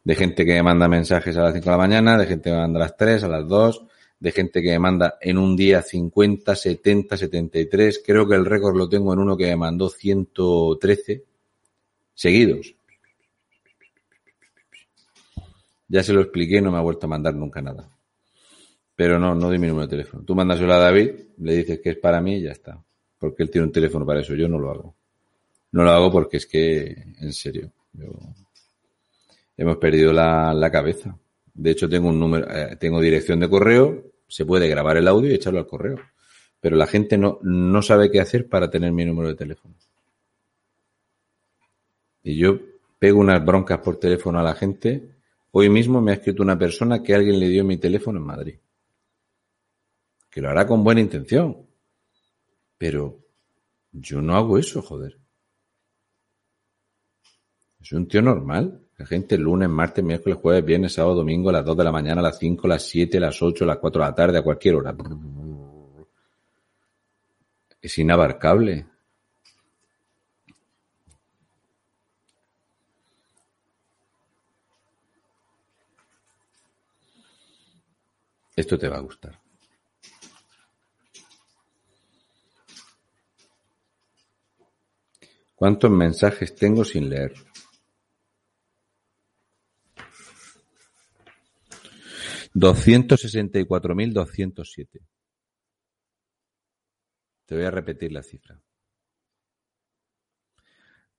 De 0.03 0.15
gente 0.15 0.45
que 0.45 0.63
manda 0.63 0.89
mensajes 0.89 1.37
a 1.37 1.43
las 1.43 1.55
5 1.55 1.65
de 1.65 1.71
la 1.71 1.77
mañana, 1.77 2.17
de 2.17 2.27
gente 2.27 2.51
que 2.51 2.57
manda 2.57 2.79
a 2.79 2.85
las 2.85 2.97
3, 2.97 3.25
a 3.25 3.29
las 3.29 3.49
2, 3.49 3.85
de 4.25 4.33
gente 4.33 4.63
que 4.63 4.71
me 4.71 4.79
manda 4.79 5.19
en 5.21 5.37
un 5.37 5.55
día 5.55 5.83
50, 5.83 6.57
70, 6.57 7.15
73. 7.15 8.03
Creo 8.03 8.27
que 8.27 8.35
el 8.35 8.47
récord 8.47 8.75
lo 8.75 8.89
tengo 8.89 9.13
en 9.13 9.19
uno 9.19 9.37
que 9.37 9.45
me 9.45 9.57
mandó 9.57 9.91
113 9.91 11.23
seguidos. 12.15 12.75
Ya 15.89 16.03
se 16.03 16.15
lo 16.15 16.23
expliqué, 16.23 16.63
no 16.63 16.73
me 16.73 16.79
ha 16.79 16.81
vuelto 16.81 17.05
a 17.05 17.11
mandar 17.11 17.35
nunca 17.35 17.61
nada. 17.61 17.87
Pero 18.97 19.19
no, 19.19 19.35
no 19.35 19.49
doy 19.49 19.59
mi 19.59 19.67
número 19.67 19.87
de 19.87 19.91
teléfono. 19.91 20.25
Tú 20.25 20.35
mandaselo 20.35 20.73
a 20.73 20.79
David, 20.79 21.11
le 21.37 21.57
dices 21.57 21.81
que 21.81 21.91
es 21.91 21.99
para 21.99 22.23
mí 22.23 22.37
y 22.37 22.45
ya 22.45 22.53
está. 22.53 22.83
Porque 23.19 23.43
él 23.43 23.51
tiene 23.51 23.67
un 23.67 23.73
teléfono 23.73 24.07
para 24.07 24.21
eso, 24.21 24.35
yo 24.35 24.49
no 24.49 24.59
lo 24.59 24.71
hago. 24.71 24.95
No 25.73 25.85
lo 25.85 25.91
hago 25.91 26.11
porque 26.11 26.39
es 26.39 26.47
que, 26.47 26.97
en 27.21 27.33
serio, 27.35 27.71
hemos 29.55 29.77
perdido 29.77 30.15
la, 30.15 30.71
cabeza. 30.73 31.15
De 31.53 31.73
hecho, 31.73 31.91
tengo 31.91 32.09
un 32.09 32.19
número, 32.19 32.51
eh, 32.51 32.77
tengo 32.81 33.03
dirección 33.03 33.39
de 33.41 33.51
correo, 33.51 34.14
se 34.35 34.45
puede 34.45 34.67
grabar 34.67 34.97
el 34.97 35.07
audio 35.07 35.31
y 35.31 35.35
echarlo 35.35 35.61
al 35.61 35.69
correo. 35.69 35.97
Pero 36.59 36.75
la 36.75 36.89
gente 36.89 37.17
no, 37.17 37.39
no 37.43 37.83
sabe 37.83 38.11
qué 38.11 38.19
hacer 38.19 38.49
para 38.49 38.69
tener 38.69 38.91
mi 38.91 39.05
número 39.05 39.29
de 39.29 39.37
teléfono. 39.37 39.77
Y 42.25 42.37
yo 42.37 42.59
pego 42.99 43.21
unas 43.21 43.45
broncas 43.45 43.79
por 43.79 44.01
teléfono 44.01 44.41
a 44.41 44.43
la 44.43 44.57
gente. 44.57 45.09
Hoy 45.53 45.71
mismo 45.71 46.01
me 46.01 46.11
ha 46.11 46.15
escrito 46.15 46.43
una 46.43 46.59
persona 46.59 47.01
que 47.01 47.15
alguien 47.15 47.39
le 47.39 47.49
dio 47.49 47.63
mi 47.63 47.77
teléfono 47.77 48.19
en 48.19 48.27
Madrid. 48.27 48.59
Que 50.29 50.41
lo 50.41 50.51
hará 50.51 50.67
con 50.67 50.83
buena 50.83 51.01
intención. 51.01 51.69
Pero 52.77 53.21
yo 53.93 54.21
no 54.21 54.35
hago 54.35 54.59
eso, 54.59 54.83
joder. 54.83 55.17
Es 57.81 57.93
un 57.93 58.09
tío 58.09 58.21
normal. 58.21 58.84
La 58.97 59.07
gente 59.07 59.37
lunes, 59.37 59.69
martes, 59.69 60.05
miércoles, 60.05 60.39
jueves, 60.41 60.65
viernes, 60.65 60.93
sábado, 60.93 61.17
domingo, 61.17 61.51
a 61.51 61.55
las 61.55 61.65
2 61.65 61.77
de 61.77 61.85
la 61.85 61.91
mañana, 61.91 62.21
a 62.21 62.25
las 62.25 62.39
5, 62.39 62.67
a 62.67 62.71
las 62.71 62.83
7, 62.85 63.17
a 63.19 63.21
las 63.21 63.43
8, 63.43 63.65
a 63.65 63.67
las 63.67 63.79
4 63.79 64.03
de 64.03 64.09
la 64.09 64.15
tarde, 64.15 64.39
a 64.39 64.43
cualquier 64.43 64.77
hora. 64.77 64.95
Es 67.83 67.99
inabarcable. 67.99 68.87
Esto 78.55 78.79
te 78.79 78.89
va 78.89 78.99
a 78.99 79.01
gustar. 79.01 79.41
¿Cuántos 85.57 85.91
mensajes 85.91 86.55
tengo 86.55 86.85
sin 86.85 87.09
leer? 87.09 87.35
264.207. 92.65 95.07
Te 97.45 97.55
voy 97.55 97.65
a 97.65 97.71
repetir 97.71 98.11
la 98.11 98.23
cifra. 98.23 98.59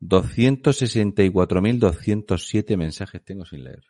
264.207 0.01 2.77
mensajes 2.77 3.23
tengo 3.23 3.45
sin 3.45 3.63
leer. 3.63 3.83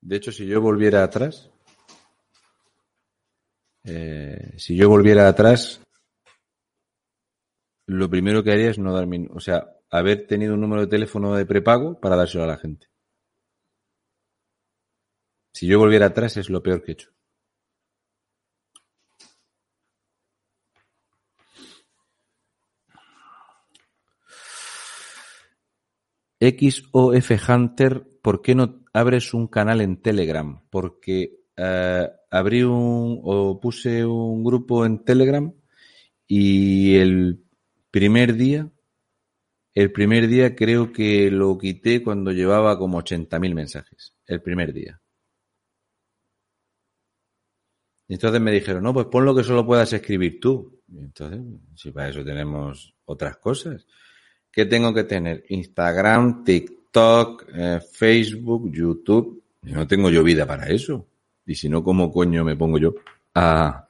De 0.00 0.16
hecho, 0.16 0.32
si 0.32 0.46
yo 0.46 0.60
volviera 0.60 1.04
atrás, 1.04 1.50
eh, 3.84 4.54
si 4.56 4.76
yo 4.76 4.88
volviera 4.88 5.28
atrás, 5.28 5.80
lo 7.86 8.08
primero 8.10 8.42
que 8.42 8.52
haría 8.52 8.70
es 8.70 8.78
no 8.78 8.92
dar 8.92 9.06
mi, 9.06 9.26
o 9.30 9.40
sea, 9.40 9.68
haber 9.90 10.26
tenido 10.26 10.54
un 10.54 10.60
número 10.60 10.82
de 10.82 10.88
teléfono 10.88 11.34
de 11.34 11.46
prepago 11.46 12.00
para 12.00 12.16
dárselo 12.16 12.44
a 12.44 12.48
la 12.48 12.58
gente. 12.58 12.86
Si 15.52 15.66
yo 15.66 15.78
volviera 15.78 16.06
atrás 16.06 16.36
es 16.36 16.48
lo 16.48 16.62
peor 16.62 16.82
que 16.82 16.92
he 16.92 16.94
hecho. 16.94 17.10
XOF 26.42 27.48
Hunter, 27.48 28.02
¿por 28.20 28.42
qué 28.42 28.54
no 28.54 28.82
abres 28.92 29.32
un 29.32 29.46
canal 29.46 29.80
en 29.80 30.02
Telegram? 30.02 30.60
Porque 30.70 31.42
eh, 31.56 32.08
abrí 32.30 32.62
un 32.64 33.20
o 33.22 33.60
puse 33.60 34.04
un 34.04 34.42
grupo 34.42 34.84
en 34.84 35.04
Telegram 35.04 35.52
y 36.26 36.96
el 36.96 37.41
Primer 37.92 38.36
día, 38.36 38.70
el 39.74 39.92
primer 39.92 40.26
día 40.26 40.56
creo 40.56 40.92
que 40.94 41.30
lo 41.30 41.58
quité 41.58 42.02
cuando 42.02 42.32
llevaba 42.32 42.78
como 42.78 42.98
80.000 42.98 43.54
mensajes. 43.54 44.14
El 44.26 44.40
primer 44.40 44.72
día. 44.72 44.98
Y 48.08 48.14
entonces 48.14 48.40
me 48.40 48.50
dijeron, 48.50 48.82
no, 48.82 48.94
pues 48.94 49.06
pon 49.06 49.26
lo 49.26 49.34
que 49.34 49.44
solo 49.44 49.66
puedas 49.66 49.92
escribir 49.92 50.40
tú. 50.40 50.80
Y 50.88 51.00
entonces, 51.00 51.40
si 51.76 51.90
para 51.90 52.08
eso 52.08 52.24
tenemos 52.24 52.94
otras 53.04 53.36
cosas. 53.36 53.86
¿Qué 54.50 54.64
tengo 54.64 54.94
que 54.94 55.04
tener? 55.04 55.44
Instagram, 55.50 56.44
TikTok, 56.44 57.44
eh, 57.54 57.80
Facebook, 57.92 58.72
YouTube. 58.72 59.44
no 59.64 59.86
tengo 59.86 60.08
yo 60.08 60.22
vida 60.22 60.46
para 60.46 60.66
eso. 60.68 61.06
Y 61.44 61.54
si 61.54 61.68
no, 61.68 61.84
¿cómo 61.84 62.10
coño 62.10 62.42
me 62.42 62.56
pongo 62.56 62.78
yo 62.78 62.94
a, 63.34 63.86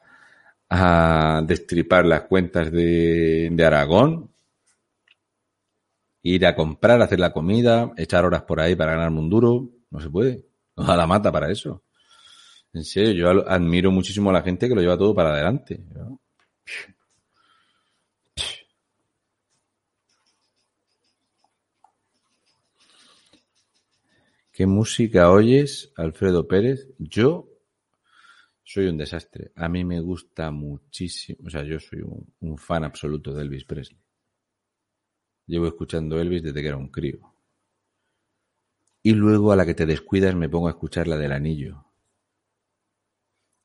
a 0.75 1.43
destripar 1.47 2.07
las 2.07 2.23
cuentas 2.23 2.73
de, 2.73 3.51
de 3.53 3.65
Aragón, 3.65 4.31
ir 6.23 6.47
a 6.47 6.55
comprar, 6.55 7.03
hacer 7.03 7.21
la 7.21 7.31
comida, 7.33 7.93
echar 7.99 8.25
horas 8.25 8.43
por 8.45 8.59
ahí 8.59 8.75
para 8.75 8.93
ganar 8.93 9.11
un 9.11 9.29
duro, 9.29 9.69
no 9.91 10.01
se 10.01 10.09
puede. 10.09 10.47
No 10.75 10.85
da 10.85 10.97
la 10.97 11.07
mata 11.07 11.31
para 11.31 11.53
eso. 11.53 11.83
En 12.73 12.85
serio, 12.85 13.13
yo 13.13 13.47
admiro 13.47 13.91
muchísimo 13.91 14.31
a 14.31 14.33
la 14.33 14.41
gente 14.41 14.67
que 14.67 14.75
lo 14.75 14.81
lleva 14.81 14.97
todo 14.97 15.15
para 15.15 15.35
adelante. 15.35 15.85
¿Qué 24.53 24.65
música 24.67 25.31
oyes, 25.31 25.93
Alfredo 25.97 26.49
Pérez? 26.49 26.89
Yo 26.99 27.52
soy 28.73 28.87
un 28.87 28.97
desastre. 28.97 29.53
A 29.57 29.69
mí 29.69 29.85
me 29.85 30.01
gusta 30.01 30.51
muchísimo. 30.51 31.47
O 31.47 31.51
sea, 31.51 31.63
yo 31.63 31.79
soy 31.79 32.01
un, 32.41 32.57
fan 32.57 32.85
absoluto 32.85 33.35
de 33.35 33.43
Elvis 33.43 33.67
Presley. 33.67 34.01
Llevo 35.47 35.67
escuchando 35.67 36.19
Elvis 36.19 36.43
desde 36.43 36.63
que 36.63 36.69
era 36.69 36.79
un 36.79 36.89
crío. 36.89 37.35
Y 39.03 39.13
luego 39.13 39.53
a 39.53 39.57
la 39.57 39.67
que 39.67 39.75
te 39.75 39.85
descuidas 39.85 40.35
me 40.35 40.49
pongo 40.49 40.69
a 40.69 40.71
escuchar 40.71 41.07
la 41.07 41.19
del 41.19 41.33
anillo. 41.33 41.85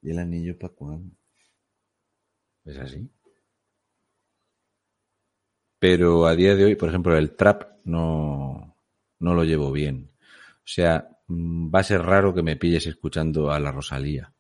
¿Y 0.02 0.10
el 0.12 0.20
anillo 0.20 0.60
para 0.60 0.74
cuándo? 0.74 1.16
¿Es 2.66 2.78
así? 2.78 3.10
Pero 5.80 6.26
a 6.26 6.36
día 6.36 6.54
de 6.56 6.66
hoy, 6.66 6.76
por 6.76 6.90
ejemplo, 6.90 7.16
el 7.18 7.34
trap 7.34 7.78
no, 7.86 8.76
no 9.20 9.34
lo 9.34 9.46
llevo 9.46 9.72
bien. 9.72 10.12
O 10.58 10.68
sea, 10.68 11.08
mm, 11.28 11.74
va 11.74 11.80
a 11.80 11.84
ser 11.84 12.02
raro 12.02 12.34
que 12.34 12.44
me 12.44 12.58
pilles 12.58 12.88
escuchando 12.88 13.52
a 13.52 13.60
la 13.60 13.72
Rosalía. 13.72 14.34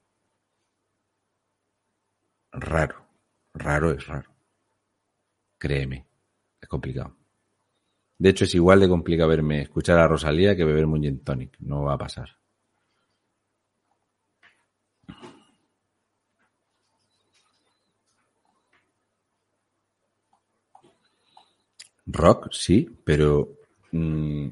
Raro. 2.59 3.05
Raro 3.53 3.91
es 3.91 4.07
raro. 4.07 4.31
Créeme. 5.59 6.07
Es 6.59 6.67
complicado. 6.67 7.15
De 8.17 8.29
hecho, 8.29 8.45
es 8.45 8.55
igual 8.55 8.79
de 8.79 8.89
complicado 8.89 9.29
verme 9.29 9.61
escuchar 9.61 9.99
a 9.99 10.07
Rosalía 10.07 10.55
que 10.55 10.65
beberme 10.65 10.93
un 10.93 11.19
tonic. 11.23 11.55
No 11.59 11.83
va 11.83 11.93
a 11.93 11.97
pasar. 11.99 12.29
Rock, 22.07 22.47
sí, 22.51 22.89
pero 23.03 23.57
mm, 23.91 24.47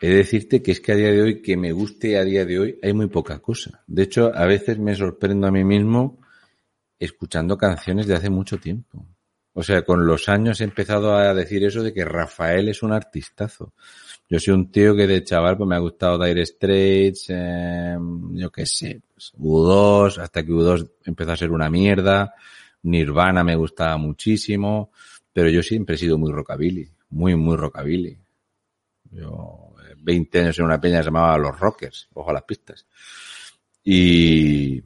he 0.00 0.08
de 0.08 0.16
decirte 0.16 0.62
que 0.62 0.72
es 0.72 0.80
que 0.80 0.92
a 0.92 0.96
día 0.96 1.12
de 1.12 1.22
hoy, 1.22 1.40
que 1.40 1.56
me 1.56 1.72
guste 1.72 2.18
a 2.18 2.24
día 2.24 2.44
de 2.44 2.58
hoy, 2.58 2.78
hay 2.82 2.92
muy 2.92 3.06
poca 3.06 3.38
cosa. 3.38 3.82
De 3.86 4.02
hecho, 4.02 4.30
a 4.34 4.44
veces 4.44 4.78
me 4.78 4.94
sorprendo 4.94 5.46
a 5.46 5.52
mí 5.52 5.64
mismo 5.64 6.25
escuchando 6.98 7.56
canciones 7.56 8.06
de 8.06 8.14
hace 8.14 8.30
mucho 8.30 8.58
tiempo. 8.58 9.06
O 9.58 9.62
sea, 9.62 9.82
con 9.86 10.06
los 10.06 10.28
años 10.28 10.60
he 10.60 10.64
empezado 10.64 11.16
a 11.16 11.32
decir 11.32 11.64
eso 11.64 11.82
de 11.82 11.94
que 11.94 12.04
Rafael 12.04 12.68
es 12.68 12.82
un 12.82 12.92
artistazo. 12.92 13.72
Yo 14.28 14.38
soy 14.38 14.52
un 14.52 14.70
tío 14.70 14.94
que 14.94 15.06
de 15.06 15.24
chaval 15.24 15.56
pues 15.56 15.66
me 15.66 15.76
ha 15.76 15.78
gustado 15.78 16.22
Dire 16.22 16.44
Straits, 16.44 17.26
eh, 17.30 17.96
yo 18.32 18.50
qué 18.50 18.66
sé, 18.66 19.00
pues, 19.14 19.32
U2, 19.38 20.18
hasta 20.18 20.44
que 20.44 20.52
U2 20.52 20.90
empezó 21.06 21.32
a 21.32 21.36
ser 21.36 21.52
una 21.52 21.70
mierda. 21.70 22.34
Nirvana 22.82 23.42
me 23.42 23.56
gustaba 23.56 23.96
muchísimo, 23.96 24.90
pero 25.32 25.48
yo 25.48 25.62
siempre 25.62 25.94
he 25.94 25.98
sido 25.98 26.18
muy 26.18 26.32
rockabilly, 26.32 26.90
muy, 27.08 27.34
muy 27.34 27.56
rockabilly. 27.56 28.18
Yo, 29.10 29.72
20 30.02 30.40
años 30.40 30.58
en 30.58 30.64
una 30.66 30.80
peña 30.80 30.98
se 30.98 31.06
llamaba 31.06 31.38
Los 31.38 31.58
Rockers, 31.58 32.10
ojo 32.12 32.28
a 32.28 32.34
las 32.34 32.42
pistas. 32.42 32.86
Y 33.82 34.82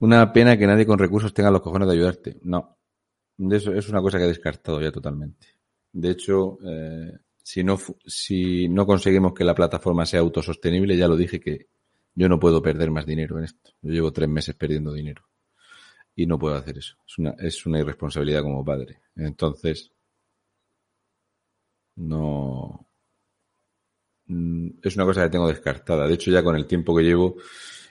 una 0.00 0.32
pena 0.32 0.56
que 0.56 0.66
nadie 0.66 0.86
con 0.86 0.98
recursos 0.98 1.34
tenga 1.34 1.50
los 1.50 1.62
cojones 1.62 1.88
de 1.88 1.94
ayudarte. 1.94 2.38
No, 2.42 2.78
eso 3.50 3.72
es 3.72 3.88
una 3.88 4.02
cosa 4.02 4.18
que 4.18 4.24
he 4.24 4.28
descartado 4.28 4.80
ya 4.80 4.92
totalmente. 4.92 5.46
De 5.92 6.10
hecho, 6.10 6.58
eh, 6.64 7.12
si 7.42 7.64
no 7.64 7.78
si 8.06 8.68
no 8.68 8.86
conseguimos 8.86 9.32
que 9.34 9.44
la 9.44 9.54
plataforma 9.54 10.06
sea 10.06 10.20
autosostenible, 10.20 10.96
ya 10.96 11.08
lo 11.08 11.16
dije 11.16 11.40
que 11.40 11.68
yo 12.14 12.28
no 12.28 12.38
puedo 12.38 12.60
perder 12.62 12.90
más 12.90 13.06
dinero 13.06 13.38
en 13.38 13.44
esto. 13.44 13.72
Yo 13.82 13.92
llevo 13.92 14.12
tres 14.12 14.28
meses 14.28 14.54
perdiendo 14.54 14.92
dinero 14.92 15.22
y 16.14 16.26
no 16.26 16.38
puedo 16.38 16.56
hacer 16.56 16.78
eso. 16.78 16.96
Es 17.06 17.18
una, 17.18 17.30
es 17.38 17.64
una 17.66 17.78
irresponsabilidad 17.80 18.42
como 18.42 18.64
padre. 18.64 19.00
Entonces, 19.16 19.92
no. 21.96 22.86
Mm, 24.26 24.70
es 24.82 24.96
una 24.96 25.04
cosa 25.04 25.24
que 25.24 25.30
tengo 25.30 25.48
descartada. 25.48 26.06
De 26.06 26.14
hecho, 26.14 26.30
ya 26.30 26.42
con 26.42 26.56
el 26.56 26.66
tiempo 26.66 26.96
que 26.96 27.02
llevo, 27.04 27.36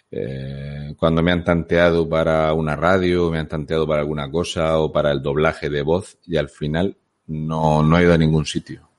eh, 0.10 0.94
cuando 0.98 1.22
me 1.22 1.32
han 1.32 1.44
tanteado 1.44 2.08
para 2.08 2.54
una 2.54 2.76
radio, 2.76 3.30
me 3.30 3.40
han 3.40 3.48
tanteado 3.48 3.88
para 3.88 4.02
alguna 4.02 4.30
cosa 4.32 4.80
o 4.80 4.92
para 4.92 5.12
el 5.12 5.22
doblaje 5.22 5.70
de 5.70 5.82
voz, 5.82 6.18
y 6.26 6.38
al 6.38 6.50
final 6.50 6.96
no, 7.28 7.84
no 7.84 7.98
he 7.98 8.04
ido 8.04 8.14
a 8.14 8.18
ningún 8.18 8.46
sitio. 8.46 8.90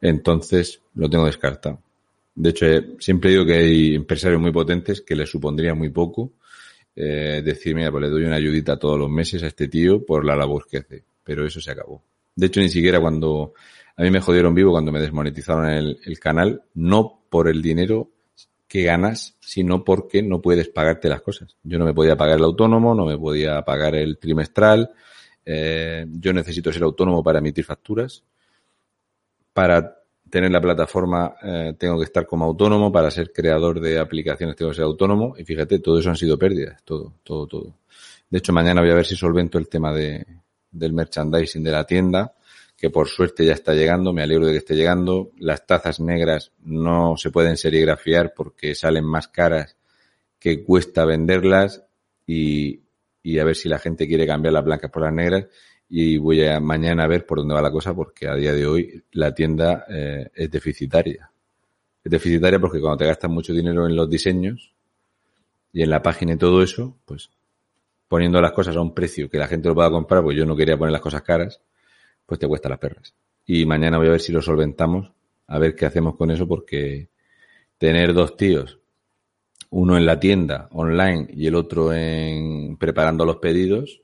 Entonces, 0.00 0.80
lo 0.94 1.10
tengo 1.10 1.26
descartado. 1.26 1.80
De 2.34 2.50
hecho, 2.50 2.66
siempre 2.98 3.30
digo 3.30 3.46
que 3.46 3.54
hay 3.54 3.94
empresarios 3.94 4.40
muy 4.40 4.52
potentes 4.52 5.00
que 5.00 5.16
les 5.16 5.30
supondría 5.30 5.74
muy 5.74 5.88
poco 5.88 6.32
eh, 6.94 7.42
decir, 7.44 7.74
mira, 7.74 7.90
pues 7.90 8.04
le 8.04 8.10
doy 8.10 8.24
una 8.24 8.36
ayudita 8.36 8.78
todos 8.78 8.98
los 8.98 9.10
meses 9.10 9.42
a 9.42 9.46
este 9.46 9.68
tío 9.68 10.04
por 10.04 10.24
la 10.24 10.36
labor 10.36 10.66
que 10.70 10.78
hace. 10.78 11.02
Pero 11.24 11.46
eso 11.46 11.60
se 11.60 11.70
acabó. 11.70 12.02
De 12.34 12.46
hecho, 12.46 12.60
ni 12.60 12.68
siquiera 12.68 13.00
cuando 13.00 13.54
a 13.96 14.02
mí 14.02 14.10
me 14.10 14.20
jodieron 14.20 14.54
vivo 14.54 14.70
cuando 14.70 14.92
me 14.92 15.00
desmonetizaron 15.00 15.66
el 15.66 16.20
canal, 16.20 16.62
no 16.74 17.22
por 17.30 17.48
el 17.48 17.62
dinero 17.62 18.10
que 18.68 18.82
ganas, 18.82 19.36
sino 19.40 19.84
porque 19.84 20.22
no 20.22 20.40
puedes 20.40 20.68
pagarte 20.68 21.08
las 21.08 21.22
cosas. 21.22 21.56
Yo 21.62 21.78
no 21.78 21.84
me 21.84 21.94
podía 21.94 22.16
pagar 22.16 22.38
el 22.38 22.44
autónomo, 22.44 22.94
no 22.94 23.06
me 23.06 23.16
podía 23.16 23.62
pagar 23.62 23.94
el 23.94 24.18
trimestral, 24.18 24.90
eh, 25.44 26.06
yo 26.08 26.32
necesito 26.32 26.72
ser 26.72 26.82
autónomo 26.82 27.22
para 27.22 27.38
emitir 27.38 27.64
facturas. 27.64 28.24
Para 29.52 29.96
tener 30.28 30.50
la 30.50 30.60
plataforma 30.60 31.36
eh, 31.42 31.74
tengo 31.78 31.98
que 31.98 32.04
estar 32.04 32.26
como 32.26 32.44
autónomo, 32.44 32.90
para 32.90 33.10
ser 33.10 33.32
creador 33.32 33.80
de 33.80 33.98
aplicaciones 33.98 34.56
tengo 34.56 34.70
que 34.72 34.76
ser 34.76 34.84
autónomo 34.84 35.34
y 35.38 35.44
fíjate, 35.44 35.78
todo 35.78 36.00
eso 36.00 36.10
han 36.10 36.16
sido 36.16 36.36
pérdidas, 36.36 36.82
todo, 36.84 37.14
todo, 37.22 37.46
todo. 37.46 37.78
De 38.28 38.38
hecho, 38.38 38.52
mañana 38.52 38.80
voy 38.80 38.90
a 38.90 38.94
ver 38.94 39.06
si 39.06 39.14
solvento 39.14 39.56
el 39.56 39.68
tema 39.68 39.92
de, 39.92 40.26
del 40.70 40.92
merchandising 40.92 41.62
de 41.62 41.70
la 41.70 41.84
tienda 41.84 42.34
que 42.76 42.90
por 42.90 43.08
suerte 43.08 43.44
ya 43.44 43.54
está 43.54 43.72
llegando, 43.72 44.12
me 44.12 44.22
alegro 44.22 44.46
de 44.46 44.52
que 44.52 44.58
esté 44.58 44.74
llegando. 44.74 45.30
Las 45.38 45.66
tazas 45.66 46.00
negras 46.00 46.52
no 46.62 47.16
se 47.16 47.30
pueden 47.30 47.56
serigrafiar 47.56 48.34
porque 48.34 48.74
salen 48.74 49.04
más 49.04 49.28
caras 49.28 49.76
que 50.38 50.62
cuesta 50.62 51.04
venderlas 51.04 51.84
y, 52.26 52.82
y 53.22 53.38
a 53.38 53.44
ver 53.44 53.56
si 53.56 53.68
la 53.68 53.78
gente 53.78 54.06
quiere 54.06 54.26
cambiar 54.26 54.52
las 54.52 54.64
blancas 54.64 54.90
por 54.90 55.02
las 55.02 55.12
negras 55.12 55.46
y 55.88 56.18
voy 56.18 56.44
a 56.44 56.60
mañana 56.60 57.04
a 57.04 57.06
ver 57.06 57.26
por 57.26 57.38
dónde 57.38 57.54
va 57.54 57.62
la 57.62 57.70
cosa 57.70 57.94
porque 57.94 58.28
a 58.28 58.34
día 58.34 58.52
de 58.52 58.66
hoy 58.66 59.04
la 59.12 59.34
tienda 59.34 59.84
eh, 59.88 60.30
es 60.34 60.50
deficitaria. 60.50 61.30
Es 62.04 62.10
deficitaria 62.10 62.58
porque 62.58 62.80
cuando 62.80 62.98
te 62.98 63.06
gastas 63.06 63.30
mucho 63.30 63.52
dinero 63.52 63.86
en 63.86 63.96
los 63.96 64.08
diseños 64.08 64.72
y 65.72 65.82
en 65.82 65.90
la 65.90 66.02
página 66.02 66.34
y 66.34 66.36
todo 66.36 66.62
eso, 66.62 66.98
pues 67.04 67.30
poniendo 68.08 68.40
las 68.40 68.52
cosas 68.52 68.76
a 68.76 68.80
un 68.80 68.94
precio 68.94 69.28
que 69.28 69.38
la 69.38 69.48
gente 69.48 69.68
lo 69.68 69.74
pueda 69.74 69.90
comprar, 69.90 70.22
pues 70.22 70.36
yo 70.36 70.46
no 70.46 70.56
quería 70.56 70.76
poner 70.76 70.92
las 70.92 71.00
cosas 71.00 71.22
caras, 71.22 71.60
pues 72.26 72.40
te 72.40 72.48
cuesta 72.48 72.68
las 72.68 72.78
perras. 72.78 73.14
Y 73.46 73.64
mañana 73.64 73.98
voy 73.98 74.08
a 74.08 74.12
ver 74.12 74.20
si 74.20 74.32
lo 74.32 74.42
solventamos, 74.42 75.12
a 75.46 75.58
ver 75.58 75.74
qué 75.74 75.86
hacemos 75.86 76.16
con 76.16 76.30
eso, 76.30 76.46
porque 76.46 77.08
tener 77.78 78.12
dos 78.12 78.36
tíos, 78.36 78.80
uno 79.70 79.96
en 79.96 80.04
la 80.04 80.18
tienda 80.18 80.68
online 80.72 81.28
y 81.32 81.46
el 81.46 81.54
otro 81.54 81.92
en 81.92 82.76
preparando 82.76 83.24
los 83.24 83.36
pedidos, 83.36 84.02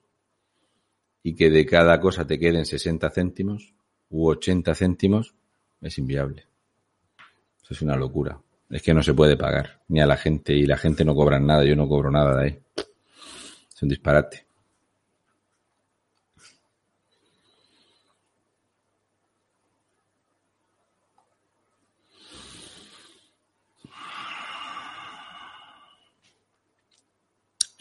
y 1.23 1.35
que 1.35 1.51
de 1.51 1.67
cada 1.67 2.01
cosa 2.01 2.27
te 2.27 2.39
queden 2.39 2.65
60 2.65 3.11
céntimos 3.11 3.75
u 4.11 4.29
80 4.29 4.75
céntimos, 4.75 5.35
es 5.81 5.99
inviable. 5.99 6.47
Eso 7.63 7.75
es 7.75 7.83
una 7.83 7.97
locura. 7.97 8.41
Es 8.71 8.83
que 8.83 8.95
no 8.95 9.03
se 9.03 9.15
puede 9.15 9.37
pagar 9.37 9.83
ni 9.89 10.01
a 10.01 10.07
la 10.07 10.17
gente 10.17 10.55
y 10.55 10.67
la 10.67 10.77
gente 10.77 11.05
no 11.05 11.15
cobra 11.15 11.39
nada, 11.39 11.65
yo 11.65 11.77
no 11.77 11.89
cobro 11.89 12.11
nada 12.11 12.37
de 12.37 12.45
ahí. 12.45 12.59
Es 13.75 13.83
un 13.83 13.89
disparate. 13.89 14.47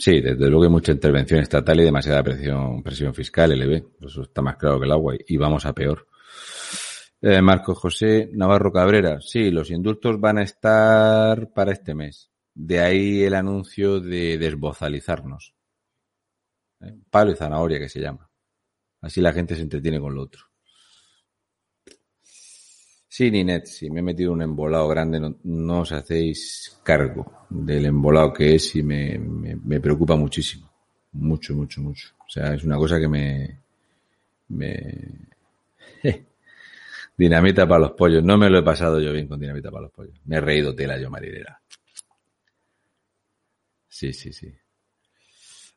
Sí, 0.01 0.19
desde 0.19 0.49
luego 0.49 0.63
hay 0.63 0.69
mucha 0.71 0.93
intervención 0.93 1.41
estatal 1.41 1.79
y 1.79 1.83
demasiada 1.83 2.23
presión, 2.23 2.81
presión 2.81 3.13
fiscal, 3.13 3.51
LB. 3.51 4.03
Eso 4.03 4.23
está 4.23 4.41
más 4.41 4.55
claro 4.57 4.79
que 4.79 4.87
el 4.87 4.91
agua 4.91 5.13
y 5.27 5.37
vamos 5.37 5.63
a 5.67 5.73
peor. 5.73 6.07
Eh, 7.21 7.39
Marco 7.39 7.75
José 7.75 8.27
Navarro 8.33 8.71
Cabrera. 8.71 9.21
Sí, 9.21 9.51
los 9.51 9.69
indultos 9.69 10.19
van 10.19 10.39
a 10.39 10.41
estar 10.41 11.53
para 11.53 11.71
este 11.71 11.93
mes. 11.93 12.31
De 12.51 12.79
ahí 12.79 13.21
el 13.21 13.35
anuncio 13.35 13.99
de 13.99 14.39
desbozalizarnos. 14.39 15.53
¿Eh? 16.79 16.97
Palo 17.11 17.33
y 17.33 17.35
zanahoria 17.35 17.77
que 17.77 17.89
se 17.89 17.99
llama. 17.99 18.27
Así 19.01 19.21
la 19.21 19.33
gente 19.33 19.55
se 19.55 19.61
entretiene 19.61 19.99
con 19.99 20.15
lo 20.15 20.23
otro. 20.23 20.50
Sí, 23.13 23.29
Ninet, 23.29 23.65
si 23.65 23.89
me 23.89 23.99
he 23.99 24.03
metido 24.03 24.31
un 24.31 24.41
embolado 24.41 24.87
grande, 24.87 25.19
no, 25.43 25.81
os 25.81 25.91
hacéis 25.91 26.79
cargo 26.81 27.45
del 27.49 27.85
embolado 27.87 28.31
que 28.31 28.55
es 28.55 28.73
y 28.77 28.83
me, 28.83 29.19
me, 29.19 29.81
preocupa 29.81 30.15
muchísimo. 30.15 30.71
Mucho, 31.11 31.53
mucho, 31.53 31.81
mucho. 31.81 32.07
O 32.25 32.29
sea, 32.29 32.53
es 32.53 32.63
una 32.63 32.77
cosa 32.77 33.01
que 33.01 33.09
me... 33.09 33.59
me... 34.47 34.95
dinamita 37.17 37.67
para 37.67 37.81
los 37.81 37.91
pollos. 37.91 38.23
No 38.23 38.37
me 38.37 38.49
lo 38.49 38.59
he 38.59 38.63
pasado 38.63 39.01
yo 39.01 39.11
bien 39.11 39.27
con 39.27 39.41
dinamita 39.41 39.69
para 39.69 39.83
los 39.83 39.91
pollos. 39.91 40.15
Me 40.23 40.37
he 40.37 40.41
reído 40.41 40.73
tela 40.73 40.97
yo, 40.97 41.09
marinera. 41.09 41.61
Sí, 43.89 44.13
sí, 44.13 44.31
sí. 44.31 44.55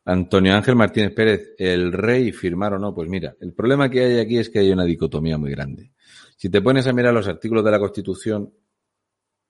Antonio 0.04 0.54
Ángel 0.54 0.76
Martínez 0.76 1.12
Pérez, 1.12 1.54
el 1.58 1.92
rey 1.92 2.30
firmar 2.30 2.74
o 2.74 2.78
no, 2.78 2.94
pues 2.94 3.08
mira, 3.08 3.34
el 3.40 3.52
problema 3.54 3.90
que 3.90 4.04
hay 4.04 4.20
aquí 4.20 4.38
es 4.38 4.50
que 4.50 4.60
hay 4.60 4.70
una 4.70 4.84
dicotomía 4.84 5.36
muy 5.36 5.50
grande. 5.50 5.90
Si 6.36 6.48
te 6.50 6.60
pones 6.60 6.86
a 6.86 6.92
mirar 6.92 7.14
los 7.14 7.28
artículos 7.28 7.64
de 7.64 7.70
la 7.70 7.78
Constitución, 7.78 8.52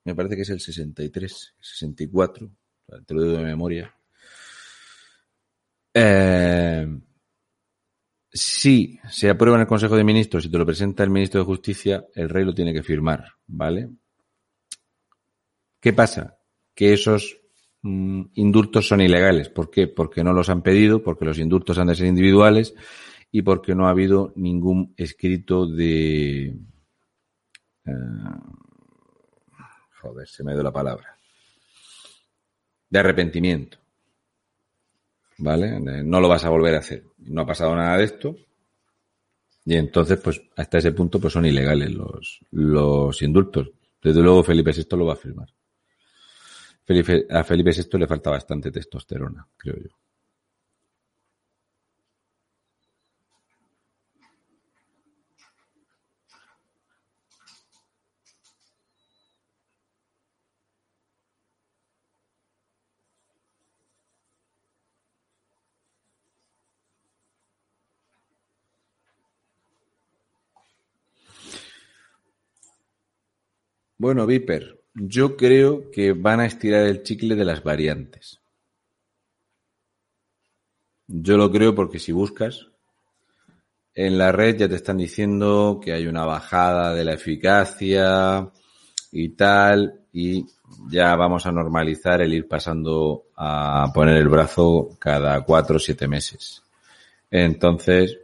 me 0.03 0.15
parece 0.15 0.35
que 0.35 0.43
es 0.43 0.49
el 0.49 0.59
63, 0.59 1.55
64, 1.59 2.51
te 3.05 3.13
lo 3.13 3.23
digo 3.23 3.37
de 3.37 3.43
memoria. 3.43 3.93
Eh, 5.93 6.87
si 8.31 8.99
se 9.09 9.29
aprueba 9.29 9.55
en 9.55 9.61
el 9.61 9.67
Consejo 9.67 9.95
de 9.95 10.03
Ministros 10.03 10.45
y 10.45 10.51
te 10.51 10.57
lo 10.57 10.65
presenta 10.65 11.03
el 11.03 11.09
ministro 11.09 11.39
de 11.39 11.45
Justicia, 11.45 12.05
el 12.13 12.29
rey 12.29 12.43
lo 12.43 12.53
tiene 12.53 12.73
que 12.73 12.83
firmar, 12.83 13.25
¿vale? 13.47 13.89
¿Qué 15.79 15.93
pasa? 15.93 16.37
Que 16.73 16.93
esos 16.93 17.39
mm, 17.81 18.23
indultos 18.33 18.87
son 18.87 19.01
ilegales. 19.01 19.49
¿Por 19.49 19.69
qué? 19.69 19.87
Porque 19.87 20.23
no 20.23 20.33
los 20.33 20.49
han 20.49 20.61
pedido, 20.61 21.01
porque 21.01 21.25
los 21.25 21.39
indultos 21.39 21.77
han 21.77 21.87
de 21.87 21.95
ser 21.95 22.07
individuales 22.07 22.75
y 23.31 23.41
porque 23.41 23.73
no 23.73 23.87
ha 23.87 23.91
habido 23.91 24.33
ningún 24.35 24.93
escrito 24.97 25.65
de, 25.65 26.57
eh, 27.85 27.91
joder, 30.01 30.27
se 30.27 30.43
me 30.43 30.53
dio 30.53 30.63
la 30.63 30.71
palabra. 30.71 31.17
De 32.89 32.99
arrepentimiento. 32.99 33.77
¿Vale? 35.37 35.79
No 35.79 36.21
lo 36.21 36.29
vas 36.29 36.45
a 36.45 36.49
volver 36.49 36.75
a 36.75 36.79
hacer. 36.79 37.03
No 37.17 37.41
ha 37.41 37.45
pasado 37.45 37.75
nada 37.75 37.97
de 37.97 38.05
esto. 38.05 38.35
Y 39.65 39.75
entonces, 39.75 40.19
pues, 40.19 40.41
hasta 40.55 40.77
ese 40.77 40.91
punto, 40.91 41.19
pues 41.19 41.33
son 41.33 41.45
ilegales 41.45 41.91
los, 41.91 42.39
los 42.51 43.21
indultos. 43.21 43.71
Desde 44.01 44.21
luego, 44.21 44.43
Felipe 44.43 44.71
VI 44.71 44.97
lo 44.97 45.05
va 45.07 45.13
a 45.13 45.17
firmar. 45.17 45.49
A 47.31 47.43
Felipe 47.43 47.71
VI 47.71 47.97
le 47.97 48.07
falta 48.07 48.29
bastante 48.29 48.71
testosterona, 48.71 49.45
creo 49.57 49.75
yo. 49.77 49.89
Bueno, 74.05 74.27
Viper, 74.27 74.83
yo 74.93 75.35
creo 75.35 75.89
que 75.89 76.13
van 76.13 76.39
a 76.39 76.45
estirar 76.45 76.85
el 76.85 77.01
chicle 77.01 77.33
de 77.33 77.43
las 77.43 77.63
variantes. 77.63 78.39
Yo 81.07 81.37
lo 81.37 81.51
creo 81.51 81.73
porque 81.73 81.97
si 81.97 82.11
buscas 82.11 82.67
en 83.95 84.19
la 84.19 84.31
red 84.31 84.57
ya 84.57 84.69
te 84.69 84.75
están 84.75 84.97
diciendo 84.97 85.81
que 85.83 85.91
hay 85.91 86.05
una 86.05 86.23
bajada 86.23 86.93
de 86.93 87.03
la 87.03 87.13
eficacia 87.13 88.47
y 89.11 89.29
tal, 89.29 90.01
y 90.13 90.45
ya 90.87 91.15
vamos 91.15 91.47
a 91.47 91.51
normalizar 91.51 92.21
el 92.21 92.31
ir 92.31 92.47
pasando 92.47 93.29
a 93.35 93.91
poner 93.91 94.17
el 94.17 94.29
brazo 94.29 94.89
cada 94.99 95.41
cuatro 95.41 95.77
o 95.77 95.79
siete 95.79 96.07
meses. 96.07 96.61
Entonces, 97.31 98.19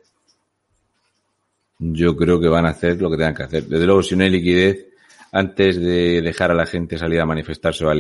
yo 1.80 2.16
creo 2.16 2.40
que 2.40 2.50
van 2.50 2.68
a 2.68 2.70
hacer 2.70 3.02
lo 3.02 3.10
que 3.10 3.18
tengan 3.18 3.34
que 3.34 3.44
hacer. 3.44 3.64
Desde 3.64 3.88
luego, 3.88 4.04
si 4.04 4.16
no 4.16 4.24
hay 4.24 4.30
liquidez, 4.30 4.91
antes 5.32 5.80
de 5.80 6.22
dejar 6.22 6.52
a 6.52 6.56
la 6.56 6.66
gente 6.66 6.98
salir 6.98 7.20
a 7.22 7.26
manifestarse 7.26 7.86
o 7.86 7.90
a 7.90 7.96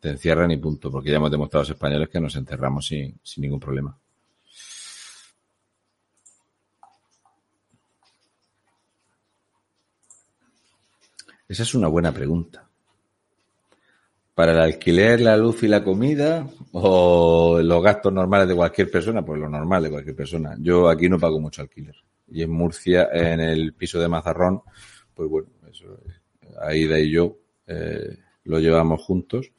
te 0.00 0.10
encierran 0.10 0.50
y 0.50 0.58
punto, 0.58 0.90
porque 0.90 1.10
ya 1.10 1.16
hemos 1.16 1.30
demostrado 1.30 1.62
a 1.62 1.64
los 1.64 1.70
españoles 1.70 2.10
que 2.10 2.20
nos 2.20 2.36
encerramos 2.36 2.86
sin, 2.86 3.18
sin 3.22 3.40
ningún 3.40 3.58
problema. 3.58 3.96
Esa 11.48 11.62
es 11.62 11.74
una 11.74 11.88
buena 11.88 12.12
pregunta. 12.12 12.68
¿Para 14.34 14.52
el 14.52 14.58
alquiler, 14.58 15.20
la 15.20 15.36
luz 15.36 15.62
y 15.62 15.68
la 15.68 15.84
comida 15.84 16.46
o 16.72 17.60
los 17.62 17.82
gastos 17.82 18.12
normales 18.12 18.48
de 18.48 18.56
cualquier 18.56 18.90
persona? 18.90 19.24
Pues 19.24 19.40
lo 19.40 19.48
normal 19.48 19.84
de 19.84 19.90
cualquier 19.90 20.16
persona. 20.16 20.56
Yo 20.58 20.88
aquí 20.88 21.08
no 21.08 21.18
pago 21.18 21.40
mucho 21.40 21.62
alquiler. 21.62 21.94
Y 22.28 22.42
en 22.42 22.50
Murcia, 22.50 23.08
en 23.12 23.40
el 23.40 23.72
piso 23.74 24.00
de 24.00 24.08
Mazarrón, 24.08 24.62
pues 25.14 25.30
bueno, 25.30 25.48
Aida 26.60 26.98
y 26.98 27.10
yo 27.10 27.36
eh, 27.66 28.18
lo 28.44 28.58
llevamos 28.58 29.02
juntos, 29.02 29.50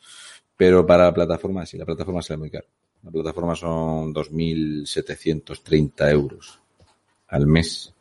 pero 0.56 0.86
para 0.86 1.06
la 1.06 1.14
plataforma 1.14 1.66
sí, 1.66 1.78
la 1.78 1.86
plataforma 1.86 2.22
sale 2.22 2.38
muy 2.38 2.50
caro. 2.50 2.68
La 3.04 3.12
plataforma 3.12 3.56
son 3.56 4.14
2.730 4.14 6.12
euros 6.12 6.60
al 7.28 7.46
mes. 7.46 7.94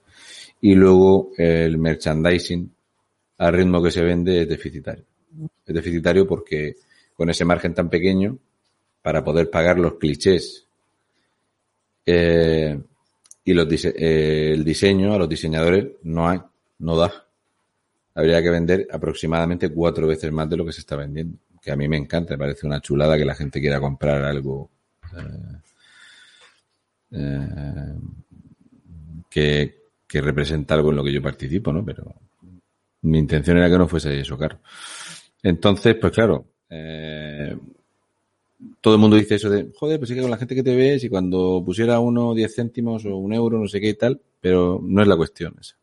Y 0.60 0.74
luego 0.74 1.32
el 1.36 1.76
merchandising 1.76 2.70
al 3.38 3.52
ritmo 3.52 3.82
que 3.82 3.90
se 3.90 4.02
vende 4.02 4.42
es 4.42 4.48
deficitario. 4.48 5.04
Es 5.66 5.74
deficitario 5.74 6.26
porque 6.26 6.76
con 7.14 7.28
ese 7.28 7.44
margen 7.44 7.74
tan 7.74 7.90
pequeño, 7.90 8.38
para 9.02 9.22
poder 9.22 9.50
pagar 9.50 9.78
los 9.78 9.94
clichés 9.94 10.66
eh, 12.06 12.80
y 13.44 13.52
los 13.52 13.84
eh, 13.84 14.52
el 14.52 14.64
diseño 14.64 15.12
a 15.12 15.18
los 15.18 15.28
diseñadores 15.28 15.86
no 16.04 16.28
hay, 16.28 16.40
no 16.78 16.96
da 16.96 17.23
habría 18.14 18.42
que 18.42 18.50
vender 18.50 18.88
aproximadamente 18.90 19.70
cuatro 19.70 20.06
veces 20.06 20.30
más 20.32 20.48
de 20.48 20.56
lo 20.56 20.64
que 20.64 20.72
se 20.72 20.80
está 20.80 20.96
vendiendo. 20.96 21.38
Que 21.60 21.72
a 21.72 21.76
mí 21.76 21.88
me 21.88 21.96
encanta, 21.96 22.34
me 22.34 22.38
parece 22.38 22.66
una 22.66 22.80
chulada 22.80 23.16
que 23.16 23.24
la 23.24 23.34
gente 23.34 23.60
quiera 23.60 23.80
comprar 23.80 24.22
algo 24.22 24.70
eh, 25.16 25.60
eh, 27.12 27.94
que, 29.30 29.74
que, 30.06 30.20
representa 30.20 30.74
algo 30.74 30.90
en 30.90 30.96
lo 30.96 31.04
que 31.04 31.12
yo 31.12 31.22
participo, 31.22 31.72
¿no? 31.72 31.84
Pero 31.84 32.14
mi 33.02 33.18
intención 33.18 33.56
era 33.56 33.70
que 33.70 33.78
no 33.78 33.88
fuese 33.88 34.20
eso 34.20 34.36
caro. 34.36 34.60
Entonces, 35.42 35.96
pues 36.00 36.12
claro, 36.12 36.46
eh, 36.70 37.56
todo 38.80 38.94
el 38.94 39.00
mundo 39.00 39.16
dice 39.16 39.36
eso 39.36 39.50
de, 39.50 39.70
joder, 39.74 39.98
pues 39.98 40.08
sí 40.08 40.14
que 40.14 40.22
con 40.22 40.30
la 40.30 40.36
gente 40.36 40.54
que 40.54 40.62
te 40.62 40.74
ves 40.74 41.04
y 41.04 41.08
cuando 41.08 41.62
pusiera 41.64 42.00
uno 42.00 42.34
diez 42.34 42.54
céntimos 42.54 43.04
o 43.04 43.16
un 43.16 43.32
euro, 43.32 43.58
no 43.58 43.68
sé 43.68 43.80
qué 43.80 43.90
y 43.90 43.94
tal, 43.94 44.20
pero 44.40 44.80
no 44.82 45.02
es 45.02 45.08
la 45.08 45.16
cuestión 45.16 45.54
esa. 45.60 45.76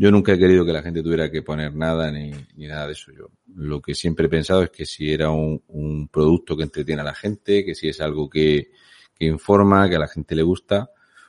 Yo 0.00 0.10
nunca 0.10 0.32
he 0.32 0.38
querido 0.38 0.64
que 0.64 0.72
la 0.72 0.80
gente 0.80 1.02
tuviera 1.02 1.30
que 1.30 1.42
poner 1.42 1.74
nada 1.74 2.10
ni, 2.10 2.30
nada 2.56 2.86
de 2.86 2.92
eso. 2.92 3.12
Yo 3.12 3.28
lo 3.54 3.82
que 3.82 3.94
siempre 3.94 4.24
he 4.24 4.28
pensado 4.30 4.62
es 4.62 4.70
que 4.70 4.86
si 4.86 5.12
era 5.12 5.28
un, 5.28 6.08
producto 6.10 6.56
que 6.56 6.62
entretiene 6.62 7.02
a 7.02 7.04
la 7.04 7.14
gente, 7.14 7.62
que 7.66 7.74
si 7.74 7.90
es 7.90 8.00
algo 8.00 8.30
que, 8.30 8.70
informa, 9.18 9.90
que 9.90 9.96
a 9.96 9.98
la 9.98 10.08
gente 10.08 10.34
le 10.34 10.42
gusta, 10.42 10.88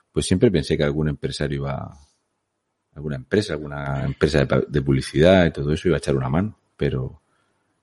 pues 0.10 0.26
siempre 0.26 0.50
pensé 0.50 0.78
que 0.78 0.86
algún 0.86 1.10
empresario 1.10 1.58
iba, 1.58 2.00
alguna 2.94 3.18
empresa, 3.18 3.56
alguna 3.56 4.06
empresa 4.06 4.46
de, 4.46 4.82
publicidad 4.82 5.48
y 5.48 5.52
todo 5.52 5.74
eso 5.74 5.90
iba 5.90 5.98
a 5.98 6.00
echar 6.00 6.16
una 6.16 6.30
mano, 6.30 6.58
pero 6.78 7.22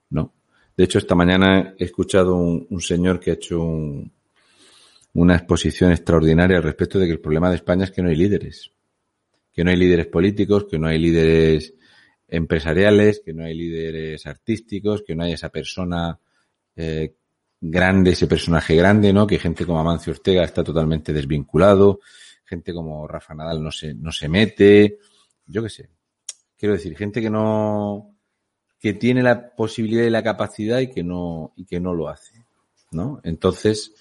no. 0.08 0.32
De 0.74 0.84
hecho, 0.84 0.96
esta 0.96 1.14
mañana 1.14 1.74
he 1.78 1.84
escuchado 1.84 2.34
un, 2.34 2.66
un 2.70 2.80
señor 2.80 3.20
que 3.20 3.32
ha 3.32 3.34
hecho 3.34 3.60
una 5.12 5.36
exposición 5.36 5.92
extraordinaria 5.92 6.56
al 6.56 6.62
respecto 6.62 6.98
de 6.98 7.04
que 7.04 7.12
el 7.12 7.20
problema 7.20 7.50
de 7.50 7.56
España 7.56 7.84
es 7.84 7.90
que 7.90 8.00
no 8.00 8.08
hay 8.08 8.16
líderes 8.16 8.72
que 9.58 9.64
no 9.64 9.72
hay 9.72 9.76
líderes 9.76 10.06
políticos, 10.06 10.66
que 10.70 10.78
no 10.78 10.86
hay 10.86 11.00
líderes 11.00 11.74
empresariales, 12.28 13.20
que 13.24 13.34
no 13.34 13.44
hay 13.44 13.54
líderes 13.54 14.24
artísticos, 14.24 15.02
que 15.04 15.16
no 15.16 15.24
hay 15.24 15.32
esa 15.32 15.48
persona 15.48 16.16
eh, 16.76 17.16
grande, 17.60 18.12
ese 18.12 18.28
personaje 18.28 18.76
grande, 18.76 19.12
¿no? 19.12 19.26
Que 19.26 19.36
gente 19.36 19.66
como 19.66 19.80
Amancio 19.80 20.12
Ortega 20.12 20.44
está 20.44 20.62
totalmente 20.62 21.12
desvinculado, 21.12 21.98
gente 22.44 22.72
como 22.72 23.08
Rafa 23.08 23.34
Nadal 23.34 23.60
no 23.60 23.72
se, 23.72 23.94
no 23.94 24.12
se 24.12 24.28
mete, 24.28 24.98
yo 25.44 25.64
qué 25.64 25.70
sé. 25.70 25.90
Quiero 26.56 26.74
decir, 26.76 26.96
gente 26.96 27.20
que 27.20 27.28
no, 27.28 28.14
que 28.78 28.92
tiene 28.92 29.24
la 29.24 29.56
posibilidad 29.56 30.04
y 30.04 30.10
la 30.10 30.22
capacidad 30.22 30.78
y 30.78 30.88
que 30.88 31.02
no, 31.02 31.52
y 31.56 31.64
que 31.64 31.80
no 31.80 31.94
lo 31.94 32.08
hace, 32.08 32.46
¿no? 32.92 33.20
Entonces, 33.24 33.92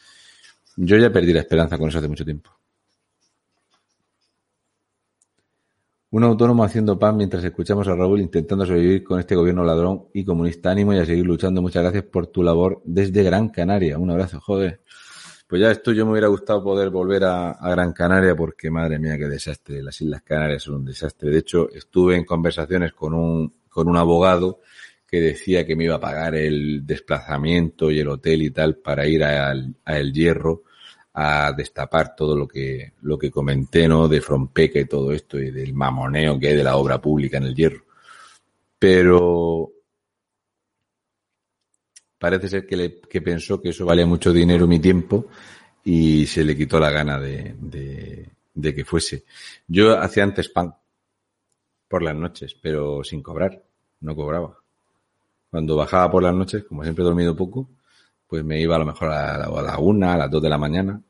yo 0.76 0.97
ya 0.97 1.12
perdí 1.12 1.34
la 1.34 1.39
esperanza 1.39 1.80
con 1.80 1.89
eso 1.89 1.97
hace 1.97 2.10
mucho 2.10 2.26
tiempo. 2.26 2.57
Un 6.10 6.24
autónomo 6.24 6.64
haciendo 6.64 6.97
pan 6.97 7.18
mientras 7.18 7.43
escuchamos 7.43 7.86
a 7.89 7.95
Raúl 7.95 8.22
intentando 8.22 8.66
sobrevivir 8.66 9.03
con 9.03 9.20
este 9.20 9.36
gobierno 9.36 9.66
ladrón 9.66 10.05
y 10.14 10.24
comunista. 10.24 10.72
Ánimo 10.72 10.93
y 10.93 10.99
a 10.99 11.05
seguir 11.05 11.26
luchando. 11.26 11.62
Muchas 11.62 11.84
gracias 11.84 12.05
por 12.05 12.28
tu 12.28 12.41
labor 12.41 12.82
desde 12.86 13.24
Gran 13.24 13.49
Canaria. 13.49 13.97
Un 13.97 14.12
abrazo, 14.12 14.39
joder. 14.39 14.80
Pues 15.47 15.62
ya 15.62 15.70
esto 15.70 15.91
yo 15.91 16.05
me 16.05 16.14
hubiera 16.14 16.28
gustado 16.28 16.64
poder 16.64 16.91
volver 16.91 17.26
a, 17.26 17.58
Gran 17.62 17.91
Canaria 17.91 18.38
porque 18.38 18.72
madre 18.72 18.99
mía 18.99 19.18
qué 19.18 19.28
desastre. 19.28 19.84
Las 19.84 19.99
Islas 19.99 20.22
Canarias 20.22 20.64
son 20.64 20.76
un 20.76 20.86
desastre. 20.86 21.30
De 21.30 21.39
hecho, 21.39 21.70
estuve 21.74 22.16
en 22.16 22.24
conversaciones 22.24 22.93
con 22.93 23.14
un, 23.14 23.53
con 23.68 23.89
un 23.89 23.97
abogado 23.97 24.62
que 25.05 25.20
decía 25.20 25.66
que 25.66 25.76
me 25.76 25.86
iba 25.86 25.95
a 25.95 25.99
pagar 25.99 26.36
el 26.36 26.86
desplazamiento 26.86 27.91
y 27.91 27.99
el 27.99 28.08
hotel 28.08 28.43
y 28.43 28.51
tal 28.51 28.78
para 28.78 29.05
ir 29.08 29.26
a 29.26 29.51
El 29.51 30.14
Hierro 30.14 30.64
a 31.20 31.51
destapar 31.51 32.15
todo 32.15 32.36
lo 32.36 32.47
que, 32.47 32.93
lo 33.01 33.18
que 33.18 33.32
comenté, 33.32 33.88
¿no? 33.88 34.07
De 34.07 34.22
Frompeca 34.22 34.80
y 34.80 34.86
todo 34.86 35.11
esto 35.11 35.39
y 35.39 35.49
del 35.49 35.74
mamoneo 35.74 36.39
que 36.39 36.49
hay 36.49 36.55
de 36.55 36.63
la 36.63 36.78
obra 36.78 37.01
pública 37.01 37.38
en 37.38 37.45
el 37.45 37.55
hierro. 37.55 37.84
Pero 38.78 39.72
parece 42.20 42.47
ser 42.47 42.68
que, 42.68 42.78
le, 42.78 42.99
que 43.01 43.24
pensó 43.24 43.59
que 43.59 43.70
eso 43.70 43.84
valía 43.84 44.05
mucho 44.05 44.32
dinero 44.32 44.68
mi 44.68 44.78
tiempo 44.78 45.26
y 45.84 46.28
se 46.28 46.43
le 46.43 46.55
quitó 46.55 46.80
la 46.80 46.91
gana 46.91 47.20
de, 47.20 47.55
de, 47.61 48.30
de 48.53 48.76
que 48.76 48.86
fuese. 48.86 49.24
Yo 49.68 49.99
hacía 49.99 50.22
antes 50.22 50.49
pan 50.49 50.76
por 51.88 52.03
las 52.03 52.15
noches, 52.15 52.53
pero 52.61 53.03
sin 53.03 53.24
cobrar, 53.24 53.63
no 54.01 54.15
cobraba. 54.15 54.59
Cuando 55.49 55.76
bajaba 55.76 56.11
por 56.11 56.22
las 56.22 56.36
noches, 56.36 56.63
como 56.65 56.84
siempre 56.84 57.01
he 57.01 57.07
dormido 57.07 57.36
poco, 57.36 57.68
pues 58.28 58.43
me 58.43 58.61
iba 58.61 58.76
a 58.76 58.80
lo 58.80 58.86
mejor 58.86 59.09
a 59.09 59.39
la, 59.39 59.45
a 59.45 59.61
la 59.63 59.80
una, 59.80 60.13
a 60.13 60.18
las 60.18 60.30
dos 60.30 60.43
de 60.43 60.49
la 60.49 60.59
mañana, 60.59 61.01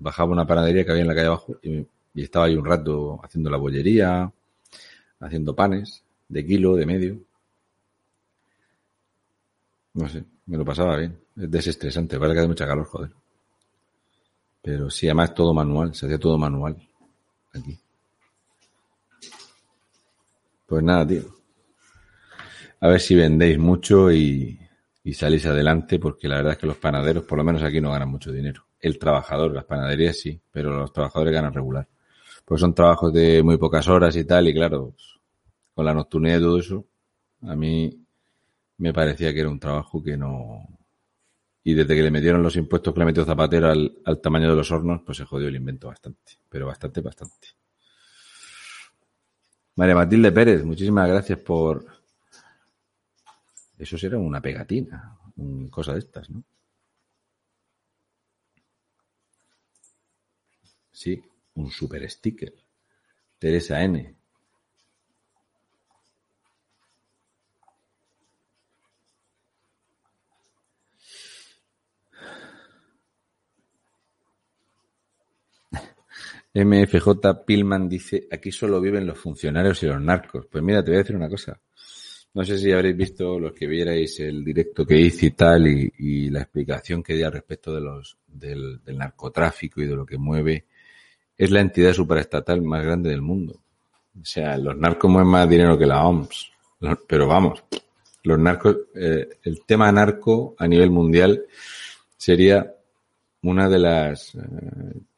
bajaba 0.00 0.32
una 0.32 0.46
panadería 0.46 0.84
que 0.84 0.90
había 0.90 1.02
en 1.02 1.08
la 1.08 1.14
calle 1.14 1.28
abajo 1.28 1.56
y, 1.62 1.86
y 2.14 2.22
estaba 2.22 2.46
ahí 2.46 2.56
un 2.56 2.64
rato 2.64 3.20
haciendo 3.22 3.50
la 3.50 3.56
bollería, 3.56 4.32
haciendo 5.20 5.54
panes 5.54 6.02
de 6.28 6.44
kilo, 6.44 6.74
de 6.74 6.86
medio. 6.86 7.20
No 9.94 10.08
sé, 10.08 10.24
me 10.46 10.56
lo 10.56 10.64
pasaba 10.64 10.96
bien. 10.96 11.18
Es 11.36 11.50
desestresante, 11.50 12.18
parece 12.18 12.34
que 12.34 12.38
hace 12.40 12.48
mucha 12.48 12.66
calor, 12.66 12.86
joder. 12.86 13.10
Pero 14.62 14.90
sí, 14.90 15.06
además 15.06 15.34
todo 15.34 15.54
manual, 15.54 15.94
se 15.94 16.06
hacía 16.06 16.18
todo 16.18 16.36
manual 16.38 16.76
aquí. 17.52 17.78
Pues 20.66 20.82
nada, 20.82 21.06
tío. 21.06 21.22
A 22.80 22.88
ver 22.88 23.00
si 23.00 23.14
vendéis 23.14 23.58
mucho 23.58 24.10
y, 24.12 24.58
y 25.04 25.14
salís 25.14 25.44
adelante, 25.46 25.98
porque 25.98 26.28
la 26.28 26.36
verdad 26.36 26.52
es 26.52 26.58
que 26.58 26.66
los 26.66 26.76
panaderos, 26.76 27.24
por 27.24 27.38
lo 27.38 27.44
menos 27.44 27.62
aquí, 27.62 27.80
no 27.80 27.90
ganan 27.90 28.08
mucho 28.08 28.32
dinero. 28.32 28.64
El 28.80 28.98
trabajador, 28.98 29.52
las 29.52 29.64
panaderías 29.64 30.18
sí, 30.18 30.40
pero 30.50 30.76
los 30.78 30.92
trabajadores 30.92 31.34
ganan 31.34 31.52
regular. 31.52 31.86
Pues 32.44 32.60
son 32.60 32.74
trabajos 32.74 33.12
de 33.12 33.42
muy 33.42 33.58
pocas 33.58 33.86
horas 33.88 34.16
y 34.16 34.24
tal, 34.24 34.48
y 34.48 34.54
claro, 34.54 34.90
pues, 34.90 35.20
con 35.74 35.84
la 35.84 35.94
nocturnidad 35.94 36.38
y 36.38 36.40
todo 36.40 36.58
eso, 36.58 36.86
a 37.42 37.54
mí 37.54 38.04
me 38.78 38.92
parecía 38.92 39.32
que 39.32 39.40
era 39.40 39.48
un 39.50 39.60
trabajo 39.60 40.02
que 40.02 40.16
no... 40.16 40.66
Y 41.62 41.74
desde 41.74 41.94
que 41.94 42.02
le 42.02 42.10
metieron 42.10 42.42
los 42.42 42.56
impuestos 42.56 42.94
que 42.94 43.00
le 43.00 43.06
metió 43.06 43.24
Zapatero 43.24 43.70
al, 43.70 43.98
al 44.04 44.20
tamaño 44.20 44.48
de 44.48 44.56
los 44.56 44.70
hornos, 44.70 45.02
pues 45.04 45.18
se 45.18 45.26
jodió 45.26 45.48
el 45.48 45.56
invento 45.56 45.88
bastante. 45.88 46.38
Pero 46.48 46.66
bastante, 46.66 47.02
bastante. 47.02 47.48
María 49.76 49.94
Matilde 49.94 50.32
Pérez, 50.32 50.64
muchísimas 50.64 51.08
gracias 51.08 51.38
por... 51.38 51.84
Eso 53.78 53.96
será 53.96 54.18
una 54.18 54.40
pegatina, 54.40 55.18
una 55.36 55.70
cosa 55.70 55.92
de 55.92 56.00
estas, 56.00 56.28
¿no? 56.30 56.42
Sí, 60.92 61.22
un 61.54 61.70
super 61.70 62.08
sticker. 62.10 62.52
Teresa 63.38 63.82
N. 63.82 64.14
MFJ 76.54 77.44
Pillman 77.46 77.88
dice, 77.88 78.28
aquí 78.30 78.52
solo 78.52 78.80
viven 78.80 79.06
los 79.06 79.18
funcionarios 79.18 79.82
y 79.82 79.86
los 79.86 80.00
narcos. 80.00 80.46
Pues 80.46 80.62
mira, 80.62 80.84
te 80.84 80.90
voy 80.90 80.96
a 80.96 81.02
decir 81.02 81.16
una 81.16 81.28
cosa. 81.28 81.60
No 82.32 82.44
sé 82.44 82.58
si 82.58 82.70
habréis 82.70 82.96
visto 82.96 83.40
los 83.40 83.52
que 83.52 83.66
vierais 83.66 84.20
el 84.20 84.44
directo 84.44 84.86
que 84.86 84.96
hice 84.96 85.26
y 85.26 85.30
tal 85.32 85.66
y, 85.66 86.30
la 86.30 86.42
explicación 86.42 87.02
que 87.02 87.14
di 87.14 87.24
al 87.24 87.32
respecto 87.32 87.74
de 87.74 87.80
los, 87.80 88.18
del, 88.26 88.80
narcotráfico 88.86 89.80
y 89.80 89.86
de 89.86 89.96
lo 89.96 90.06
que 90.06 90.16
mueve. 90.16 90.66
Es 91.40 91.50
la 91.50 91.62
entidad 91.62 91.94
superestatal 91.94 92.60
más 92.60 92.84
grande 92.84 93.08
del 93.08 93.22
mundo. 93.22 93.54
O 94.14 94.24
sea, 94.26 94.58
los 94.58 94.76
narcos 94.76 95.10
mueven 95.10 95.30
más 95.30 95.48
dinero 95.48 95.78
que 95.78 95.86
la 95.86 96.04
OMS. 96.04 96.52
Pero 97.08 97.26
vamos, 97.26 97.64
los 98.24 98.38
narcos, 98.38 98.76
eh, 98.94 99.26
el 99.44 99.64
tema 99.64 99.90
narco 99.90 100.54
a 100.58 100.68
nivel 100.68 100.90
mundial 100.90 101.42
sería 102.14 102.74
una 103.40 103.70
de 103.70 103.78
las 103.78 104.34
eh, 104.34 104.40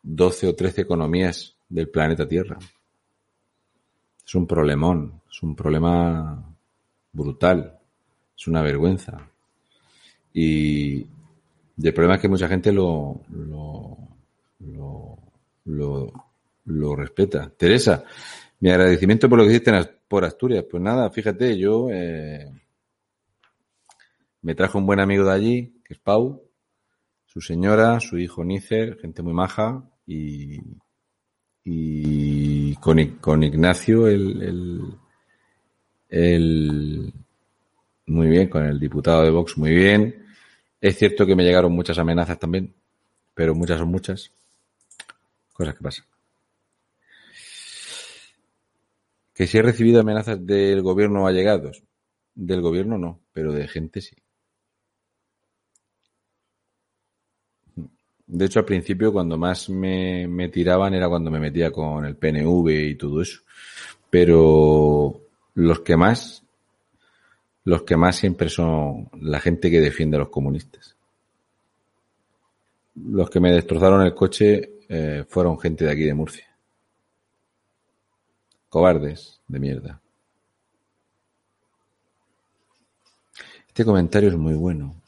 12 0.01 0.47
o 0.47 0.55
13 0.55 0.83
economías 0.83 1.57
del 1.69 1.89
planeta 1.89 2.29
Tierra. 2.29 2.57
Es 4.25 4.35
un 4.37 4.47
problemón, 4.47 5.23
es 5.29 5.43
un 5.43 5.57
problema 5.57 6.41
brutal, 7.13 7.81
es 8.39 8.47
una 8.47 8.63
vergüenza. 8.63 9.29
Y 10.33 11.05
el 11.83 11.93
problema 11.93 12.15
es 12.15 12.21
que 12.21 12.29
mucha 12.29 12.47
gente 12.47 12.71
lo, 12.71 13.23
lo, 13.31 13.97
lo, 14.61 15.19
lo, 15.65 16.13
lo 16.65 16.97
respeta. 16.97 17.51
Teresa, 17.57 18.05
mi 18.61 18.71
agradecimiento 18.71 19.29
por 19.29 19.39
lo 19.39 19.45
que 19.45 19.51
hiciste 19.51 19.73
por 20.09 20.25
Asturias. 20.25 20.65
Pues 20.71 20.83
nada, 20.83 21.11
fíjate, 21.11 21.59
yo 21.59 21.89
eh, 21.91 22.51
me 24.43 24.55
trajo 24.55 24.79
un 24.79 24.87
buen 24.87 25.01
amigo 25.01 25.25
de 25.25 25.33
allí, 25.33 25.81
que 25.85 25.95
es 25.95 26.01
Pau, 26.01 26.43
su 27.25 27.41
señora, 27.41 27.99
su 28.01 28.19
hijo 28.19 28.45
Nícer, 28.45 28.99
gente 29.01 29.23
muy 29.23 29.33
maja, 29.33 29.89
y, 30.07 30.59
y 31.65 32.75
con, 32.77 32.99
con 33.21 33.43
Ignacio, 33.43 34.07
el, 34.09 34.43
el, 34.43 34.99
el, 36.09 37.13
muy 38.07 38.27
bien, 38.27 38.49
con 38.49 38.67
el 38.67 38.79
diputado 38.79 39.23
de 39.23 39.31
Vox, 39.31 39.57
muy 39.57 39.75
bien. 39.75 40.27
Es 40.81 40.99
cierto 40.99 41.25
que 41.25 41.37
me 41.37 41.45
llegaron 41.45 41.73
muchas 41.73 41.99
amenazas 41.99 42.39
también, 42.39 42.75
pero 43.35 43.55
muchas 43.55 43.79
son 43.79 43.89
muchas. 43.89 44.33
Cosas 45.53 45.75
que 45.75 45.83
pasan. 45.83 46.07
Que 49.35 49.47
si 49.47 49.59
he 49.59 49.63
recibido 49.63 50.01
amenazas 50.01 50.45
del 50.45 50.83
gobierno 50.83 51.27
allegados. 51.27 51.83
Del 52.35 52.61
gobierno 52.61 52.99
no, 52.99 53.21
pero 53.33 53.53
de 53.53 53.69
gente 53.69 54.01
sí. 54.01 54.17
De 58.27 58.47
hecho, 58.47 58.61
al 58.61 58.65
principio, 58.65 59.13
cuando 59.13 59.37
más 59.37 59.69
me, 59.69 60.27
me, 60.27 60.49
tiraban 60.49 60.95
era 60.95 61.09
cuando 61.09 61.31
me 61.31 61.39
metía 61.39 61.71
con 61.71 62.07
el 62.07 62.17
PNV 62.17 62.69
y 62.71 62.95
todo 62.95 63.21
eso. 63.21 63.43
Pero 64.09 65.21
los 65.55 65.81
que 65.81 65.97
más, 65.97 66.43
los 67.65 67.83
que 67.83 67.97
más 67.97 68.17
siempre 68.17 68.49
son 68.49 69.11
la 69.21 69.39
gente 69.39 69.71
que 69.71 69.81
defiende 69.81 70.17
a 70.17 70.21
los 70.21 70.31
comunistas. 70.31 70.97
Los 72.95 73.29
que 73.29 73.41
me 73.41 73.53
destrozaron 73.53 74.03
el 74.03 74.15
coche 74.15 74.72
eh, 74.89 75.25
fueron 75.29 75.59
gente 75.59 75.85
de 75.85 75.91
aquí 75.91 76.03
de 76.03 76.15
Murcia. 76.15 76.47
Cobardes 78.69 79.41
de 79.47 79.59
mierda. 79.59 80.01
Este 83.69 83.85
comentario 83.85 84.29
es 84.29 84.37
muy 84.37 84.55
bueno. 84.55 85.03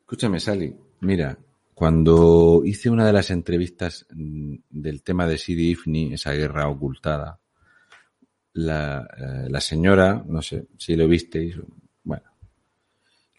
Escúchame, 0.00 0.40
Sally. 0.40 0.74
Mira, 1.00 1.38
cuando 1.72 2.62
hice 2.64 2.90
una 2.90 3.06
de 3.06 3.12
las 3.12 3.30
entrevistas 3.30 4.06
del 4.10 5.02
tema 5.02 5.26
de 5.26 5.38
Sidi 5.38 5.70
Ifni, 5.70 6.14
esa 6.14 6.32
guerra 6.32 6.68
ocultada, 6.68 7.38
la, 8.54 9.08
eh, 9.16 9.48
la 9.48 9.60
señora, 9.60 10.24
no 10.26 10.42
sé 10.42 10.66
si 10.76 10.96
lo 10.96 11.06
visteis, 11.06 11.56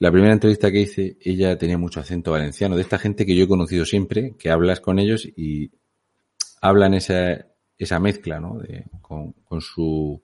la 0.01 0.11
primera 0.11 0.33
entrevista 0.33 0.71
que 0.71 0.79
hice, 0.79 1.15
ella 1.21 1.55
tenía 1.59 1.77
mucho 1.77 1.99
acento 1.99 2.31
valenciano, 2.31 2.75
de 2.75 2.81
esta 2.81 2.97
gente 2.97 3.23
que 3.23 3.35
yo 3.35 3.43
he 3.43 3.47
conocido 3.47 3.85
siempre, 3.85 4.35
que 4.35 4.49
hablas 4.49 4.79
con 4.79 4.97
ellos 4.97 5.27
y 5.37 5.69
hablan 6.59 6.95
esa, 6.95 7.45
esa 7.77 7.99
mezcla, 7.99 8.39
¿no? 8.39 8.57
De, 8.57 8.85
con, 8.99 9.61
su, 9.61 10.23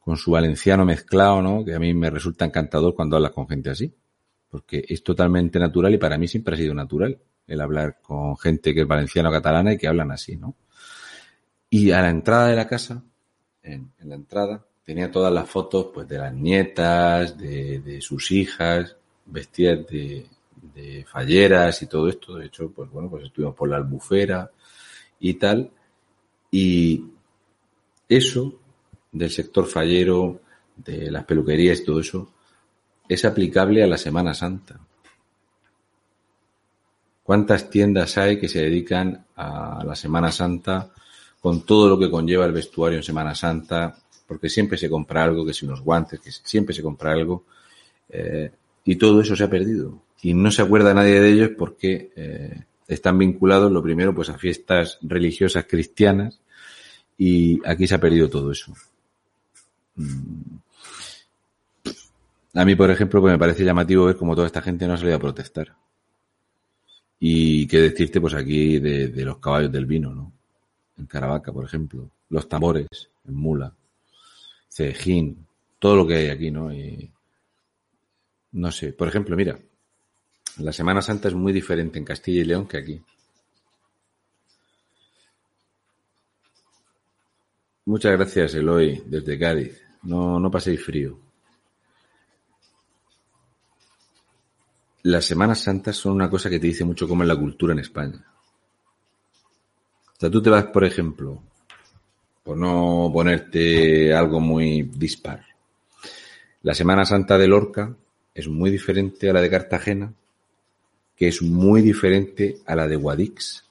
con 0.00 0.16
su 0.16 0.32
valenciano 0.32 0.84
mezclado, 0.84 1.40
¿no? 1.40 1.64
Que 1.64 1.76
a 1.76 1.78
mí 1.78 1.94
me 1.94 2.10
resulta 2.10 2.44
encantador 2.44 2.96
cuando 2.96 3.14
hablas 3.14 3.30
con 3.30 3.46
gente 3.46 3.70
así 3.70 3.94
porque 4.50 4.84
es 4.88 5.04
totalmente 5.04 5.60
natural 5.60 5.94
y 5.94 5.98
para 5.98 6.18
mí 6.18 6.26
siempre 6.26 6.54
ha 6.54 6.58
sido 6.58 6.74
natural 6.74 7.16
el 7.46 7.60
hablar 7.60 8.00
con 8.02 8.36
gente 8.38 8.74
que 8.74 8.80
es 8.80 8.88
valenciana 8.88 9.28
o 9.28 9.32
catalana 9.32 9.72
y 9.72 9.78
que 9.78 9.86
hablan 9.86 10.10
así, 10.10 10.36
¿no? 10.36 10.56
Y 11.70 11.92
a 11.92 12.02
la 12.02 12.10
entrada 12.10 12.48
de 12.48 12.56
la 12.56 12.66
casa, 12.66 13.04
en 13.62 13.92
la 14.00 14.16
entrada, 14.16 14.66
tenía 14.84 15.10
todas 15.10 15.32
las 15.32 15.48
fotos 15.48 15.86
pues 15.92 16.08
de 16.08 16.18
las 16.18 16.32
nietas, 16.32 17.36
de, 17.36 17.98
sus 18.00 18.30
hijas, 18.30 18.96
vestidas 19.26 19.86
de, 19.86 20.26
de, 20.74 21.04
falleras 21.04 21.82
y 21.82 21.86
todo 21.86 22.08
esto. 22.08 22.36
De 22.36 22.46
hecho, 22.46 22.70
pues 22.70 22.90
bueno, 22.90 23.08
pues 23.08 23.24
estuvimos 23.24 23.54
por 23.54 23.68
la 23.68 23.76
albufera 23.76 24.50
y 25.20 25.34
tal. 25.34 25.70
Y 26.50 27.04
eso 28.08 28.54
del 29.12 29.30
sector 29.30 29.66
fallero, 29.66 30.40
de 30.76 31.10
las 31.10 31.24
peluquerías 31.24 31.80
y 31.80 31.84
todo 31.84 32.00
eso, 32.00 32.32
es 33.08 33.24
aplicable 33.24 33.82
a 33.82 33.86
la 33.86 33.98
Semana 33.98 34.34
Santa. 34.34 34.78
¿Cuántas 37.22 37.70
tiendas 37.70 38.18
hay 38.18 38.38
que 38.40 38.48
se 38.48 38.62
dedican 38.62 39.26
a 39.36 39.84
la 39.84 39.94
Semana 39.94 40.32
Santa 40.32 40.90
con 41.40 41.64
todo 41.64 41.88
lo 41.88 41.98
que 41.98 42.10
conlleva 42.10 42.44
el 42.44 42.52
vestuario 42.52 42.98
en 42.98 43.04
Semana 43.04 43.34
Santa? 43.34 43.96
Porque 44.30 44.48
siempre 44.48 44.78
se 44.78 44.88
compra 44.88 45.24
algo, 45.24 45.44
que 45.44 45.52
si 45.52 45.66
unos 45.66 45.80
guantes, 45.80 46.20
que 46.20 46.30
siempre 46.30 46.72
se 46.72 46.82
compra 46.82 47.10
algo. 47.10 47.46
Eh, 48.08 48.48
y 48.84 48.94
todo 48.94 49.20
eso 49.20 49.34
se 49.34 49.42
ha 49.42 49.50
perdido. 49.50 50.00
Y 50.22 50.34
no 50.34 50.52
se 50.52 50.62
acuerda 50.62 50.94
nadie 50.94 51.20
de 51.20 51.32
ellos 51.32 51.50
porque 51.58 52.12
eh, 52.14 52.62
están 52.86 53.18
vinculados, 53.18 53.72
lo 53.72 53.82
primero, 53.82 54.14
pues 54.14 54.28
a 54.28 54.38
fiestas 54.38 54.98
religiosas 55.02 55.64
cristianas. 55.68 56.38
Y 57.18 57.60
aquí 57.68 57.88
se 57.88 57.96
ha 57.96 58.00
perdido 58.00 58.30
todo 58.30 58.52
eso. 58.52 58.72
Mm 59.96 60.60
A 62.54 62.64
mí, 62.64 62.76
por 62.76 62.92
ejemplo, 62.92 63.20
pues 63.20 63.32
me 63.32 63.38
parece 63.38 63.64
llamativo 63.64 64.04
ver 64.06 64.16
cómo 64.16 64.36
toda 64.36 64.46
esta 64.46 64.62
gente 64.62 64.86
no 64.86 64.94
ha 64.94 64.96
salido 64.96 65.16
a 65.16 65.20
protestar. 65.20 65.74
Y 67.18 67.66
qué 67.66 67.80
decirte, 67.80 68.20
pues 68.20 68.34
aquí 68.34 68.78
de, 68.78 69.08
de 69.08 69.24
los 69.24 69.38
caballos 69.38 69.72
del 69.72 69.86
vino, 69.86 70.14
¿no? 70.14 70.32
En 70.96 71.06
Caravaca, 71.06 71.52
por 71.52 71.64
ejemplo. 71.64 72.08
Los 72.28 72.48
tambores, 72.48 72.86
en 73.26 73.34
Mula. 73.34 73.74
Cejín. 74.70 75.46
Todo 75.78 75.96
lo 75.96 76.06
que 76.06 76.14
hay 76.14 76.28
aquí, 76.28 76.50
¿no? 76.50 76.72
Y, 76.72 77.10
no 78.52 78.72
sé. 78.72 78.92
Por 78.92 79.08
ejemplo, 79.08 79.36
mira. 79.36 79.58
La 80.58 80.72
Semana 80.72 81.00
Santa 81.00 81.28
es 81.28 81.34
muy 81.34 81.52
diferente 81.52 81.98
en 81.98 82.04
Castilla 82.04 82.40
y 82.40 82.44
León 82.44 82.66
que 82.66 82.78
aquí. 82.78 83.02
Muchas 87.86 88.12
gracias, 88.12 88.54
Eloy, 88.54 89.02
desde 89.06 89.38
Cádiz. 89.38 89.82
No, 90.02 90.38
no 90.38 90.50
paséis 90.50 90.84
frío. 90.84 91.18
Las 95.02 95.24
Semanas 95.24 95.60
Santas 95.60 95.96
son 95.96 96.12
una 96.12 96.28
cosa 96.28 96.50
que 96.50 96.60
te 96.60 96.66
dice 96.66 96.84
mucho 96.84 97.08
cómo 97.08 97.22
es 97.22 97.28
la 97.28 97.36
cultura 97.36 97.72
en 97.72 97.78
España. 97.78 98.22
O 100.08 100.20
sea, 100.20 100.30
tú 100.30 100.42
te 100.42 100.50
vas, 100.50 100.64
por 100.66 100.84
ejemplo, 100.84 101.42
por 102.50 102.58
no 102.58 103.08
ponerte 103.12 104.12
algo 104.12 104.40
muy 104.40 104.82
dispar. 104.82 105.46
La 106.62 106.74
Semana 106.74 107.04
Santa 107.04 107.38
de 107.38 107.46
Lorca 107.46 107.94
es 108.34 108.48
muy 108.48 108.72
diferente 108.72 109.30
a 109.30 109.32
la 109.32 109.40
de 109.40 109.48
Cartagena, 109.48 110.12
que 111.14 111.28
es 111.28 111.42
muy 111.42 111.80
diferente 111.80 112.58
a 112.66 112.74
la 112.74 112.88
de 112.88 112.96
Guadix. 112.96 113.64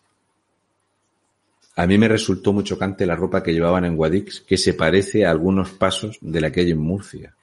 A 1.75 1.85
mí 1.87 1.97
me 1.97 2.07
resultó 2.07 2.53
muy 2.53 2.63
chocante 2.63 3.05
la 3.05 3.17
ropa 3.17 3.43
que 3.43 3.51
llevaban 3.51 3.83
en 3.83 3.97
Guadix, 3.97 4.39
que 4.39 4.55
se 4.55 4.73
parece 4.75 5.25
a 5.25 5.31
algunos 5.31 5.71
pasos 5.71 6.17
de 6.21 6.39
la 6.39 6.49
que 6.49 6.61
hay 6.61 6.71
en 6.71 6.79
Murcia. 6.79 7.35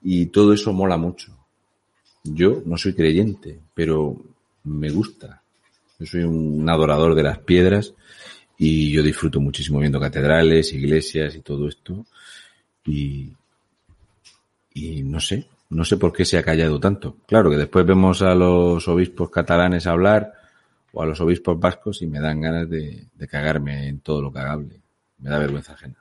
Y 0.00 0.28
todo 0.28 0.54
eso 0.54 0.72
mola 0.72 0.96
mucho. 0.96 1.36
Yo 2.24 2.62
no 2.64 2.78
soy 2.78 2.94
creyente, 2.94 3.60
pero 3.74 4.16
me 4.64 4.88
gusta. 4.88 5.42
Yo 5.98 6.06
soy 6.06 6.22
un 6.22 6.66
adorador 6.70 7.14
de 7.14 7.24
las 7.24 7.36
piedras 7.40 7.92
y 8.62 8.92
yo 8.92 9.02
disfruto 9.02 9.40
muchísimo 9.40 9.78
viendo 9.80 9.98
catedrales, 9.98 10.74
iglesias 10.74 11.34
y 11.34 11.40
todo 11.40 11.66
esto. 11.66 12.04
Y, 12.84 13.32
y 14.74 15.02
no 15.02 15.18
sé, 15.18 15.46
no 15.70 15.82
sé 15.82 15.96
por 15.96 16.12
qué 16.12 16.26
se 16.26 16.36
ha 16.36 16.42
callado 16.42 16.78
tanto. 16.78 17.16
Claro 17.26 17.48
que 17.48 17.56
después 17.56 17.86
vemos 17.86 18.20
a 18.20 18.34
los 18.34 18.86
obispos 18.86 19.30
catalanes 19.30 19.86
hablar 19.86 20.34
o 20.92 21.02
a 21.02 21.06
los 21.06 21.18
obispos 21.22 21.58
vascos 21.58 22.02
y 22.02 22.06
me 22.06 22.20
dan 22.20 22.42
ganas 22.42 22.68
de, 22.68 23.06
de 23.14 23.28
cagarme 23.28 23.88
en 23.88 24.00
todo 24.00 24.20
lo 24.20 24.30
cagable. 24.30 24.78
Me 25.20 25.30
da 25.30 25.38
vergüenza 25.38 25.72
ajena. 25.72 25.99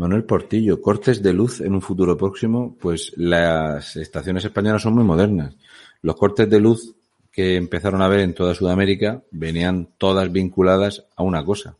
Manuel 0.00 0.24
Portillo, 0.24 0.80
cortes 0.80 1.22
de 1.22 1.34
luz 1.34 1.60
en 1.60 1.74
un 1.74 1.82
futuro 1.82 2.16
próximo, 2.16 2.74
pues 2.80 3.12
las 3.16 3.96
estaciones 3.96 4.42
españolas 4.42 4.80
son 4.80 4.94
muy 4.94 5.04
modernas. 5.04 5.54
Los 6.00 6.16
cortes 6.16 6.48
de 6.48 6.58
luz 6.58 6.94
que 7.30 7.56
empezaron 7.56 8.00
a 8.00 8.08
ver 8.08 8.20
en 8.20 8.32
toda 8.32 8.54
Sudamérica 8.54 9.22
venían 9.30 9.90
todas 9.98 10.32
vinculadas 10.32 11.04
a 11.16 11.22
una 11.22 11.44
cosa. 11.44 11.76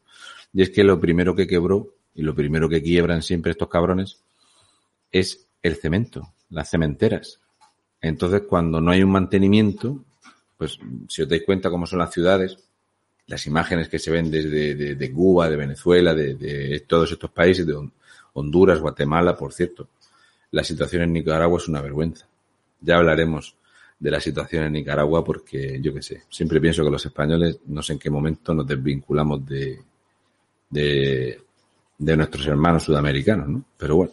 Y 0.52 0.60
es 0.60 0.68
que 0.68 0.84
lo 0.84 1.01
primero 1.01 1.34
que 1.34 1.47
quebró 1.47 1.94
y 2.14 2.20
lo 2.20 2.34
primero 2.34 2.68
que 2.68 2.82
quiebran 2.82 3.22
siempre 3.22 3.52
estos 3.52 3.70
cabrones 3.70 4.18
es 5.10 5.47
el 5.62 5.76
cemento, 5.76 6.34
las 6.51 6.68
cementeras. 6.68 7.40
Entonces, 8.02 8.42
cuando 8.47 8.82
no 8.82 8.90
hay 8.90 9.02
un 9.02 9.12
mantenimiento, 9.12 10.05
pues 10.59 10.78
si 11.09 11.22
os 11.22 11.28
dais 11.28 11.44
cuenta 11.47 11.70
cómo 11.70 11.86
son 11.86 12.01
las 12.01 12.12
ciudades, 12.12 12.59
las 13.28 13.47
imágenes 13.47 13.88
que 13.88 13.98
se 13.98 14.10
ven 14.10 14.30
desde 14.30 14.74
de, 14.74 14.94
de 14.94 15.10
Cuba, 15.10 15.48
de 15.48 15.56
Venezuela, 15.56 16.14
de, 16.14 16.34
de, 16.34 16.80
todos 16.80 17.12
estos 17.12 17.30
países, 17.30 17.66
de 17.66 17.72
Honduras, 18.40 18.80
Guatemala, 18.80 19.36
por 19.36 19.52
cierto, 19.52 19.88
la 20.50 20.64
situación 20.64 21.02
en 21.02 21.12
Nicaragua 21.12 21.58
es 21.58 21.68
una 21.68 21.80
vergüenza. 21.80 22.26
Ya 22.80 22.96
hablaremos 22.96 23.56
de 23.98 24.10
la 24.10 24.20
situación 24.20 24.64
en 24.64 24.72
Nicaragua 24.72 25.22
porque, 25.22 25.78
yo 25.80 25.92
qué 25.92 26.02
sé, 26.02 26.22
siempre 26.28 26.60
pienso 26.60 26.82
que 26.82 26.90
los 26.90 27.04
españoles, 27.04 27.60
no 27.66 27.82
sé 27.82 27.92
en 27.92 27.98
qué 27.98 28.10
momento 28.10 28.54
nos 28.54 28.66
desvinculamos 28.66 29.46
de, 29.46 29.78
de, 30.70 31.36
nuestros 32.16 32.46
hermanos 32.46 32.84
sudamericanos, 32.84 33.48
¿no? 33.48 33.64
Pero 33.76 33.96
bueno. 33.96 34.12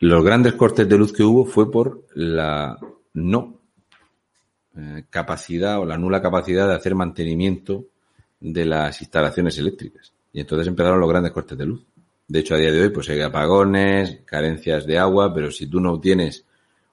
Los 0.00 0.22
grandes 0.22 0.52
cortes 0.52 0.86
de 0.86 0.98
luz 0.98 1.12
que 1.12 1.22
hubo 1.22 1.46
fue 1.46 1.70
por 1.70 2.04
la 2.14 2.78
no 3.14 3.58
eh, 4.76 5.04
capacidad 5.08 5.80
o 5.80 5.86
la 5.86 5.96
nula 5.96 6.20
capacidad 6.20 6.68
de 6.68 6.74
hacer 6.74 6.94
mantenimiento 6.94 7.86
de 8.38 8.66
las 8.66 9.00
instalaciones 9.00 9.56
eléctricas. 9.56 10.12
Y 10.36 10.40
entonces 10.40 10.68
empezaron 10.68 11.00
los 11.00 11.08
grandes 11.08 11.32
cortes 11.32 11.56
de 11.56 11.64
luz. 11.64 11.82
De 12.28 12.40
hecho, 12.40 12.54
a 12.54 12.58
día 12.58 12.70
de 12.70 12.82
hoy, 12.82 12.90
pues 12.90 13.08
hay 13.08 13.22
apagones, 13.22 14.18
carencias 14.26 14.84
de 14.84 14.98
agua, 14.98 15.32
pero 15.32 15.50
si 15.50 15.66
tú 15.66 15.80
no 15.80 15.98
tienes 15.98 16.44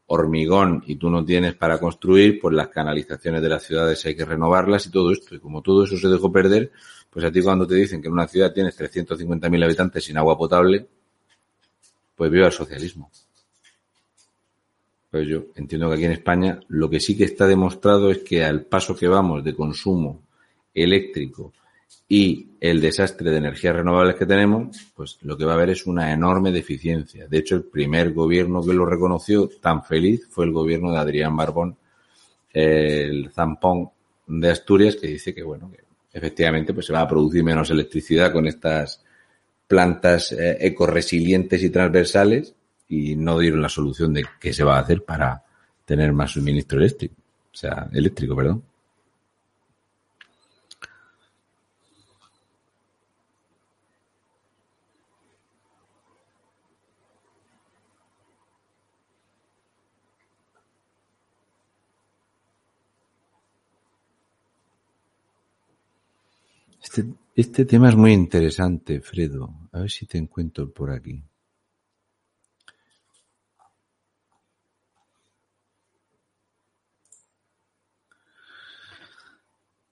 hormigón 0.06 0.82
y 0.88 0.96
tú 0.96 1.10
no 1.10 1.26
tienes 1.26 1.54
para 1.54 1.78
construir, 1.78 2.40
pues 2.40 2.56
las 2.56 2.70
canalizaciones 2.70 3.42
de 3.42 3.50
las 3.50 3.64
ciudades 3.64 4.06
hay 4.06 4.16
que 4.16 4.24
renovarlas 4.24 4.86
y 4.86 4.92
todo 4.92 5.12
esto. 5.12 5.36
Y 5.36 5.40
como 5.40 5.62
todo 5.62 5.84
eso 5.84 5.98
se 5.98 6.08
dejó 6.08 6.32
perder, 6.32 6.72
pues 7.10 7.26
a 7.26 7.32
ti 7.34 7.42
cuando 7.42 7.68
te 7.68 7.76
dicen 7.76 8.02
que 8.02 8.08
en 8.08 8.14
una 8.14 8.30
ciudad 8.30 8.54
tienes 8.54 8.80
350.000 8.80 9.66
habitantes 9.66 10.06
sin 10.06 10.18
agua 10.18 10.38
potable, 10.38 10.88
pues 12.16 12.32
viva 12.32 12.46
el 12.46 12.54
socialismo. 12.54 13.12
Pues 15.12 15.28
yo 15.28 15.48
entiendo 15.56 15.90
que 15.90 15.96
aquí 15.96 16.06
en 16.06 16.14
España 16.14 16.62
lo 16.70 16.90
que 16.90 17.02
sí 17.02 17.18
que 17.18 17.26
está 17.26 17.46
demostrado 17.46 18.10
es 18.10 18.20
que 18.20 18.42
al 18.42 18.62
paso 18.62 18.96
que 18.96 19.10
vamos 19.10 19.44
de 19.44 19.54
consumo 19.54 20.22
eléctrico 20.74 21.52
y 22.08 22.50
el 22.60 22.80
desastre 22.80 23.32
de 23.32 23.38
energías 23.38 23.76
renovables 23.76 24.16
que 24.16 24.26
tenemos, 24.26 24.92
pues 24.96 25.18
lo 25.22 25.38
que 25.38 25.46
va 25.46 25.54
a 25.54 25.56
haber 25.56 25.72
es 25.72 25.86
una 25.88 26.12
enorme 26.12 26.52
deficiencia. 26.52 27.28
De 27.28 27.40
hecho, 27.40 27.56
el 27.56 27.64
primer 27.64 28.14
gobierno 28.14 28.62
que 28.62 28.74
lo 28.74 28.86
reconoció 28.86 29.50
tan 29.62 29.84
feliz 29.84 30.28
fue 30.30 30.46
el 30.46 30.52
gobierno 30.52 30.92
de 30.92 31.00
Adrián 31.00 31.36
Barbón, 31.36 31.76
el 32.52 33.32
zampón 33.32 33.90
de 34.28 34.52
Asturias, 34.52 34.96
que 34.96 35.08
dice 35.08 35.34
que, 35.34 35.44
bueno, 35.44 35.72
que 35.72 35.84
efectivamente 36.14 36.74
pues 36.74 36.86
se 36.86 36.94
va 36.94 37.02
a 37.02 37.08
producir 37.08 37.44
menos 37.44 37.70
electricidad 37.72 38.32
con 38.32 38.46
estas 38.46 39.02
plantas 39.68 40.32
eh, 40.34 40.58
ecoresilientes 40.60 41.64
y 41.64 41.70
transversales 41.72 42.54
y 42.88 43.16
no 43.16 43.40
dieron 43.40 43.62
la 43.62 43.70
solución 43.70 44.14
de 44.14 44.24
qué 44.40 44.54
se 44.54 44.64
va 44.64 44.78
a 44.78 44.82
hacer 44.82 45.04
para 45.04 45.44
tener 45.84 46.14
más 46.14 46.32
suministro 46.32 46.78
eléctrico, 46.78 47.16
o 47.52 47.56
sea, 47.56 47.90
eléctrico, 47.92 48.36
perdón. 48.36 48.64
Este, 66.84 67.06
este 67.34 67.66
tema 67.66 67.90
es 67.90 67.96
muy 67.96 68.12
interesante, 68.12 69.00
Fredo. 69.00 69.70
A 69.72 69.80
ver 69.80 69.90
si 69.90 70.06
te 70.06 70.18
encuentro 70.18 70.70
por 70.70 70.92
aquí. 70.92 71.24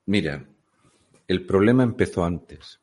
Mira, 0.05 0.45
el 1.27 1.45
problema 1.45 1.83
empezó 1.83 2.25
antes. 2.25 2.81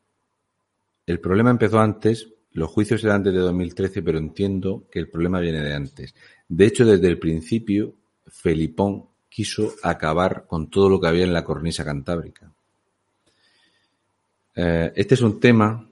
El 1.05 1.21
problema 1.21 1.51
empezó 1.51 1.79
antes, 1.79 2.33
los 2.53 2.71
juicios 2.71 3.05
eran 3.05 3.23
desde 3.23 3.39
2013, 3.41 4.03
pero 4.03 4.19
entiendo 4.19 4.87
que 4.91 4.99
el 5.01 5.11
problema 5.11 5.41
viene 5.41 5.61
de 5.61 5.75
antes. 5.75 6.15
De 6.49 6.67
hecho, 6.67 6.87
desde 6.87 7.09
el 7.09 7.19
principio, 7.19 7.95
Felipón 8.27 9.09
quiso 9.29 9.75
acabar 9.83 10.47
con 10.47 10.71
todo 10.71 10.89
lo 10.89 11.01
que 11.01 11.09
había 11.09 11.25
en 11.25 11.35
la 11.35 11.45
cornisa 11.45 11.85
cantábrica. 11.85 12.53
Eh, 14.61 14.93
este 14.97 15.15
es 15.15 15.23
un 15.23 15.39
tema, 15.39 15.89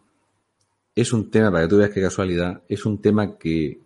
es 0.93 1.13
un 1.13 1.31
tema, 1.31 1.53
para 1.53 1.65
que 1.65 1.69
tú 1.69 1.77
veas 1.77 1.91
qué 1.91 2.03
casualidad, 2.03 2.63
es 2.69 2.85
un 2.85 3.01
tema 3.01 3.39
que 3.39 3.79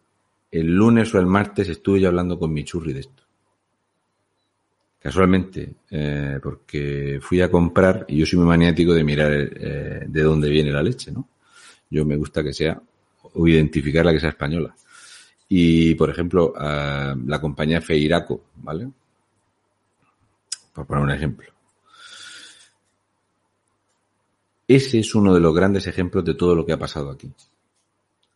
el 0.51 0.74
lunes 0.74 1.15
o 1.15 1.19
el 1.19 1.27
martes 1.27 1.69
estuve 1.69 2.01
yo 2.01 2.09
hablando 2.09 2.39
con 2.39 2.51
mi 2.51 2.65
churri 2.65 2.94
de 2.94 3.01
esto. 3.01 3.23
Casualmente, 4.98 5.74
eh, 5.90 6.39
porque 6.43 7.19
fui 7.20 7.43
a 7.43 7.51
comprar 7.51 8.07
y 8.09 8.16
yo 8.16 8.24
soy 8.24 8.39
muy 8.39 8.48
maniático 8.48 8.94
de 8.94 9.05
mirar 9.05 9.31
eh, 9.32 10.05
de 10.09 10.23
dónde 10.23 10.48
viene 10.48 10.73
la 10.73 10.82
leche, 10.82 11.12
¿no? 11.12 11.28
Yo 11.90 12.07
me 12.07 12.16
gusta 12.16 12.43
que 12.43 12.55
sea, 12.55 12.81
o 13.35 13.47
identificarla 13.47 14.15
que 14.15 14.20
sea 14.20 14.31
española. 14.31 14.74
Y, 15.47 15.94
por 15.94 16.09
ejemplo, 16.09 16.55
la 16.57 17.39
compañía 17.40 17.82
Feiraco, 17.82 18.44
¿vale? 18.57 18.89
Por 20.73 20.86
poner 20.86 21.05
un 21.05 21.11
ejemplo. 21.11 21.60
Ese 24.70 25.01
es 25.01 25.16
uno 25.16 25.34
de 25.34 25.40
los 25.40 25.52
grandes 25.52 25.88
ejemplos 25.88 26.24
de 26.24 26.34
todo 26.34 26.55
lo 26.55 26.64
que 26.64 26.72
ha 26.72 26.78
pasado 26.78 27.10
aquí. 27.10 27.28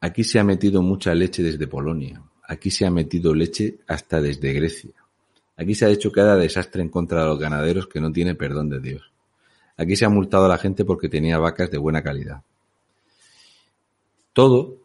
Aquí 0.01 0.24
se 0.24 0.40
ha 0.40 0.43
metido 0.43 0.82
mucha 0.82 1.15
leche 1.15 1.44
desde 1.44 1.69
Polonia. 1.69 2.20
Aquí 2.48 2.73
se 2.73 2.85
ha 2.85 2.90
metido 2.90 3.32
leche 3.32 3.78
hasta 3.86 4.20
desde 4.20 4.52
Grecia. 4.52 4.90
Aquí 5.56 5.77
se 5.77 5.86
ha 5.86 5.90
hecho 5.90 6.11
cada 6.11 6.35
desastre 6.35 6.82
en 6.82 6.89
contra 6.89 7.20
de 7.23 7.28
los 7.28 7.39
ganaderos 7.39 7.86
que 7.86 8.01
no 8.01 8.11
tiene 8.11 8.35
perdón 8.35 8.69
de 8.69 8.81
Dios. 8.81 9.12
Aquí 9.77 9.94
se 9.94 10.06
ha 10.06 10.09
multado 10.09 10.47
a 10.47 10.48
la 10.48 10.59
gente 10.59 10.85
porque 10.85 11.09
tenía 11.09 11.39
vacas 11.39 11.70
de 11.70 11.78
buena 11.78 12.02
calidad. 12.02 12.43
Todo 14.32 14.78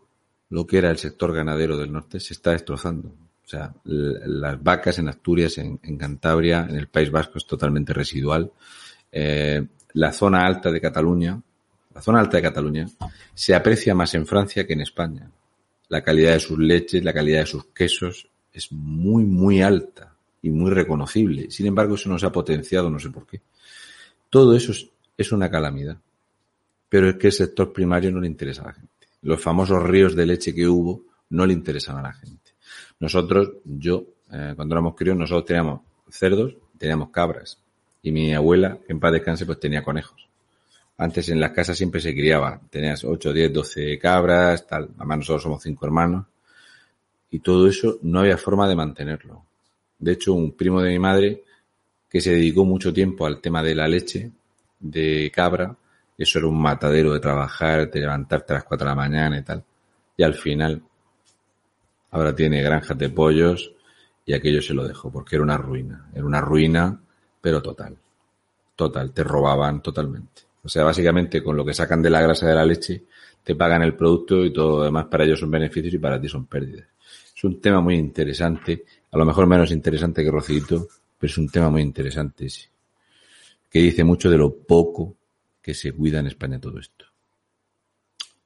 lo 0.51 0.67
que 0.67 0.77
era 0.77 0.91
el 0.91 0.99
sector 0.99 1.33
ganadero 1.33 1.77
del 1.77 1.91
norte 1.91 2.19
se 2.19 2.35
está 2.35 2.51
destrozando. 2.51 3.09
O 3.09 3.49
sea, 3.49 3.73
las 3.85 4.61
vacas 4.61 4.99
en 4.99 5.09
Asturias, 5.09 5.57
en, 5.57 5.79
Cantabria, 5.97 6.67
en 6.69 6.75
el 6.75 6.89
País 6.89 7.09
Vasco 7.09 7.39
es 7.39 7.47
totalmente 7.47 7.91
residual. 7.91 8.51
Eh, 9.11 9.65
la 9.93 10.11
zona 10.11 10.45
alta 10.45 10.71
de 10.71 10.81
Cataluña, 10.81 11.41
la 11.93 12.01
zona 12.01 12.19
alta 12.19 12.37
de 12.37 12.43
Cataluña, 12.43 12.87
se 13.33 13.55
aprecia 13.55 13.95
más 13.95 14.13
en 14.15 14.25
Francia 14.25 14.65
que 14.65 14.73
en 14.73 14.81
España. 14.81 15.29
La 15.89 16.03
calidad 16.03 16.33
de 16.33 16.39
sus 16.39 16.59
leches, 16.59 17.03
la 17.03 17.13
calidad 17.13 17.39
de 17.39 17.45
sus 17.45 17.65
quesos 17.65 18.29
es 18.53 18.71
muy, 18.71 19.23
muy 19.25 19.61
alta 19.61 20.15
y 20.41 20.49
muy 20.49 20.71
reconocible. 20.71 21.49
Sin 21.49 21.65
embargo, 21.65 21.95
eso 21.95 22.09
no 22.09 22.19
se 22.19 22.25
ha 22.25 22.31
potenciado, 22.31 22.89
no 22.89 22.99
sé 22.99 23.09
por 23.09 23.25
qué. 23.25 23.41
Todo 24.29 24.55
eso 24.55 24.71
es, 25.17 25.31
una 25.31 25.49
calamidad. 25.49 25.97
Pero 26.87 27.09
es 27.09 27.15
que 27.15 27.27
el 27.27 27.33
sector 27.33 27.73
primario 27.73 28.11
no 28.11 28.21
le 28.21 28.27
interesa 28.27 28.63
a 28.63 28.67
la 28.67 28.73
gente. 28.73 29.07
Los 29.23 29.41
famosos 29.41 29.83
ríos 29.83 30.15
de 30.15 30.25
leche 30.25 30.53
que 30.53 30.67
hubo 30.67 31.03
no 31.29 31.45
le 31.45 31.53
interesan 31.53 31.97
a 31.97 32.01
la 32.01 32.13
gente. 32.13 32.51
Nosotros, 32.99 33.53
yo, 33.65 34.05
eh, 34.31 34.53
cuando 34.55 34.75
éramos 34.75 34.95
críos, 34.95 35.17
nosotros 35.17 35.45
teníamos 35.45 35.81
cerdos, 36.09 36.55
teníamos 36.77 37.09
cabras. 37.09 37.59
Y 38.01 38.11
mi 38.11 38.33
abuela, 38.33 38.77
en 38.87 38.99
paz 38.99 39.13
descanse, 39.13 39.45
pues 39.45 39.59
tenía 39.59 39.83
conejos. 39.83 40.27
Antes 40.97 41.29
en 41.29 41.39
las 41.39 41.51
casas 41.51 41.77
siempre 41.77 42.01
se 42.01 42.13
criaba. 42.13 42.59
Tenías 42.69 43.03
8, 43.03 43.31
10, 43.31 43.53
12 43.53 43.99
cabras, 43.99 44.67
tal. 44.67 44.89
Además 44.97 45.19
nosotros 45.19 45.43
somos 45.43 45.63
cinco 45.63 45.85
hermanos. 45.85 46.25
Y 47.31 47.39
todo 47.39 47.67
eso 47.67 47.99
no 48.01 48.19
había 48.19 48.37
forma 48.37 48.67
de 48.67 48.75
mantenerlo. 48.75 49.45
De 49.97 50.13
hecho, 50.13 50.33
un 50.33 50.53
primo 50.53 50.81
de 50.81 50.89
mi 50.89 50.99
madre 50.99 51.43
que 52.09 52.21
se 52.21 52.31
dedicó 52.31 52.65
mucho 52.65 52.91
tiempo 52.91 53.25
al 53.25 53.39
tema 53.39 53.61
de 53.61 53.75
la 53.75 53.87
leche 53.87 54.31
de 54.79 55.31
cabra, 55.33 55.75
eso 56.17 56.39
era 56.39 56.47
un 56.47 56.59
matadero 56.61 57.13
de 57.13 57.19
trabajar, 57.19 57.89
de 57.89 57.99
levantarte 58.01 58.53
a 58.53 58.57
las 58.57 58.65
4 58.65 58.85
de 58.85 58.89
la 58.89 58.95
mañana 58.95 59.37
y 59.37 59.43
tal. 59.43 59.63
Y 60.17 60.23
al 60.23 60.33
final, 60.33 60.81
ahora 62.11 62.35
tiene 62.35 62.61
granjas 62.61 62.97
de 62.97 63.09
pollos 63.09 63.71
y 64.25 64.33
aquello 64.33 64.61
se 64.61 64.73
lo 64.73 64.85
dejó 64.85 65.09
porque 65.09 65.37
era 65.37 65.43
una 65.43 65.57
ruina. 65.57 66.09
Era 66.13 66.25
una 66.25 66.41
ruina, 66.41 66.99
pero 67.41 67.61
total. 67.61 67.97
Total, 68.75 69.11
te 69.11 69.23
robaban 69.23 69.81
totalmente. 69.81 70.43
O 70.63 70.69
sea, 70.69 70.83
básicamente 70.83 71.43
con 71.43 71.55
lo 71.55 71.65
que 71.65 71.73
sacan 71.73 72.01
de 72.01 72.09
la 72.09 72.21
grasa 72.21 72.47
de 72.47 72.55
la 72.55 72.65
leche, 72.65 73.03
te 73.43 73.55
pagan 73.55 73.81
el 73.81 73.95
producto 73.95 74.45
y 74.45 74.53
todo 74.53 74.79
lo 74.79 74.83
demás 74.83 75.05
para 75.05 75.23
ellos 75.23 75.39
son 75.39 75.51
beneficios 75.51 75.93
y 75.93 75.97
para 75.97 76.19
ti 76.19 76.27
son 76.27 76.45
pérdidas. 76.45 76.87
Es 77.35 77.43
un 77.43 77.59
tema 77.61 77.81
muy 77.81 77.95
interesante, 77.95 78.85
a 79.11 79.17
lo 79.17 79.25
mejor 79.25 79.47
menos 79.47 79.71
interesante 79.71 80.23
que 80.23 80.31
Rocito, 80.31 80.87
pero 81.17 81.31
es 81.31 81.37
un 81.37 81.49
tema 81.49 81.69
muy 81.69 81.81
interesante 81.81 82.45
ese, 82.45 82.69
que 83.69 83.79
dice 83.79 84.03
mucho 84.03 84.29
de 84.29 84.37
lo 84.37 84.53
poco 84.55 85.15
que 85.61 85.73
se 85.73 85.93
cuida 85.93 86.19
en 86.19 86.27
España 86.27 86.59
todo 86.59 86.79
esto. 86.79 87.05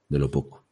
De 0.07 0.19
lo 0.19 0.29
poco. 0.29 0.62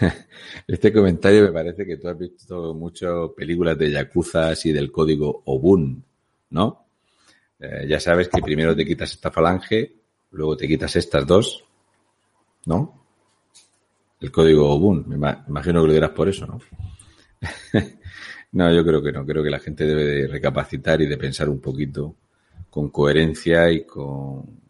Este 0.66 0.92
comentario 0.92 1.42
me 1.42 1.52
parece 1.52 1.84
que 1.84 1.96
tú 1.96 2.08
has 2.08 2.18
visto 2.18 2.74
muchas 2.74 3.30
películas 3.36 3.76
de 3.78 3.90
Yakuza 3.90 4.52
y 4.64 4.72
del 4.72 4.90
código 4.90 5.42
Obun, 5.46 6.02
¿no? 6.50 6.86
Eh, 7.58 7.86
ya 7.88 8.00
sabes 8.00 8.28
que 8.28 8.40
primero 8.40 8.74
te 8.74 8.84
quitas 8.84 9.12
esta 9.12 9.30
falange, 9.30 9.94
luego 10.32 10.56
te 10.56 10.66
quitas 10.66 10.96
estas 10.96 11.26
dos, 11.26 11.64
¿no? 12.66 13.04
El 14.20 14.30
código 14.30 14.70
Obun, 14.70 15.04
me 15.06 15.16
imagino 15.16 15.82
que 15.82 15.86
lo 15.88 15.92
dirás 15.92 16.10
por 16.10 16.28
eso, 16.28 16.46
¿no? 16.46 16.60
no, 18.52 18.72
yo 18.72 18.84
creo 18.84 19.02
que 19.02 19.12
no, 19.12 19.26
creo 19.26 19.42
que 19.42 19.50
la 19.50 19.60
gente 19.60 19.84
debe 19.84 20.04
de 20.04 20.28
recapacitar 20.28 21.00
y 21.02 21.06
de 21.06 21.16
pensar 21.16 21.48
un 21.48 21.60
poquito 21.60 22.16
con 22.70 22.88
coherencia 22.88 23.70
y 23.70 23.84
con, 23.84 24.60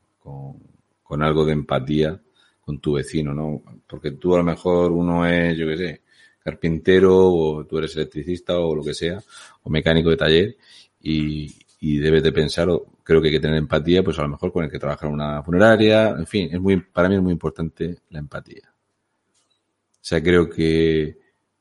con 1.02 1.22
algo 1.22 1.44
de 1.44 1.52
empatía 1.52 2.20
con 2.64 2.78
tu 2.78 2.94
vecino, 2.94 3.34
¿no? 3.34 3.62
Porque 3.86 4.12
tú 4.12 4.34
a 4.34 4.38
lo 4.38 4.44
mejor 4.44 4.92
uno 4.92 5.26
es, 5.26 5.56
yo 5.56 5.66
qué 5.66 5.76
sé, 5.76 6.02
carpintero 6.38 7.32
o 7.32 7.64
tú 7.66 7.78
eres 7.78 7.94
electricista 7.96 8.58
o 8.58 8.74
lo 8.74 8.82
que 8.82 8.94
sea, 8.94 9.22
o 9.62 9.70
mecánico 9.70 10.10
de 10.10 10.16
taller 10.16 10.56
y, 11.00 11.54
y 11.80 11.98
debes 11.98 12.22
de 12.22 12.32
pensar, 12.32 12.68
o 12.70 12.86
creo 13.02 13.20
que 13.20 13.28
hay 13.28 13.34
que 13.34 13.40
tener 13.40 13.56
empatía, 13.56 14.02
pues 14.02 14.18
a 14.18 14.22
lo 14.22 14.28
mejor 14.28 14.52
con 14.52 14.64
el 14.64 14.70
que 14.70 14.78
trabaja 14.78 15.06
en 15.06 15.12
una 15.12 15.42
funeraria, 15.42 16.10
en 16.10 16.26
fin, 16.26 16.48
es 16.52 16.60
muy, 16.60 16.78
para 16.80 17.08
mí 17.08 17.16
es 17.16 17.22
muy 17.22 17.32
importante 17.32 17.98
la 18.10 18.18
empatía. 18.18 18.72
O 18.72 20.06
sea, 20.06 20.22
creo 20.22 20.48
que 20.48 21.18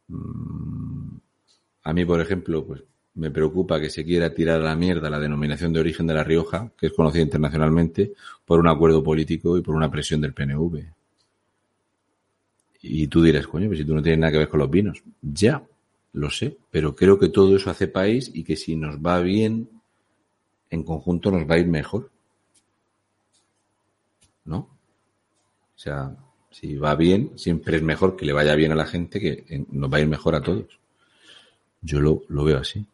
mmm, 0.07 1.17
a 1.83 1.93
mí, 1.93 2.05
por 2.05 2.21
ejemplo, 2.21 2.65
pues 2.65 2.83
me 3.15 3.29
preocupa 3.29 3.79
que 3.79 3.89
se 3.89 4.03
quiera 4.03 4.33
tirar 4.33 4.59
a 4.61 4.63
la 4.63 4.75
mierda 4.75 5.09
la 5.09 5.19
denominación 5.19 5.71
de 5.71 5.79
origen 5.79 6.07
de 6.07 6.13
La 6.13 6.23
Rioja, 6.23 6.71
que 6.77 6.87
es 6.87 6.93
conocida 6.93 7.21
internacionalmente, 7.21 8.13
por 8.45 8.59
un 8.59 8.67
acuerdo 8.67 9.03
político 9.03 9.57
y 9.57 9.61
por 9.61 9.75
una 9.75 9.91
presión 9.91 10.19
del 10.21 10.33
PNV. 10.33 10.83
Y 12.81 13.07
tú 13.07 13.21
dirás, 13.21 13.47
coño, 13.47 13.67
pues 13.67 13.79
si 13.79 13.85
tú 13.85 13.95
no 13.95 14.01
tienes 14.01 14.19
nada 14.19 14.31
que 14.31 14.39
ver 14.39 14.49
con 14.49 14.59
los 14.59 14.69
vinos. 14.69 15.03
Ya, 15.21 15.63
lo 16.13 16.29
sé, 16.29 16.57
pero 16.69 16.95
creo 16.95 17.17
que 17.19 17.29
todo 17.29 17.55
eso 17.55 17.69
hace 17.69 17.87
país 17.87 18.31
y 18.33 18.43
que 18.43 18.55
si 18.55 18.75
nos 18.75 18.97
va 18.97 19.19
bien, 19.19 19.69
en 20.69 20.83
conjunto 20.83 21.31
nos 21.31 21.49
va 21.49 21.55
a 21.55 21.59
ir 21.59 21.67
mejor. 21.67 22.11
¿No? 24.45 24.57
O 24.57 25.79
sea, 25.79 26.15
si 26.51 26.75
va 26.75 26.95
bien, 26.95 27.31
siempre 27.35 27.77
es 27.77 27.83
mejor 27.83 28.15
que 28.17 28.25
le 28.25 28.33
vaya 28.33 28.55
bien 28.55 28.71
a 28.71 28.75
la 28.75 28.85
gente 28.85 29.19
que 29.19 29.65
nos 29.71 29.91
va 29.91 29.97
a 29.97 30.01
ir 30.01 30.07
mejor 30.07 30.35
a 30.35 30.41
todos. 30.41 30.79
Yo 31.81 31.99
lo, 31.99 32.23
lo 32.27 32.43
veo 32.43 32.57
así. 32.57 32.85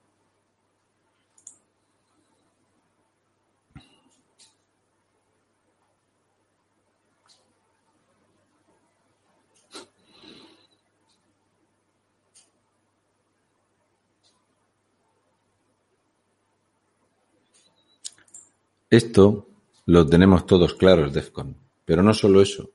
Esto 18.89 19.47
lo 19.85 20.05
tenemos 20.05 20.45
todos 20.45 20.73
claros, 20.73 21.13
Defcon. 21.13 21.55
Pero 21.85 22.03
no 22.03 22.13
solo 22.13 22.41
eso. 22.41 22.71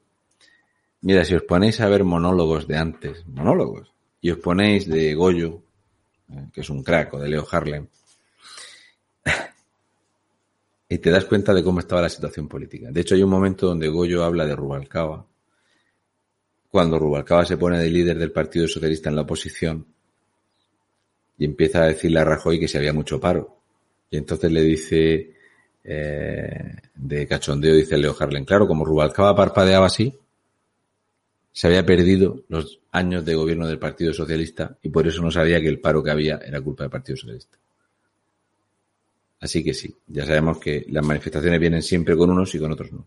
Mira, 1.02 1.24
si 1.24 1.34
os 1.34 1.42
ponéis 1.42 1.80
a 1.80 1.88
ver 1.88 2.04
monólogos 2.04 2.66
de 2.66 2.76
antes, 2.76 3.26
monólogos, 3.26 3.92
y 4.20 4.30
os 4.30 4.38
ponéis 4.38 4.88
de 4.88 5.14
Goyo, 5.14 5.62
eh, 6.30 6.48
que 6.52 6.62
es 6.62 6.70
un 6.70 6.82
crack, 6.82 7.14
o 7.14 7.18
de 7.18 7.28
Leo 7.28 7.46
Harlem, 7.50 7.86
y 10.88 10.98
te 10.98 11.10
das 11.10 11.26
cuenta 11.26 11.52
de 11.52 11.62
cómo 11.62 11.80
estaba 11.80 12.00
la 12.00 12.08
situación 12.08 12.48
política. 12.48 12.90
De 12.90 13.02
hecho, 13.02 13.14
hay 13.14 13.22
un 13.22 13.30
momento 13.30 13.66
donde 13.66 13.88
Goyo 13.88 14.24
habla 14.24 14.46
de 14.46 14.56
Rubalcaba, 14.56 15.26
cuando 16.70 16.98
Rubalcaba 16.98 17.44
se 17.44 17.56
pone 17.56 17.78
de 17.78 17.90
líder 17.90 18.18
del 18.18 18.32
Partido 18.32 18.66
Socialista 18.66 19.10
en 19.10 19.16
la 19.16 19.22
oposición 19.22 19.86
y 21.38 21.44
empieza 21.44 21.82
a 21.82 21.86
decirle 21.86 22.20
a 22.20 22.24
Rajoy 22.24 22.58
que 22.58 22.66
se 22.66 22.78
había 22.78 22.92
mucho 22.92 23.20
paro. 23.20 23.60
Y 24.10 24.16
entonces 24.16 24.50
le 24.50 24.62
dice 24.62 25.33
eh, 25.84 26.76
de 26.94 27.26
cachondeo, 27.26 27.74
dice 27.74 27.98
Leo 27.98 28.16
Harlen. 28.18 28.44
Claro, 28.44 28.66
como 28.66 28.84
Rubalcaba 28.84 29.36
parpadeaba 29.36 29.86
así, 29.86 30.18
se 31.52 31.66
había 31.66 31.86
perdido 31.86 32.42
los 32.48 32.80
años 32.90 33.24
de 33.24 33.34
gobierno 33.34 33.68
del 33.68 33.78
Partido 33.78 34.12
Socialista 34.12 34.76
y 34.82 34.88
por 34.88 35.06
eso 35.06 35.22
no 35.22 35.30
sabía 35.30 35.60
que 35.60 35.68
el 35.68 35.80
paro 35.80 36.02
que 36.02 36.10
había 36.10 36.38
era 36.38 36.60
culpa 36.60 36.84
del 36.84 36.90
Partido 36.90 37.16
Socialista. 37.16 37.58
Así 39.40 39.62
que 39.62 39.74
sí, 39.74 39.94
ya 40.06 40.24
sabemos 40.24 40.58
que 40.58 40.86
las 40.88 41.04
manifestaciones 41.04 41.60
vienen 41.60 41.82
siempre 41.82 42.16
con 42.16 42.30
unos 42.30 42.54
y 42.54 42.58
con 42.58 42.72
otros 42.72 42.90
no. 42.92 43.06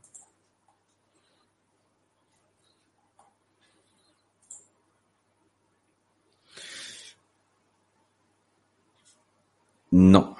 No. 9.89 10.37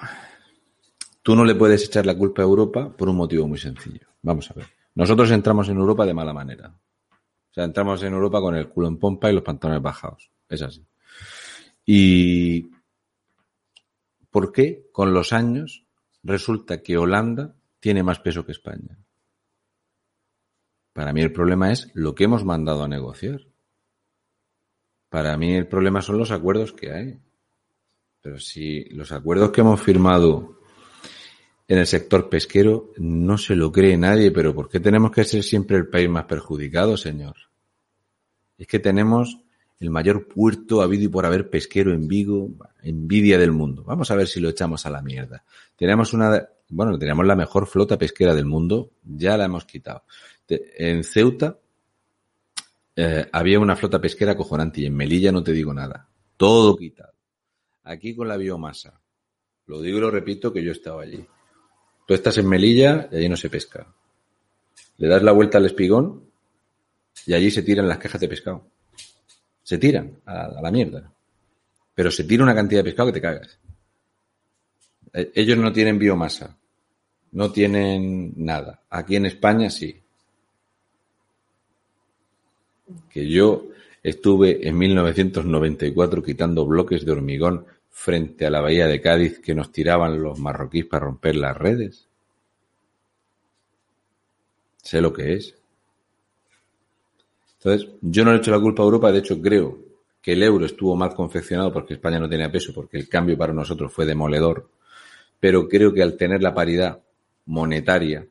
Tú 1.28 1.36
no 1.36 1.44
le 1.44 1.54
puedes 1.54 1.84
echar 1.84 2.06
la 2.06 2.16
culpa 2.16 2.40
a 2.40 2.46
Europa 2.46 2.90
por 2.96 3.06
un 3.06 3.16
motivo 3.16 3.46
muy 3.46 3.58
sencillo. 3.58 4.06
Vamos 4.22 4.50
a 4.50 4.54
ver. 4.54 4.64
Nosotros 4.94 5.30
entramos 5.30 5.68
en 5.68 5.76
Europa 5.76 6.06
de 6.06 6.14
mala 6.14 6.32
manera. 6.32 6.68
O 6.70 7.52
sea, 7.52 7.64
entramos 7.64 8.02
en 8.02 8.14
Europa 8.14 8.40
con 8.40 8.54
el 8.56 8.70
culo 8.70 8.88
en 8.88 8.96
pompa 8.96 9.30
y 9.30 9.34
los 9.34 9.42
pantalones 9.42 9.82
bajados. 9.82 10.30
Es 10.48 10.62
así. 10.62 10.86
Y 11.84 12.70
¿por 14.30 14.52
qué 14.52 14.88
con 14.90 15.12
los 15.12 15.34
años 15.34 15.84
resulta 16.22 16.80
que 16.80 16.96
Holanda 16.96 17.54
tiene 17.78 18.02
más 18.02 18.20
peso 18.20 18.46
que 18.46 18.52
España? 18.52 18.96
Para 20.94 21.12
mí 21.12 21.20
el 21.20 21.34
problema 21.34 21.72
es 21.72 21.90
lo 21.92 22.14
que 22.14 22.24
hemos 22.24 22.42
mandado 22.42 22.84
a 22.84 22.88
negociar. 22.88 23.42
Para 25.10 25.36
mí 25.36 25.56
el 25.56 25.68
problema 25.68 26.00
son 26.00 26.16
los 26.16 26.30
acuerdos 26.30 26.72
que 26.72 26.90
hay. 26.90 27.20
pero 28.22 28.38
si 28.38 28.84
los 28.94 29.12
acuerdos 29.12 29.50
que 29.50 29.60
hemos 29.60 29.82
firmado 29.82 30.57
en 31.68 31.78
el 31.78 31.86
sector 31.86 32.30
pesquero 32.30 32.92
no 32.96 33.36
se 33.36 33.54
lo 33.54 33.70
cree 33.70 33.96
nadie, 33.98 34.30
pero 34.30 34.54
¿por 34.54 34.70
qué 34.70 34.80
tenemos 34.80 35.10
que 35.10 35.24
ser 35.24 35.42
siempre 35.42 35.76
el 35.76 35.86
país 35.86 36.08
más 36.08 36.24
perjudicado, 36.24 36.96
señor? 36.96 37.36
Es 38.56 38.66
que 38.66 38.78
tenemos 38.78 39.38
el 39.78 39.90
mayor 39.90 40.26
puerto 40.26 40.80
habido 40.80 41.04
y 41.04 41.08
por 41.08 41.26
haber 41.26 41.50
pesquero 41.50 41.92
en 41.92 42.08
Vigo, 42.08 42.50
envidia 42.82 43.38
del 43.38 43.52
mundo. 43.52 43.84
Vamos 43.84 44.10
a 44.10 44.16
ver 44.16 44.26
si 44.26 44.40
lo 44.40 44.48
echamos 44.48 44.86
a 44.86 44.90
la 44.90 45.02
mierda. 45.02 45.44
Tenemos 45.76 46.14
una, 46.14 46.48
bueno, 46.70 46.98
teníamos 46.98 47.26
la 47.26 47.36
mejor 47.36 47.66
flota 47.66 47.98
pesquera 47.98 48.34
del 48.34 48.46
mundo, 48.46 48.90
ya 49.04 49.36
la 49.36 49.44
hemos 49.44 49.66
quitado. 49.66 50.04
En 50.48 51.04
Ceuta 51.04 51.58
eh, 52.96 53.28
había 53.30 53.60
una 53.60 53.76
flota 53.76 54.00
pesquera 54.00 54.34
cojonante 54.34 54.80
y 54.80 54.86
en 54.86 54.96
Melilla 54.96 55.30
no 55.30 55.42
te 55.42 55.52
digo 55.52 55.74
nada. 55.74 56.08
Todo 56.38 56.76
quitado. 56.76 57.12
Aquí 57.84 58.16
con 58.16 58.26
la 58.26 58.38
biomasa. 58.38 58.98
Lo 59.66 59.82
digo 59.82 59.98
y 59.98 60.00
lo 60.00 60.10
repito 60.10 60.50
que 60.50 60.64
yo 60.64 60.72
estaba 60.72 61.02
allí. 61.02 61.24
Tú 62.08 62.14
estás 62.14 62.38
en 62.38 62.48
Melilla 62.48 63.06
y 63.12 63.16
allí 63.16 63.28
no 63.28 63.36
se 63.36 63.50
pesca. 63.50 63.86
Le 64.96 65.08
das 65.08 65.22
la 65.22 65.32
vuelta 65.32 65.58
al 65.58 65.66
espigón 65.66 66.22
y 67.26 67.34
allí 67.34 67.50
se 67.50 67.62
tiran 67.62 67.86
las 67.86 67.98
cajas 67.98 68.18
de 68.18 68.28
pescado. 68.28 68.64
Se 69.62 69.76
tiran 69.76 70.18
a, 70.24 70.58
la 70.62 70.70
mierda. 70.70 71.12
Pero 71.94 72.10
se 72.10 72.24
tira 72.24 72.44
una 72.44 72.54
cantidad 72.54 72.80
de 72.80 72.84
pescado 72.84 73.08
que 73.08 73.12
te 73.12 73.20
cagas. 73.20 73.58
Eh, 75.12 75.32
ellos 75.34 75.58
no 75.58 75.70
tienen 75.70 75.98
biomasa. 75.98 76.56
No 77.32 77.52
tienen 77.52 78.32
nada. 78.36 78.80
Aquí 78.88 79.16
en 79.16 79.26
España 79.26 79.68
sí. 79.68 80.00
Que 83.10 83.28
yo 83.28 83.66
estuve 84.02 84.66
en 84.66 84.78
1994 84.78 86.22
quitando 86.22 86.64
bloques 86.64 87.04
de 87.04 87.12
hormigón 87.12 87.66
frente 88.00 88.46
a 88.46 88.50
la 88.50 88.60
bahía 88.60 88.86
de 88.86 89.00
Cádiz 89.00 89.40
que 89.40 89.56
nos 89.56 89.72
tiraban 89.72 90.22
los 90.22 90.38
marroquíes 90.38 90.86
para 90.86 91.06
romper 91.06 91.34
las 91.34 91.56
redes. 91.56 92.06
Sé 94.76 95.00
lo 95.00 95.12
que 95.12 95.34
es. 95.34 95.56
Entonces, 97.56 97.88
yo 98.00 98.24
no 98.24 98.30
le 98.30 98.38
echo 98.38 98.52
la 98.52 98.60
culpa 98.60 98.82
a 98.82 98.86
Europa, 98.86 99.10
de 99.10 99.18
hecho 99.18 99.42
creo 99.42 99.78
que 100.22 100.34
el 100.34 100.44
euro 100.44 100.64
estuvo 100.64 100.94
mal 100.94 101.12
confeccionado 101.12 101.72
porque 101.72 101.94
España 101.94 102.20
no 102.20 102.28
tenía 102.28 102.52
peso, 102.52 102.72
porque 102.72 102.98
el 102.98 103.08
cambio 103.08 103.36
para 103.36 103.52
nosotros 103.52 103.92
fue 103.92 104.06
demoledor, 104.06 104.70
pero 105.40 105.68
creo 105.68 105.92
que 105.92 106.02
al 106.02 106.16
tener 106.16 106.40
la 106.40 106.54
paridad 106.54 107.00
monetaria 107.46 108.24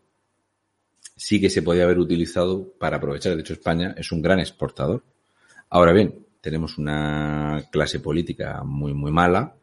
sí 1.14 1.42
que 1.42 1.50
se 1.50 1.62
podía 1.62 1.84
haber 1.84 2.00
utilizado 2.00 2.72
para 2.80 2.98
aprovechar. 2.98 3.36
De 3.36 3.42
hecho, 3.42 3.52
España 3.52 3.94
es 3.98 4.14
un 4.14 4.22
gran 4.22 4.40
exportador. 4.40 5.04
Ahora 5.70 5.92
bien, 5.92 6.26
tenemos 6.48 6.78
una 6.78 7.68
clase 7.70 8.00
política 8.00 8.64
muy, 8.64 8.94
muy 8.94 9.12
mala, 9.12 9.54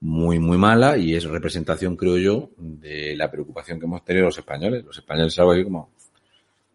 muy, 0.00 0.38
muy 0.38 0.58
mala, 0.58 0.98
y 0.98 1.14
es 1.14 1.24
representación, 1.24 1.96
creo 1.96 2.18
yo, 2.18 2.50
de 2.58 3.16
la 3.16 3.30
preocupación 3.30 3.80
que 3.80 3.86
hemos 3.86 4.04
tenido 4.04 4.26
los 4.26 4.36
españoles. 4.36 4.84
Los 4.84 4.98
españoles 4.98 5.32
es 5.32 5.38
algo 5.38 5.52
así 5.52 5.64
como... 5.64 5.90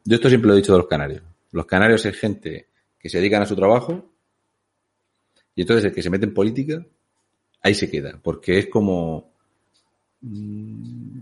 Yo 0.05 0.15
esto 0.15 0.27
siempre 0.27 0.47
lo 0.47 0.55
he 0.55 0.57
dicho 0.57 0.71
de 0.71 0.79
los 0.79 0.87
canarios. 0.87 1.21
Los 1.51 1.67
canarios 1.67 2.03
es 2.03 2.17
gente 2.17 2.65
que 2.97 3.09
se 3.09 3.19
dedican 3.19 3.43
a 3.43 3.45
su 3.45 3.55
trabajo 3.55 4.09
y 5.53 5.61
entonces 5.61 5.85
el 5.85 5.93
que 5.93 6.01
se 6.01 6.09
mete 6.09 6.25
en 6.25 6.33
política, 6.33 6.83
ahí 7.61 7.75
se 7.75 7.91
queda, 7.91 8.19
porque 8.23 8.57
es 8.57 8.65
como... 8.65 9.29
Mm, 10.21 11.19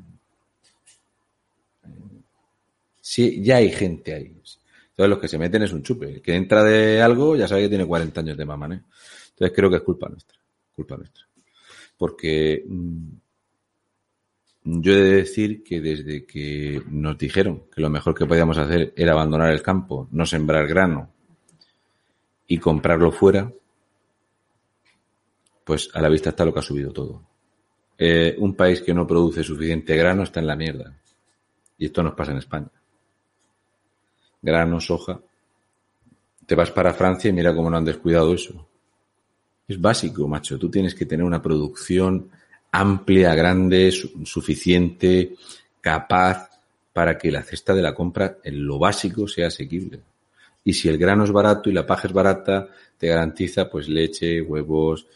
sí, 3.02 3.44
ya 3.44 3.58
hay 3.58 3.74
gente 3.74 4.14
ahí. 4.14 4.34
Entonces 4.92 5.10
los 5.10 5.20
que 5.20 5.28
se 5.28 5.38
meten 5.38 5.64
es 5.64 5.74
un 5.74 5.84
chupe. 5.84 6.16
El 6.16 6.22
que 6.22 6.36
entra 6.36 6.64
de 6.64 7.02
algo 7.02 7.36
ya 7.36 7.48
sabe 7.48 7.64
que 7.64 7.70
tiene 7.70 7.86
40 7.86 8.20
años 8.20 8.38
de 8.38 8.46
mamá, 8.46 8.68
¿eh? 8.74 8.82
Entonces 9.30 9.56
creo 9.56 9.70
que 9.70 9.78
es 9.78 9.82
culpa 9.82 10.10
nuestra. 10.10 10.38
Culpa 10.76 10.98
nuestra. 10.98 11.26
Porque 11.98 12.64
mm, 12.68 13.10
yo 14.64 14.94
he 14.94 15.02
de 15.02 15.16
decir 15.16 15.64
que 15.64 15.82
desde 15.82 16.26
que 16.26 16.84
nos 16.90 17.18
dijeron 17.18 17.64
que 17.74 17.82
lo 17.82 17.90
mejor 17.90 18.14
que 18.14 18.26
podíamos 18.26 18.58
hacer 18.58 18.94
era 18.96 19.14
abandonar 19.14 19.52
el 19.52 19.62
campo, 19.62 20.08
no 20.12 20.26
sembrar 20.26 20.68
grano 20.68 21.10
y 22.48 22.58
comprarlo 22.58 23.12
fuera, 23.12 23.52
pues 25.64 25.90
a 25.94 26.02
la 26.02 26.10
vista 26.10 26.30
está 26.30 26.46
lo 26.46 26.54
que 26.54 26.60
ha 26.60 26.64
subido 26.64 26.92
todo. 26.92 27.24
Eh, 27.98 28.36
un 28.40 28.56
país 28.56 28.82
que 28.82 28.94
no 28.94 29.08
produce 29.08 29.44
suficiente 29.44 29.96
grano 29.96 30.24
está 30.24 30.40
en 30.40 30.48
la 30.48 30.56
mierda. 30.56 30.94
Y 31.78 31.86
esto 31.86 32.04
nos 32.04 32.14
pasa 32.14 32.32
en 32.32 32.38
España. 32.40 32.70
Grano, 34.42 34.80
soja. 34.80 35.20
Te 36.46 36.56
vas 36.56 36.72
para 36.72 36.94
Francia 36.94 37.30
y 37.30 37.34
mira 37.34 37.56
cómo 37.56 37.70
no 37.70 37.78
han 37.78 37.86
descuidado 37.86 38.34
eso. 38.34 38.68
Es 39.68 39.80
básico, 39.80 40.28
macho. 40.28 40.58
Tú 40.58 40.70
tienes 40.70 40.96
que 40.96 41.06
tener 41.06 41.26
una 41.26 41.42
producción 41.42 42.30
amplia, 42.72 43.36
grande, 43.36 43.92
suficiente, 43.92 45.36
capaz 45.80 46.50
para 46.94 47.18
que 47.18 47.32
la 47.32 47.44
cesta 47.44 47.74
de 47.74 47.82
la 47.82 47.94
compra 47.94 48.38
en 48.44 48.66
lo 48.66 48.80
básico 48.80 49.28
sea 49.28 49.48
asequible. 49.48 50.02
Y 50.64 50.74
si 50.74 50.90
el 50.90 50.98
grano 50.98 51.24
es 51.24 51.32
barato 51.32 51.70
y 51.70 51.74
la 51.74 51.86
paja 51.86 52.08
es 52.08 52.14
barata, 52.14 52.68
te 52.98 53.08
garantiza 53.08 53.70
pues 53.70 53.88
leche, 53.88 54.42
huevos, 54.42 55.08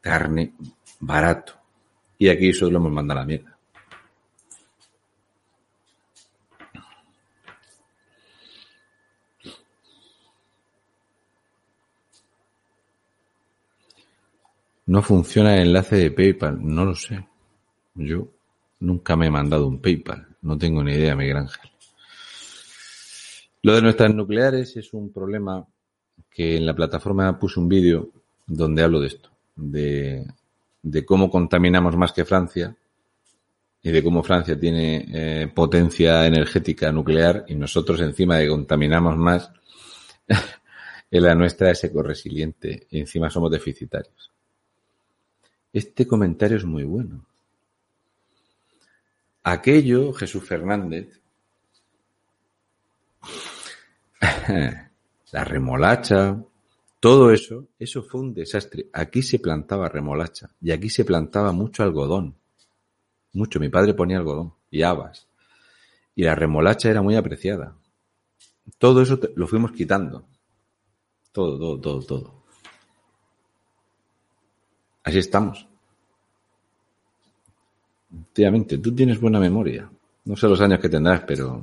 carne, 0.00 0.52
barato. 1.00 1.54
Y 2.18 2.28
aquí 2.28 2.50
eso 2.50 2.70
lo 2.70 2.78
hemos 2.78 2.92
mandado 2.92 3.20
a 3.20 3.22
la 3.22 3.26
mierda. 3.26 3.55
No 14.86 15.02
funciona 15.02 15.56
el 15.56 15.68
enlace 15.68 15.96
de 15.96 16.10
PayPal, 16.12 16.58
no 16.62 16.84
lo 16.84 16.94
sé. 16.94 17.26
Yo 17.94 18.28
nunca 18.80 19.16
me 19.16 19.26
he 19.26 19.30
mandado 19.30 19.66
un 19.66 19.80
PayPal, 19.80 20.28
no 20.42 20.56
tengo 20.56 20.82
ni 20.84 20.92
idea, 20.92 21.16
Miguel 21.16 21.38
Ángel. 21.38 21.70
Lo 23.62 23.74
de 23.74 23.82
nuestras 23.82 24.14
nucleares 24.14 24.76
es 24.76 24.92
un 24.94 25.12
problema 25.12 25.66
que 26.30 26.56
en 26.56 26.66
la 26.66 26.74
plataforma 26.74 27.36
puse 27.36 27.58
un 27.58 27.68
vídeo 27.68 28.10
donde 28.46 28.84
hablo 28.84 29.00
de 29.00 29.08
esto, 29.08 29.28
de, 29.56 30.24
cómo 31.04 31.28
contaminamos 31.30 31.96
más 31.96 32.12
que 32.12 32.24
Francia 32.24 32.76
y 33.82 33.90
de 33.90 34.04
cómo 34.04 34.22
Francia 34.22 34.58
tiene 34.58 35.04
eh, 35.12 35.48
potencia 35.48 36.26
energética 36.26 36.92
nuclear 36.92 37.44
y 37.48 37.56
nosotros 37.56 38.00
encima 38.00 38.36
de 38.36 38.48
contaminamos 38.48 39.16
más, 39.16 39.50
en 41.10 41.22
la 41.24 41.34
nuestra 41.34 41.72
es 41.72 41.82
ecoresiliente 41.82 42.86
y 42.90 43.00
encima 43.00 43.30
somos 43.30 43.50
deficitarios. 43.50 44.35
Este 45.76 46.06
comentario 46.06 46.56
es 46.56 46.64
muy 46.64 46.84
bueno. 46.84 47.26
Aquello, 49.42 50.14
Jesús 50.14 50.42
Fernández, 50.42 51.20
la 55.32 55.44
remolacha, 55.44 56.42
todo 56.98 57.30
eso, 57.30 57.66
eso 57.78 58.02
fue 58.02 58.22
un 58.22 58.32
desastre. 58.32 58.88
Aquí 58.90 59.20
se 59.20 59.38
plantaba 59.38 59.90
remolacha 59.90 60.48
y 60.62 60.70
aquí 60.70 60.88
se 60.88 61.04
plantaba 61.04 61.52
mucho 61.52 61.82
algodón. 61.82 62.36
Mucho. 63.34 63.60
Mi 63.60 63.68
padre 63.68 63.92
ponía 63.92 64.16
algodón 64.16 64.54
y 64.70 64.80
habas. 64.80 65.28
Y 66.14 66.22
la 66.22 66.34
remolacha 66.34 66.88
era 66.88 67.02
muy 67.02 67.16
apreciada. 67.16 67.76
Todo 68.78 69.02
eso 69.02 69.20
lo 69.34 69.46
fuimos 69.46 69.72
quitando. 69.72 70.26
Todo, 71.32 71.58
todo, 71.58 71.78
todo, 71.78 72.02
todo. 72.02 72.45
Así 75.06 75.18
estamos. 75.18 75.64
Efectivamente, 78.12 78.78
tú 78.78 78.92
tienes 78.92 79.20
buena 79.20 79.38
memoria. 79.38 79.88
No 80.24 80.36
sé 80.36 80.48
los 80.48 80.60
años 80.60 80.80
que 80.80 80.88
tendrás, 80.88 81.20
pero 81.20 81.62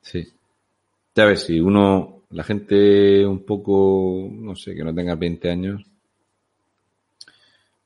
sí. 0.00 0.26
Ya 1.14 1.26
ves, 1.26 1.44
si 1.44 1.60
uno, 1.60 2.22
la 2.30 2.42
gente 2.42 3.24
un 3.24 3.44
poco, 3.44 4.28
no 4.32 4.56
sé, 4.56 4.74
que 4.74 4.82
no 4.82 4.92
tenga 4.92 5.14
20 5.14 5.48
años, 5.48 5.86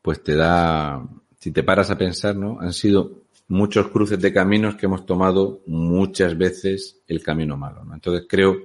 pues 0.01 0.23
te 0.23 0.35
da, 0.35 1.07
si 1.39 1.53
te 1.53 1.63
paras 1.63 1.91
a 1.91 1.99
pensar, 1.99 2.35
¿no? 2.37 2.59
Han 2.59 2.73
sido 2.73 3.25
muchos 3.49 3.89
cruces 3.89 4.19
de 4.19 4.33
caminos 4.33 4.77
que 4.77 4.87
hemos 4.87 5.05
tomado 5.05 5.61
muchas 5.67 6.39
veces 6.39 7.03
el 7.07 7.23
camino 7.23 7.59
malo, 7.59 7.85
¿no? 7.85 7.93
Entonces 7.93 8.25
creo 8.27 8.63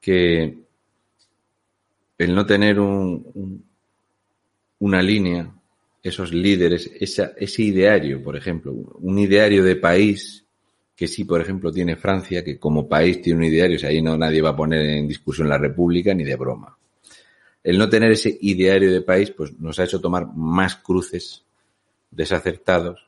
que 0.00 0.64
el 2.16 2.34
no 2.34 2.46
tener 2.46 2.80
un 2.80 3.71
una 4.82 5.00
línea, 5.00 5.48
esos 6.02 6.32
líderes, 6.32 6.90
ese 6.98 7.62
ideario, 7.62 8.20
por 8.20 8.36
ejemplo, 8.36 8.72
un 8.72 9.16
ideario 9.16 9.62
de 9.62 9.76
país 9.76 10.44
que 10.96 11.06
sí, 11.06 11.24
por 11.24 11.40
ejemplo, 11.40 11.70
tiene 11.70 11.94
Francia, 11.94 12.42
que 12.42 12.58
como 12.58 12.88
país 12.88 13.22
tiene 13.22 13.38
un 13.38 13.44
ideario, 13.44 13.78
o 13.80 13.86
ahí 13.86 14.02
no 14.02 14.18
nadie 14.18 14.42
va 14.42 14.50
a 14.50 14.56
poner 14.56 14.80
en 14.80 15.06
discusión 15.06 15.48
la 15.48 15.56
República 15.56 16.12
ni 16.12 16.24
de 16.24 16.34
broma. 16.34 16.76
El 17.62 17.78
no 17.78 17.88
tener 17.88 18.10
ese 18.10 18.36
ideario 18.40 18.92
de 18.92 19.02
país, 19.02 19.30
pues 19.30 19.56
nos 19.60 19.78
ha 19.78 19.84
hecho 19.84 20.00
tomar 20.00 20.26
más 20.34 20.74
cruces 20.74 21.44
desacertados 22.10 23.06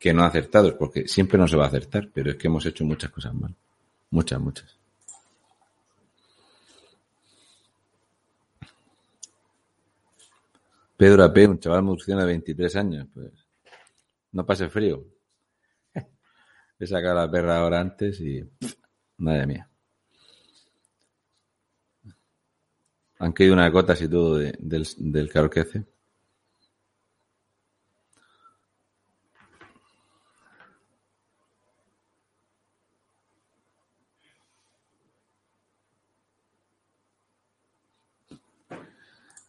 que 0.00 0.12
no 0.12 0.24
acertados, 0.24 0.74
porque 0.74 1.06
siempre 1.06 1.38
no 1.38 1.46
se 1.46 1.56
va 1.56 1.66
a 1.66 1.68
acertar, 1.68 2.10
pero 2.12 2.30
es 2.30 2.36
que 2.36 2.48
hemos 2.48 2.66
hecho 2.66 2.84
muchas 2.84 3.10
cosas 3.12 3.32
mal. 3.32 3.54
Muchas, 4.10 4.40
muchas. 4.40 4.75
Pedro 10.96 11.24
AP, 11.24 11.46
un 11.46 11.58
chaval 11.58 11.82
murciano 11.82 12.22
de 12.22 12.26
23 12.28 12.76
años, 12.76 13.06
pues 13.12 13.30
no 14.32 14.46
pase 14.46 14.68
frío. 14.68 15.04
He 16.78 16.86
sacado 16.86 17.16
la 17.16 17.30
perra 17.30 17.58
ahora 17.58 17.80
antes 17.80 18.20
y 18.20 18.42
madre 19.18 19.46
mía. 19.46 19.70
Han 23.18 23.32
caído 23.32 23.54
unas 23.54 23.72
gotas 23.72 24.00
y 24.02 24.08
todo 24.08 24.36
del, 24.36 24.86
del 24.98 25.30
calor 25.30 25.50
que 25.50 25.60
hace. 25.60 25.84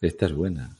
Esta 0.00 0.26
es 0.26 0.32
buena. 0.32 0.78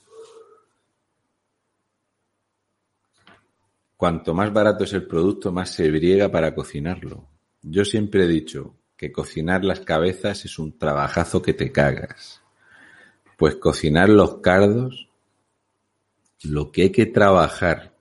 Cuanto 3.98 4.32
más 4.32 4.52
barato 4.52 4.84
es 4.84 4.92
el 4.92 5.08
producto, 5.08 5.50
más 5.50 5.70
se 5.72 5.90
briega 5.90 6.30
para 6.30 6.54
cocinarlo. 6.54 7.26
Yo 7.62 7.84
siempre 7.84 8.24
he 8.24 8.28
dicho 8.28 8.76
que 8.96 9.10
cocinar 9.10 9.64
las 9.64 9.80
cabezas 9.80 10.44
es 10.44 10.56
un 10.60 10.78
trabajazo 10.78 11.42
que 11.42 11.52
te 11.52 11.72
cagas. 11.72 12.40
Pues 13.36 13.56
cocinar 13.56 14.08
los 14.08 14.36
cardos, 14.36 15.08
lo 16.44 16.70
que 16.70 16.82
hay 16.82 16.90
que 16.92 17.06
trabajar 17.06 17.92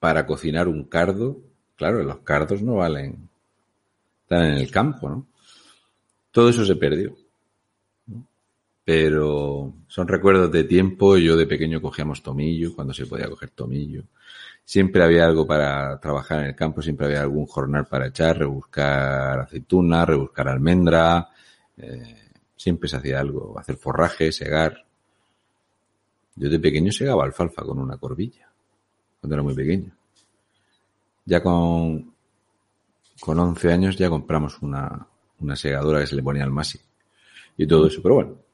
para 0.00 0.26
cocinar 0.26 0.66
un 0.66 0.82
cardo, 0.82 1.38
claro, 1.76 2.02
los 2.02 2.18
cardos 2.22 2.60
no 2.62 2.74
valen, 2.74 3.28
están 4.22 4.46
en 4.46 4.54
el 4.54 4.72
campo, 4.72 5.08
¿no? 5.08 5.28
Todo 6.32 6.48
eso 6.48 6.66
se 6.66 6.74
perdió 6.74 7.16
pero 8.86 9.74
son 9.88 10.06
recuerdos 10.06 10.52
de 10.52 10.62
tiempo. 10.62 11.16
Yo 11.16 11.36
de 11.36 11.48
pequeño 11.48 11.82
cogíamos 11.82 12.22
tomillo, 12.22 12.72
cuando 12.72 12.94
se 12.94 13.04
podía 13.04 13.28
coger 13.28 13.50
tomillo. 13.50 14.04
Siempre 14.64 15.02
había 15.02 15.24
algo 15.24 15.44
para 15.44 15.98
trabajar 15.98 16.38
en 16.42 16.46
el 16.46 16.54
campo, 16.54 16.80
siempre 16.80 17.06
había 17.06 17.22
algún 17.22 17.46
jornal 17.46 17.88
para 17.88 18.06
echar, 18.06 18.38
rebuscar 18.38 19.40
aceituna, 19.40 20.06
rebuscar 20.06 20.46
almendra. 20.46 21.28
Eh, 21.76 22.30
siempre 22.56 22.88
se 22.88 22.98
hacía 22.98 23.18
algo, 23.18 23.58
hacer 23.58 23.76
forraje, 23.76 24.30
segar. 24.30 24.86
Yo 26.36 26.48
de 26.48 26.60
pequeño 26.60 26.92
segaba 26.92 27.24
alfalfa 27.24 27.64
con 27.64 27.80
una 27.80 27.96
corbilla, 27.96 28.48
cuando 29.20 29.34
era 29.34 29.42
muy 29.42 29.54
pequeño. 29.54 29.90
Ya 31.24 31.42
con, 31.42 32.14
con 33.18 33.36
11 33.36 33.72
años 33.72 33.96
ya 33.96 34.08
compramos 34.08 34.62
una, 34.62 35.08
una 35.40 35.56
segadora 35.56 35.98
que 35.98 36.06
se 36.06 36.14
le 36.14 36.22
ponía 36.22 36.44
al 36.44 36.52
masi 36.52 36.78
y 37.56 37.66
todo 37.66 37.88
eso. 37.88 38.00
Pero 38.00 38.14
bueno, 38.14 38.45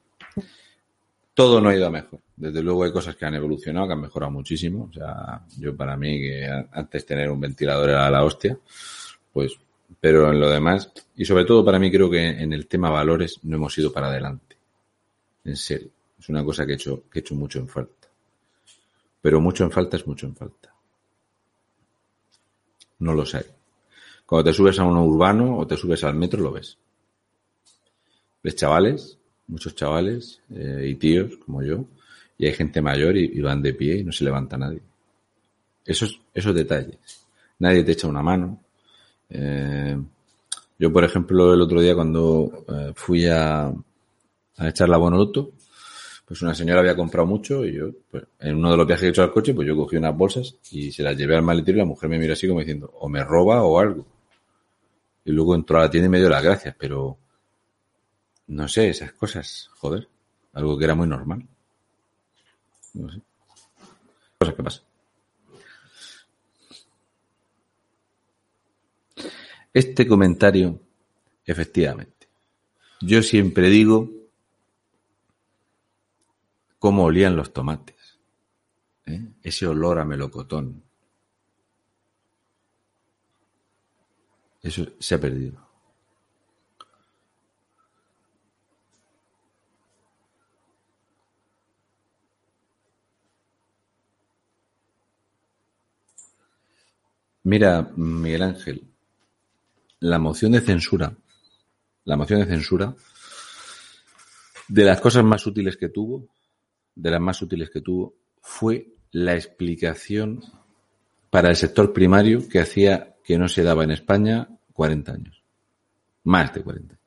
todo 1.35 1.61
no 1.61 1.69
ha 1.69 1.77
ido 1.77 1.87
a 1.87 1.91
mejor. 1.91 2.21
Desde 2.37 2.63
luego 2.63 2.85
hay 2.85 2.93
cosas 2.93 3.17
que 3.17 3.25
han 3.25 3.35
evolucionado, 3.35 3.87
que 3.87 3.93
han 3.95 4.01
mejorado 4.01 4.33
muchísimo. 4.33 4.89
O 4.91 4.93
sea, 4.93 5.43
yo 5.59 5.77
para 5.77 5.97
mí 5.97 6.21
que 6.21 6.47
antes 6.73 7.07
tener 7.07 7.31
un 7.31 7.41
ventilador 7.41 7.91
era 7.91 8.11
la 8.11 8.25
hostia, 8.25 8.59
pues, 9.33 9.59
pero 10.01 10.31
en 10.31 10.41
lo 10.41 10.51
demás, 10.51 10.93
y 11.17 11.25
sobre 11.25 11.45
todo 11.45 11.65
para 11.65 11.79
mí 11.79 11.91
creo 11.91 12.11
que 12.11 12.27
en 12.27 12.53
el 12.53 12.67
tema 12.67 12.91
valores 12.91 13.41
no 13.43 13.57
hemos 13.57 13.77
ido 13.79 13.93
para 13.93 14.09
adelante. 14.09 14.57
En 15.45 15.57
serio. 15.57 15.91
Es 16.19 16.29
una 16.29 16.45
cosa 16.45 16.65
que 16.65 16.73
he 16.73 16.75
hecho, 16.77 17.03
que 17.11 17.19
he 17.19 17.21
hecho 17.21 17.35
mucho 17.35 17.59
en 17.59 17.67
falta. 17.67 18.09
Pero 19.21 19.41
mucho 19.41 19.65
en 19.65 19.73
falta 19.73 19.97
es 19.97 20.07
mucho 20.07 20.27
en 20.27 20.37
falta. 20.37 20.73
No 23.01 23.13
lo 23.13 23.27
sé. 23.27 23.45
Cuando 24.25 24.49
te 24.49 24.55
subes 24.55 24.79
a 24.79 24.85
uno 24.85 25.05
urbano 25.05 25.59
o 25.59 25.67
te 25.67 25.77
subes 25.77 26.05
al 26.05 26.15
metro 26.15 26.41
lo 26.41 26.53
ves. 26.53 26.79
Ves 28.43 28.55
chavales 28.55 29.19
muchos 29.47 29.75
chavales 29.75 30.41
eh, 30.55 30.87
y 30.89 30.95
tíos 30.97 31.37
como 31.45 31.63
yo, 31.63 31.85
y 32.39 32.47
hay 32.47 32.55
gente 32.55 32.81
mayor 32.81 33.17
y, 33.17 33.41
van 33.41 33.63
de 33.63 33.75
pie 33.75 33.99
y 33.99 34.05
no 34.05 34.13
se 34.13 34.25
levanta 34.25 34.57
nadie. 34.57 34.81
Esos, 35.85 36.21
esos 36.35 36.55
detalles. 36.55 36.99
Nadie 37.59 37.85
te 37.85 37.93
echa 37.93 38.09
una 38.09 38.23
mano. 38.23 38.61
Eh, 39.31 39.97
yo, 40.79 40.93
por 40.93 41.05
ejemplo, 41.05 41.55
el 41.55 41.61
otro 41.61 41.81
día 41.81 41.95
cuando 41.95 42.65
eh, 42.69 42.93
fui 42.95 43.27
a, 43.27 43.67
a 43.67 44.69
echar 44.69 44.89
la 44.89 44.97
Bonoloto, 44.97 45.53
pues 46.27 46.41
una 46.43 46.55
señora 46.55 46.81
había 46.81 46.97
comprado 46.97 47.27
mucho 47.27 47.65
y 47.65 47.75
yo, 47.75 47.91
pues, 48.11 48.25
en 48.41 48.57
uno 48.57 48.71
de 48.71 48.77
los 48.77 48.87
viajes 48.87 49.03
que 49.03 49.07
he 49.09 49.11
hecho 49.11 49.23
al 49.23 49.33
coche, 49.33 49.55
pues 49.55 49.69
yo 49.69 49.77
cogí 49.77 49.97
unas 49.97 50.17
bolsas 50.17 50.57
y 50.71 50.91
se 50.91 51.03
las 51.03 51.17
llevé 51.17 51.37
al 51.37 51.43
maletero 51.43 51.77
y 51.77 51.81
la 51.81 51.85
mujer 51.85 52.09
me 52.09 52.19
mira 52.19 52.33
así 52.33 52.49
como 52.49 52.61
diciendo, 52.61 52.91
o 53.01 53.09
me 53.09 53.23
roba 53.23 53.63
o 53.63 53.79
algo. 53.79 54.07
Y 55.25 55.31
luego 55.33 55.55
entró 55.55 55.79
a 55.79 55.83
la 55.83 55.91
tienda 55.91 56.07
y 56.07 56.11
me 56.11 56.19
dio 56.19 56.29
las 56.29 56.43
gracias, 56.43 56.75
pero 56.79 57.19
no 58.53 58.69
sé, 58.69 58.91
esas 58.91 59.13
cosas, 59.13 59.71
joder. 59.77 60.09
Algo 60.53 60.77
que 60.77 60.85
era 60.85 60.95
muy 60.95 61.09
normal. 61.09 61.47
No 62.93 63.11
sé. 63.11 63.23
Cosas 64.39 64.55
que 64.55 64.63
pasan. 64.63 64.85
Este 69.73 70.07
comentario, 70.07 70.79
efectivamente. 71.47 72.29
Yo 73.01 73.23
siempre 73.23 73.71
digo 73.71 74.11
cómo 76.79 77.05
olían 77.05 77.35
los 77.35 77.55
tomates. 77.55 78.19
¿eh? 79.07 79.29
Ese 79.43 79.67
olor 79.67 79.99
a 79.99 80.05
melocotón. 80.05 80.83
Eso 84.61 84.93
se 84.99 85.15
ha 85.15 85.21
perdido. 85.21 85.72
Mira, 97.45 97.91
Miguel 97.97 98.43
Ángel, 98.43 98.85
la 99.99 100.21
moción 100.21 100.53
de 100.53 100.61
censura, 100.61 101.17
la 102.05 102.17
moción 102.17 102.41
de 102.41 102.47
censura, 102.47 102.95
de 104.69 104.85
las 104.85 105.01
cosas 105.01 105.25
más 105.25 105.45
útiles 105.45 105.77
que 105.77 105.89
tuvo, 105.89 106.29
de 106.95 107.11
las 107.11 107.21
más 107.21 107.43
útiles 107.43 107.69
que 107.71 107.81
tuvo, 107.81 108.15
fue 108.41 108.95
la 109.11 109.35
explicación 109.35 110.41
para 111.31 111.49
el 111.49 111.57
sector 111.57 111.93
primario 111.93 112.49
que 112.49 112.61
hacía 112.61 113.17
que 113.25 113.39
no 113.39 113.49
se 113.49 113.65
daba 113.65 113.83
en 113.83 113.91
España 113.91 114.49
40 114.73 115.13
años. 115.13 115.43
Más 116.25 116.55
de 116.55 116.63
40. 116.63 116.99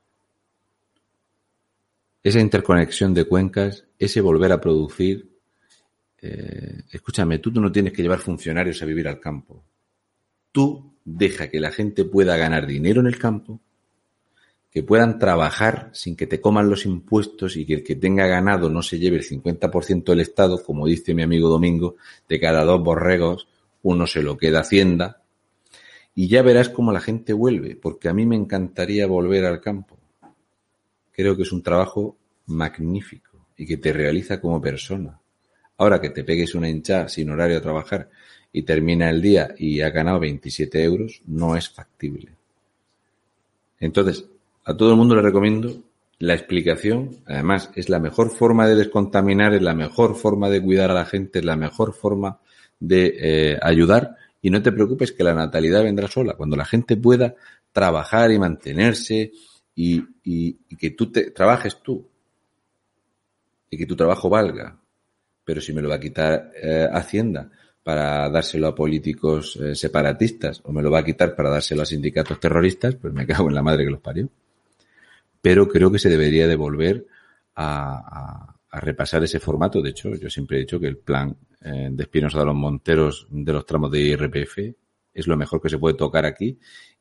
Esa 2.24 2.40
interconexión 2.42 3.14
de 3.14 3.24
cuencas, 3.24 3.86
ese 3.98 4.20
volver 4.20 4.52
a 4.52 4.60
producir. 4.60 5.30
Eh, 6.22 6.84
escúchame, 6.92 7.40
tú 7.40 7.52
no 7.52 7.72
tienes 7.72 7.94
que 7.94 8.02
llevar 8.02 8.20
funcionarios 8.20 8.82
a 8.82 8.86
vivir 8.86 9.08
al 9.08 9.20
campo 9.20 9.64
tú 10.56 10.94
deja 11.04 11.50
que 11.50 11.60
la 11.60 11.70
gente 11.70 12.06
pueda 12.06 12.38
ganar 12.38 12.66
dinero 12.66 13.02
en 13.02 13.08
el 13.08 13.20
campo, 13.20 13.60
que 14.72 14.84
puedan 14.84 15.20
trabajar 15.20 15.90
sin 15.92 16.16
que 16.16 16.28
te 16.28 16.40
coman 16.40 16.70
los 16.70 16.86
impuestos 16.86 17.58
y 17.58 17.66
que 17.66 17.74
el 17.74 17.84
que 17.84 17.98
tenga 17.98 18.26
ganado 18.26 18.70
no 18.70 18.82
se 18.82 18.98
lleve 18.98 19.18
el 19.18 19.28
50% 19.28 20.06
del 20.06 20.22
Estado, 20.22 20.64
como 20.64 20.88
dice 20.88 21.14
mi 21.14 21.24
amigo 21.24 21.50
Domingo, 21.50 21.98
de 22.30 22.40
cada 22.40 22.64
dos 22.64 22.82
borregos 22.82 23.50
uno 23.84 24.08
se 24.08 24.24
lo 24.24 24.38
queda 24.38 24.62
Hacienda. 24.62 25.22
Y 26.16 26.30
ya 26.30 26.42
verás 26.42 26.70
cómo 26.70 26.94
la 26.94 27.02
gente 27.02 27.34
vuelve, 27.34 27.76
porque 27.76 28.08
a 28.08 28.14
mí 28.14 28.26
me 28.26 28.38
encantaría 28.38 29.08
volver 29.08 29.44
al 29.44 29.60
campo. 29.60 29.98
Creo 31.12 31.36
que 31.36 31.44
es 31.44 31.52
un 31.52 31.64
trabajo 31.64 32.16
magnífico 32.46 33.48
y 33.58 33.66
que 33.66 33.76
te 33.76 33.92
realiza 33.92 34.40
como 34.40 34.62
persona. 34.62 35.20
Ahora 35.78 36.00
que 36.00 36.12
te 36.12 36.24
pegues 36.24 36.56
una 36.56 36.70
hinchada 36.70 37.10
sin 37.10 37.30
horario 37.30 37.58
a 37.58 37.62
trabajar 37.62 38.10
y 38.52 38.64
termina 38.64 39.10
el 39.10 39.22
día 39.22 39.54
y 39.58 39.82
ha 39.82 39.90
ganado 39.90 40.20
27 40.20 40.84
euros, 40.84 41.22
no 41.28 41.56
es 41.56 41.70
factible. 41.70 42.30
Entonces, 43.80 44.26
a 44.64 44.76
todo 44.76 44.92
el 44.92 44.98
mundo 44.98 45.16
le 45.16 45.22
recomiendo 45.22 45.84
la 46.20 46.34
explicación, 46.34 47.18
además 47.26 47.70
es 47.76 47.90
la 47.90 48.00
mejor 48.00 48.30
forma 48.30 48.68
de 48.68 48.76
descontaminar, 48.76 49.54
es 49.54 49.62
la 49.62 49.76
mejor 49.76 50.16
forma 50.16 50.50
de 50.50 50.62
cuidar 50.62 50.92
a 50.92 50.94
la 50.96 51.06
gente, 51.06 51.40
es 51.40 51.46
la 51.46 51.58
mejor 51.58 51.94
forma 51.94 52.40
de 52.80 53.16
eh, 53.20 53.60
ayudar 53.62 54.16
y 54.42 54.50
no 54.50 54.62
te 54.62 54.72
preocupes 54.72 55.12
que 55.12 55.24
la 55.24 55.34
natalidad 55.34 55.84
vendrá 55.84 56.08
sola. 56.08 56.36
Cuando 56.36 56.56
la 56.56 56.66
gente 56.66 56.98
pueda 56.98 57.36
trabajar 57.72 58.32
y 58.32 58.40
mantenerse 58.40 59.32
y, 59.76 60.02
que 60.78 60.92
tú 60.92 61.12
te, 61.12 61.32
trabajes 61.32 61.82
tú 61.84 62.08
y 63.70 63.78
que 63.78 63.86
tu 63.86 63.96
trabajo 63.96 64.30
valga. 64.30 64.78
Pero 65.44 65.62
si 65.62 65.74
me 65.74 65.82
lo 65.82 65.90
va 65.90 65.96
a 65.96 66.00
quitar 66.00 66.52
eh, 66.56 66.88
Hacienda 66.92 67.52
para 67.86 68.28
dárselo 68.32 68.66
a 68.66 68.74
políticos 68.74 69.60
eh, 69.62 69.76
separatistas 69.76 70.60
o 70.64 70.74
me 70.74 70.82
lo 70.82 70.90
va 70.90 71.02
a 71.02 71.06
quitar 71.06 71.36
para 71.36 71.52
dárselo 71.52 71.84
a 71.84 71.86
sindicatos 71.86 72.40
terroristas, 72.40 72.96
pues 72.96 73.14
me 73.14 73.28
cago 73.28 73.48
en 73.48 73.54
la 73.54 73.62
madre 73.62 73.86
que 73.86 73.92
los 73.92 74.02
parió. 74.02 74.28
Pero 75.40 75.68
creo 75.68 75.92
que 75.92 76.00
se 76.00 76.10
debería 76.10 76.48
de 76.48 76.56
volver 76.56 77.06
a, 77.56 78.56
repasar 78.72 79.24
ese 79.24 79.40
formato. 79.40 79.84
De 79.84 79.92
hecho, 79.92 80.16
yo 80.16 80.32
siempre 80.32 80.58
he 80.58 80.62
dicho 80.62 80.80
que 80.80 80.88
el 80.88 80.98
plan 80.98 81.38
eh, 81.62 81.90
de 81.92 82.04
Espinosa 82.04 82.40
de 82.40 82.46
los 82.46 82.56
Monteros 82.56 83.28
de 83.30 83.54
los 83.54 83.68
tramos 83.68 83.92
de 83.92 84.02
IRPF 84.02 84.58
es 85.14 85.28
lo 85.28 85.38
mejor 85.38 85.62
que 85.62 85.70
se 85.70 85.78
puede 85.78 85.96
tocar 85.96 86.26
aquí 86.26 86.58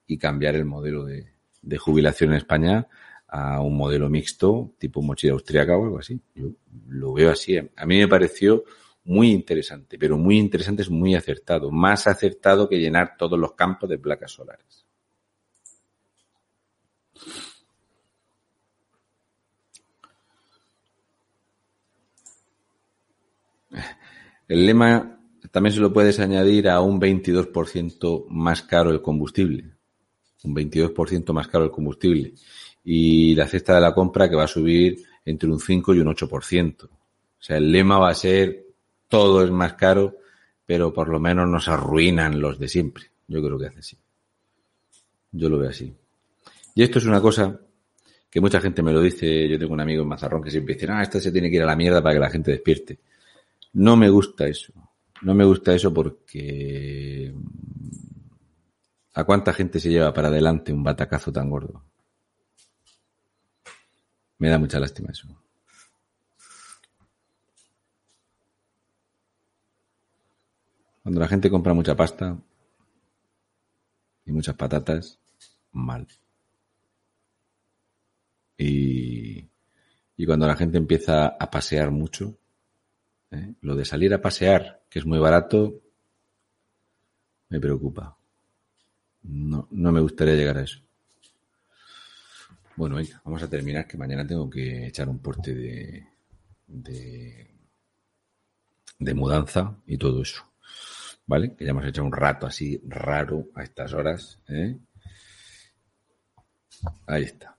y 0.07 0.19
cambiar 0.19 0.55
el 0.55 0.67
modelo 0.67 1.03
de, 1.05 1.33
de 1.63 1.79
jubilación 1.79 2.31
en 2.31 2.37
España 2.37 2.87
a 3.27 3.63
un 3.63 3.75
modelo 3.75 4.11
mixto 4.11 4.75
tipo 4.79 5.01
mochila 5.01 5.33
austriaca 5.33 5.79
o 5.79 5.85
algo 5.85 5.99
así. 5.99 6.21
Yo 6.35 6.51
lo 6.89 7.15
veo 7.15 7.31
así. 7.31 7.57
A 7.57 7.87
mí 7.87 7.99
me 7.99 8.07
pareció 8.07 8.65
muy 9.05 9.31
interesante, 9.31 9.99
pero 9.99 10.17
muy 10.17 10.39
interesante 10.39 10.83
es 10.83 10.91
muy 10.91 11.15
acertado, 11.15 11.71
más 11.71 12.07
acertado 12.07 12.69
que 12.69 12.79
llenar 12.79 13.17
todos 13.19 13.39
los 13.39 13.53
campos 13.53 13.89
de 13.91 13.99
placas 13.99 14.33
solares. 14.33 14.85
El 24.49 24.67
lema 24.67 25.19
también 25.51 25.73
se 25.73 25.81
lo 25.81 25.93
puedes 25.93 26.21
añadir 26.21 26.69
a 26.69 26.81
un 26.81 27.01
22% 27.01 28.27
más 28.29 28.63
caro 28.63 28.91
el 28.91 29.01
combustible. 29.01 29.71
Un 30.43 30.55
22% 30.55 31.33
más 31.33 31.49
caro 31.49 31.65
el 31.65 31.71
combustible. 31.71 32.35
Y 32.85 33.35
la 33.35 33.47
cesta 33.47 33.75
de 33.75 33.81
la 33.81 33.95
compra 33.95 34.29
que 34.29 34.37
va 34.37 34.45
a 34.45 34.49
subir 34.49 35.03
entre 35.25 35.49
un 35.49 35.59
5 35.59 35.95
y 35.95 36.01
un 36.01 36.09
8%. 36.09 36.85
O 36.85 36.89
sea, 37.39 37.57
el 37.57 37.71
lema 37.73 37.99
va 37.99 38.11
a 38.11 38.15
ser 38.15 38.64
todo 39.15 39.45
es 39.45 39.51
más 39.53 39.75
caro, 39.75 40.19
pero 40.67 40.93
por 40.93 41.09
lo 41.09 41.21
menos 41.21 41.49
nos 41.49 41.69
arruinan 41.69 42.41
los 42.41 42.59
de 42.59 42.67
siempre. 42.67 43.13
Yo 43.29 43.41
creo 43.41 43.57
que 43.57 43.67
hace 43.67 43.79
así. 43.79 43.99
Yo 45.31 45.49
lo 45.49 45.57
veo 45.57 45.71
así. 45.71 45.95
Y 46.75 46.83
esto 46.83 46.99
es 46.99 47.07
una 47.07 47.21
cosa 47.21 47.61
que 48.29 48.41
mucha 48.41 48.61
gente 48.61 48.83
me 48.83 48.93
lo 48.93 49.01
dice. 49.01 49.49
Yo 49.49 49.57
tengo 49.57 49.73
un 49.73 49.81
amigo 49.81 50.03
en 50.03 50.09
Mazarrón 50.09 50.43
que 50.43 50.51
siempre 50.51 50.75
dice, 50.75 50.89
ah, 50.91 51.01
esto 51.01 51.21
se 51.21 51.31
tiene 51.31 51.49
que 51.49 51.57
ir 51.57 51.63
a 51.63 51.67
la 51.67 51.77
mierda 51.77 52.03
para 52.03 52.17
que 52.17 52.21
la 52.21 52.31
gente 52.31 52.51
despierte. 52.51 52.99
No 53.75 53.97
me 53.97 54.09
gusta 54.09 54.49
eso. 54.49 54.73
No 55.23 55.33
me 55.33 55.45
gusta 55.45 55.73
eso 55.73 55.95
porque 55.95 57.33
¿a 59.15 59.23
cuánta 59.23 59.53
gente 59.53 59.79
se 59.79 59.91
lleva 59.91 60.13
para 60.13 60.27
adelante 60.27 60.73
un 60.73 60.83
batacazo 60.83 61.31
tan 61.31 61.51
gordo? 61.51 61.85
Me 64.39 64.49
da 64.49 64.59
mucha 64.59 64.81
lástima 64.81 65.11
eso. 65.13 65.29
Cuando 71.05 71.21
la 71.21 71.29
gente 71.29 71.51
compra 71.51 71.75
mucha 71.75 71.95
pasta 71.95 72.37
y 74.25 74.33
muchas 74.33 74.57
patatas, 74.57 75.21
mal. 75.71 76.09
Y, 78.57 79.47
y 80.17 80.27
cuando 80.27 80.47
la 80.47 80.57
gente 80.57 80.79
empieza 80.79 81.27
a 81.27 81.51
pasear 81.51 81.91
mucho, 81.91 82.39
¿eh? 83.31 83.53
Lo 83.61 83.77
de 83.77 83.85
salir 83.85 84.15
a 84.15 84.23
pasear, 84.23 84.83
que 84.89 84.99
es 84.99 85.05
muy 85.05 85.19
barato, 85.19 85.83
me 87.51 87.61
preocupa. 87.61 88.17
No, 89.25 89.69
no 89.71 89.93
me 89.93 90.01
gustaría 90.01 90.37
llegar 90.37 90.57
a 90.57 90.63
eso. 90.63 90.81
Bueno, 92.77 92.97
vamos 93.25 93.43
a 93.43 93.51
terminar, 93.51 93.87
que 93.87 93.99
mañana 93.99 94.27
tengo 94.27 94.49
que 94.49 94.87
echar 94.87 95.11
un 95.11 95.19
porte 95.19 95.55
de, 95.55 96.09
de, 96.67 97.51
de 98.99 99.15
mudanza 99.15 99.77
y 99.87 99.99
todo 99.99 100.23
eso. 100.23 100.54
¿Vale? 101.27 101.55
Que 101.57 101.65
ya 101.65 101.71
hemos 101.71 101.87
hecho 101.87 102.05
un 102.05 102.13
rato 102.13 102.47
así 102.47 102.81
raro 102.87 103.49
a 103.55 103.63
estas 103.63 103.93
horas. 103.95 104.41
¿eh? 104.49 104.77
Ahí 107.07 107.23
está. 107.25 107.57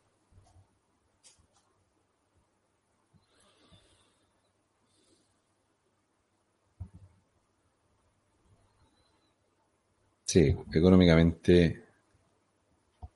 Sí, 10.25 10.53
económicamente, 10.73 11.83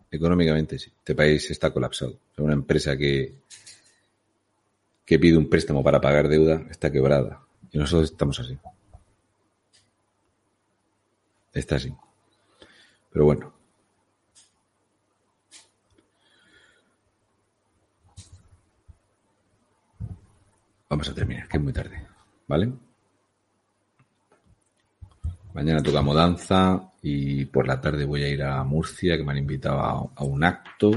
económicamente 0.10 0.80
sí. 0.80 0.92
Este 0.98 1.16
país 1.16 1.52
está 1.52 1.72
colapsado. 1.72 2.18
Una 2.38 2.54
empresa 2.54 2.96
que, 2.96 3.42
que 5.06 5.20
pide 5.20 5.38
un 5.38 5.50
préstamo 5.50 5.84
para 5.84 6.00
pagar 6.00 6.30
deuda 6.30 6.66
está 6.70 6.92
quebrada. 6.92 7.42
Y 7.72 7.78
nosotros 7.78 8.12
estamos 8.12 8.40
así. 8.40 8.58
Está 11.60 11.76
así. 11.76 11.94
Pero 13.12 13.26
bueno. 13.26 13.54
Vamos 20.88 21.10
a 21.10 21.14
terminar, 21.14 21.50
que 21.50 21.58
es 21.58 21.64
muy 21.64 21.74
tarde. 21.74 22.08
¿Vale? 22.48 22.72
Mañana 25.54 25.84
toca 25.84 26.02
mudanza 26.02 26.94
y 27.02 27.44
por 27.46 27.68
la 27.68 27.82
tarde 27.82 28.06
voy 28.06 28.24
a 28.24 28.30
ir 28.30 28.42
a 28.42 28.64
Murcia, 28.64 29.18
que 29.18 29.24
me 29.26 29.34
han 29.34 29.40
invitado 29.40 30.12
a, 30.16 30.24
un 30.24 30.44
acto. 30.46 30.92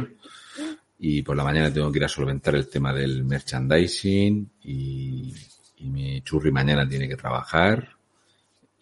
Y 1.00 1.22
por 1.22 1.36
la 1.36 1.42
mañana 1.42 1.72
tengo 1.72 1.90
que 1.90 1.98
ir 1.98 2.04
a 2.04 2.08
solventar 2.08 2.54
el 2.54 2.68
tema 2.68 2.92
del 2.92 3.24
merchandising 3.24 4.48
y, 4.62 5.34
mi 5.80 6.22
churri 6.22 6.52
mañana 6.52 6.88
tiene 6.88 7.08
que 7.08 7.16
trabajar 7.16 7.96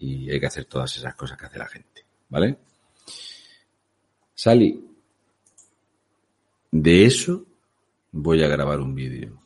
y 0.01 0.31
hay 0.31 0.41
que 0.41 0.47
hacer 0.47 0.65
todas 0.65 0.97
esas 0.97 1.15
cosas 1.15 1.39
que 1.39 1.47
hace 1.47 1.59
la 1.59 1.69
gente, 1.69 2.05
¿vale? 2.29 2.57
Sally, 4.35 4.83
de 6.71 7.05
eso 7.05 7.45
voy 8.13 8.43
a 8.43 8.49
grabar 8.49 8.81
un 8.81 8.95
vídeo. 8.95 9.39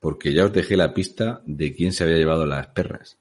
Porque 0.00 0.32
ya 0.32 0.46
os 0.46 0.52
dejé 0.52 0.76
la 0.76 0.94
pista 0.94 1.42
de 1.46 1.74
quién 1.74 1.92
se 1.92 2.04
había 2.04 2.16
llevado 2.16 2.46
las 2.46 2.68
perras 2.68 3.18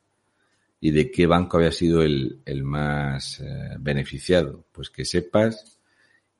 y 0.79 0.91
de 0.91 1.11
qué 1.11 1.25
banco 1.25 1.57
había 1.57 1.71
sido 1.71 2.03
el, 2.03 2.41
más 2.63 3.39
eh, 3.39 3.75
beneficiado. 3.79 4.65
Pues 4.71 4.89
que 4.89 5.03
sepas 5.03 5.79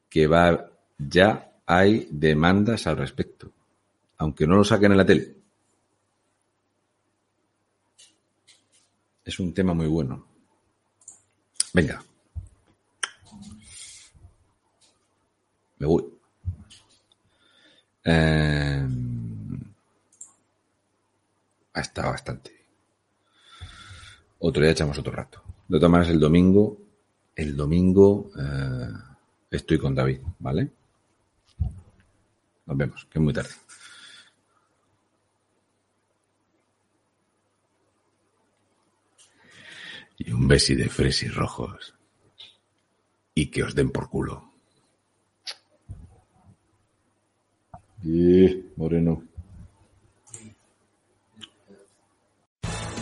que 0.10 0.28
va, 0.28 0.72
ya 0.98 1.52
hay 1.66 2.08
demandas 2.12 2.88
al 2.88 2.98
respecto, 2.98 3.52
aunque 4.18 4.46
no 4.46 4.56
lo 4.56 4.64
saquen 4.64 4.92
en 4.92 4.98
la 4.98 5.06
tele. 5.06 5.36
Es 9.26 9.40
un 9.40 9.54
tema 9.54 9.74
muy 9.74 9.88
bueno. 9.88 10.26
Venga. 11.74 12.02
Me 15.80 15.88
voy. 15.88 16.06
Eh, 18.06 18.88
bastante 21.96 22.56
otro 24.48 24.62
día 24.62 24.72
echamos 24.72 24.98
otro 25.00 25.12
rato. 25.12 25.42
De 25.68 25.80
todas 25.80 25.92
maneras, 25.92 26.14
el 26.14 26.20
domingo, 26.20 26.78
el 27.36 27.56
domingo 27.58 28.30
eh, 28.38 28.90
estoy 29.50 29.80
con 29.80 29.96
David, 29.96 30.20
¿vale? 30.40 30.72
Nos 32.66 32.78
vemos, 32.78 33.08
que 33.10 33.20
es 33.20 33.24
muy 33.24 33.34
tarde. 33.34 33.50
Y 40.18 40.32
un 40.32 40.48
besi 40.48 40.76
de 40.76 40.90
fresis 40.90 41.34
rojos. 41.34 41.94
Y 43.34 43.48
que 43.48 43.64
os 43.64 43.76
den 43.76 43.90
por 43.90 44.10
culo. 44.10 44.52
Y 48.04 48.64
moreno. 48.76 49.24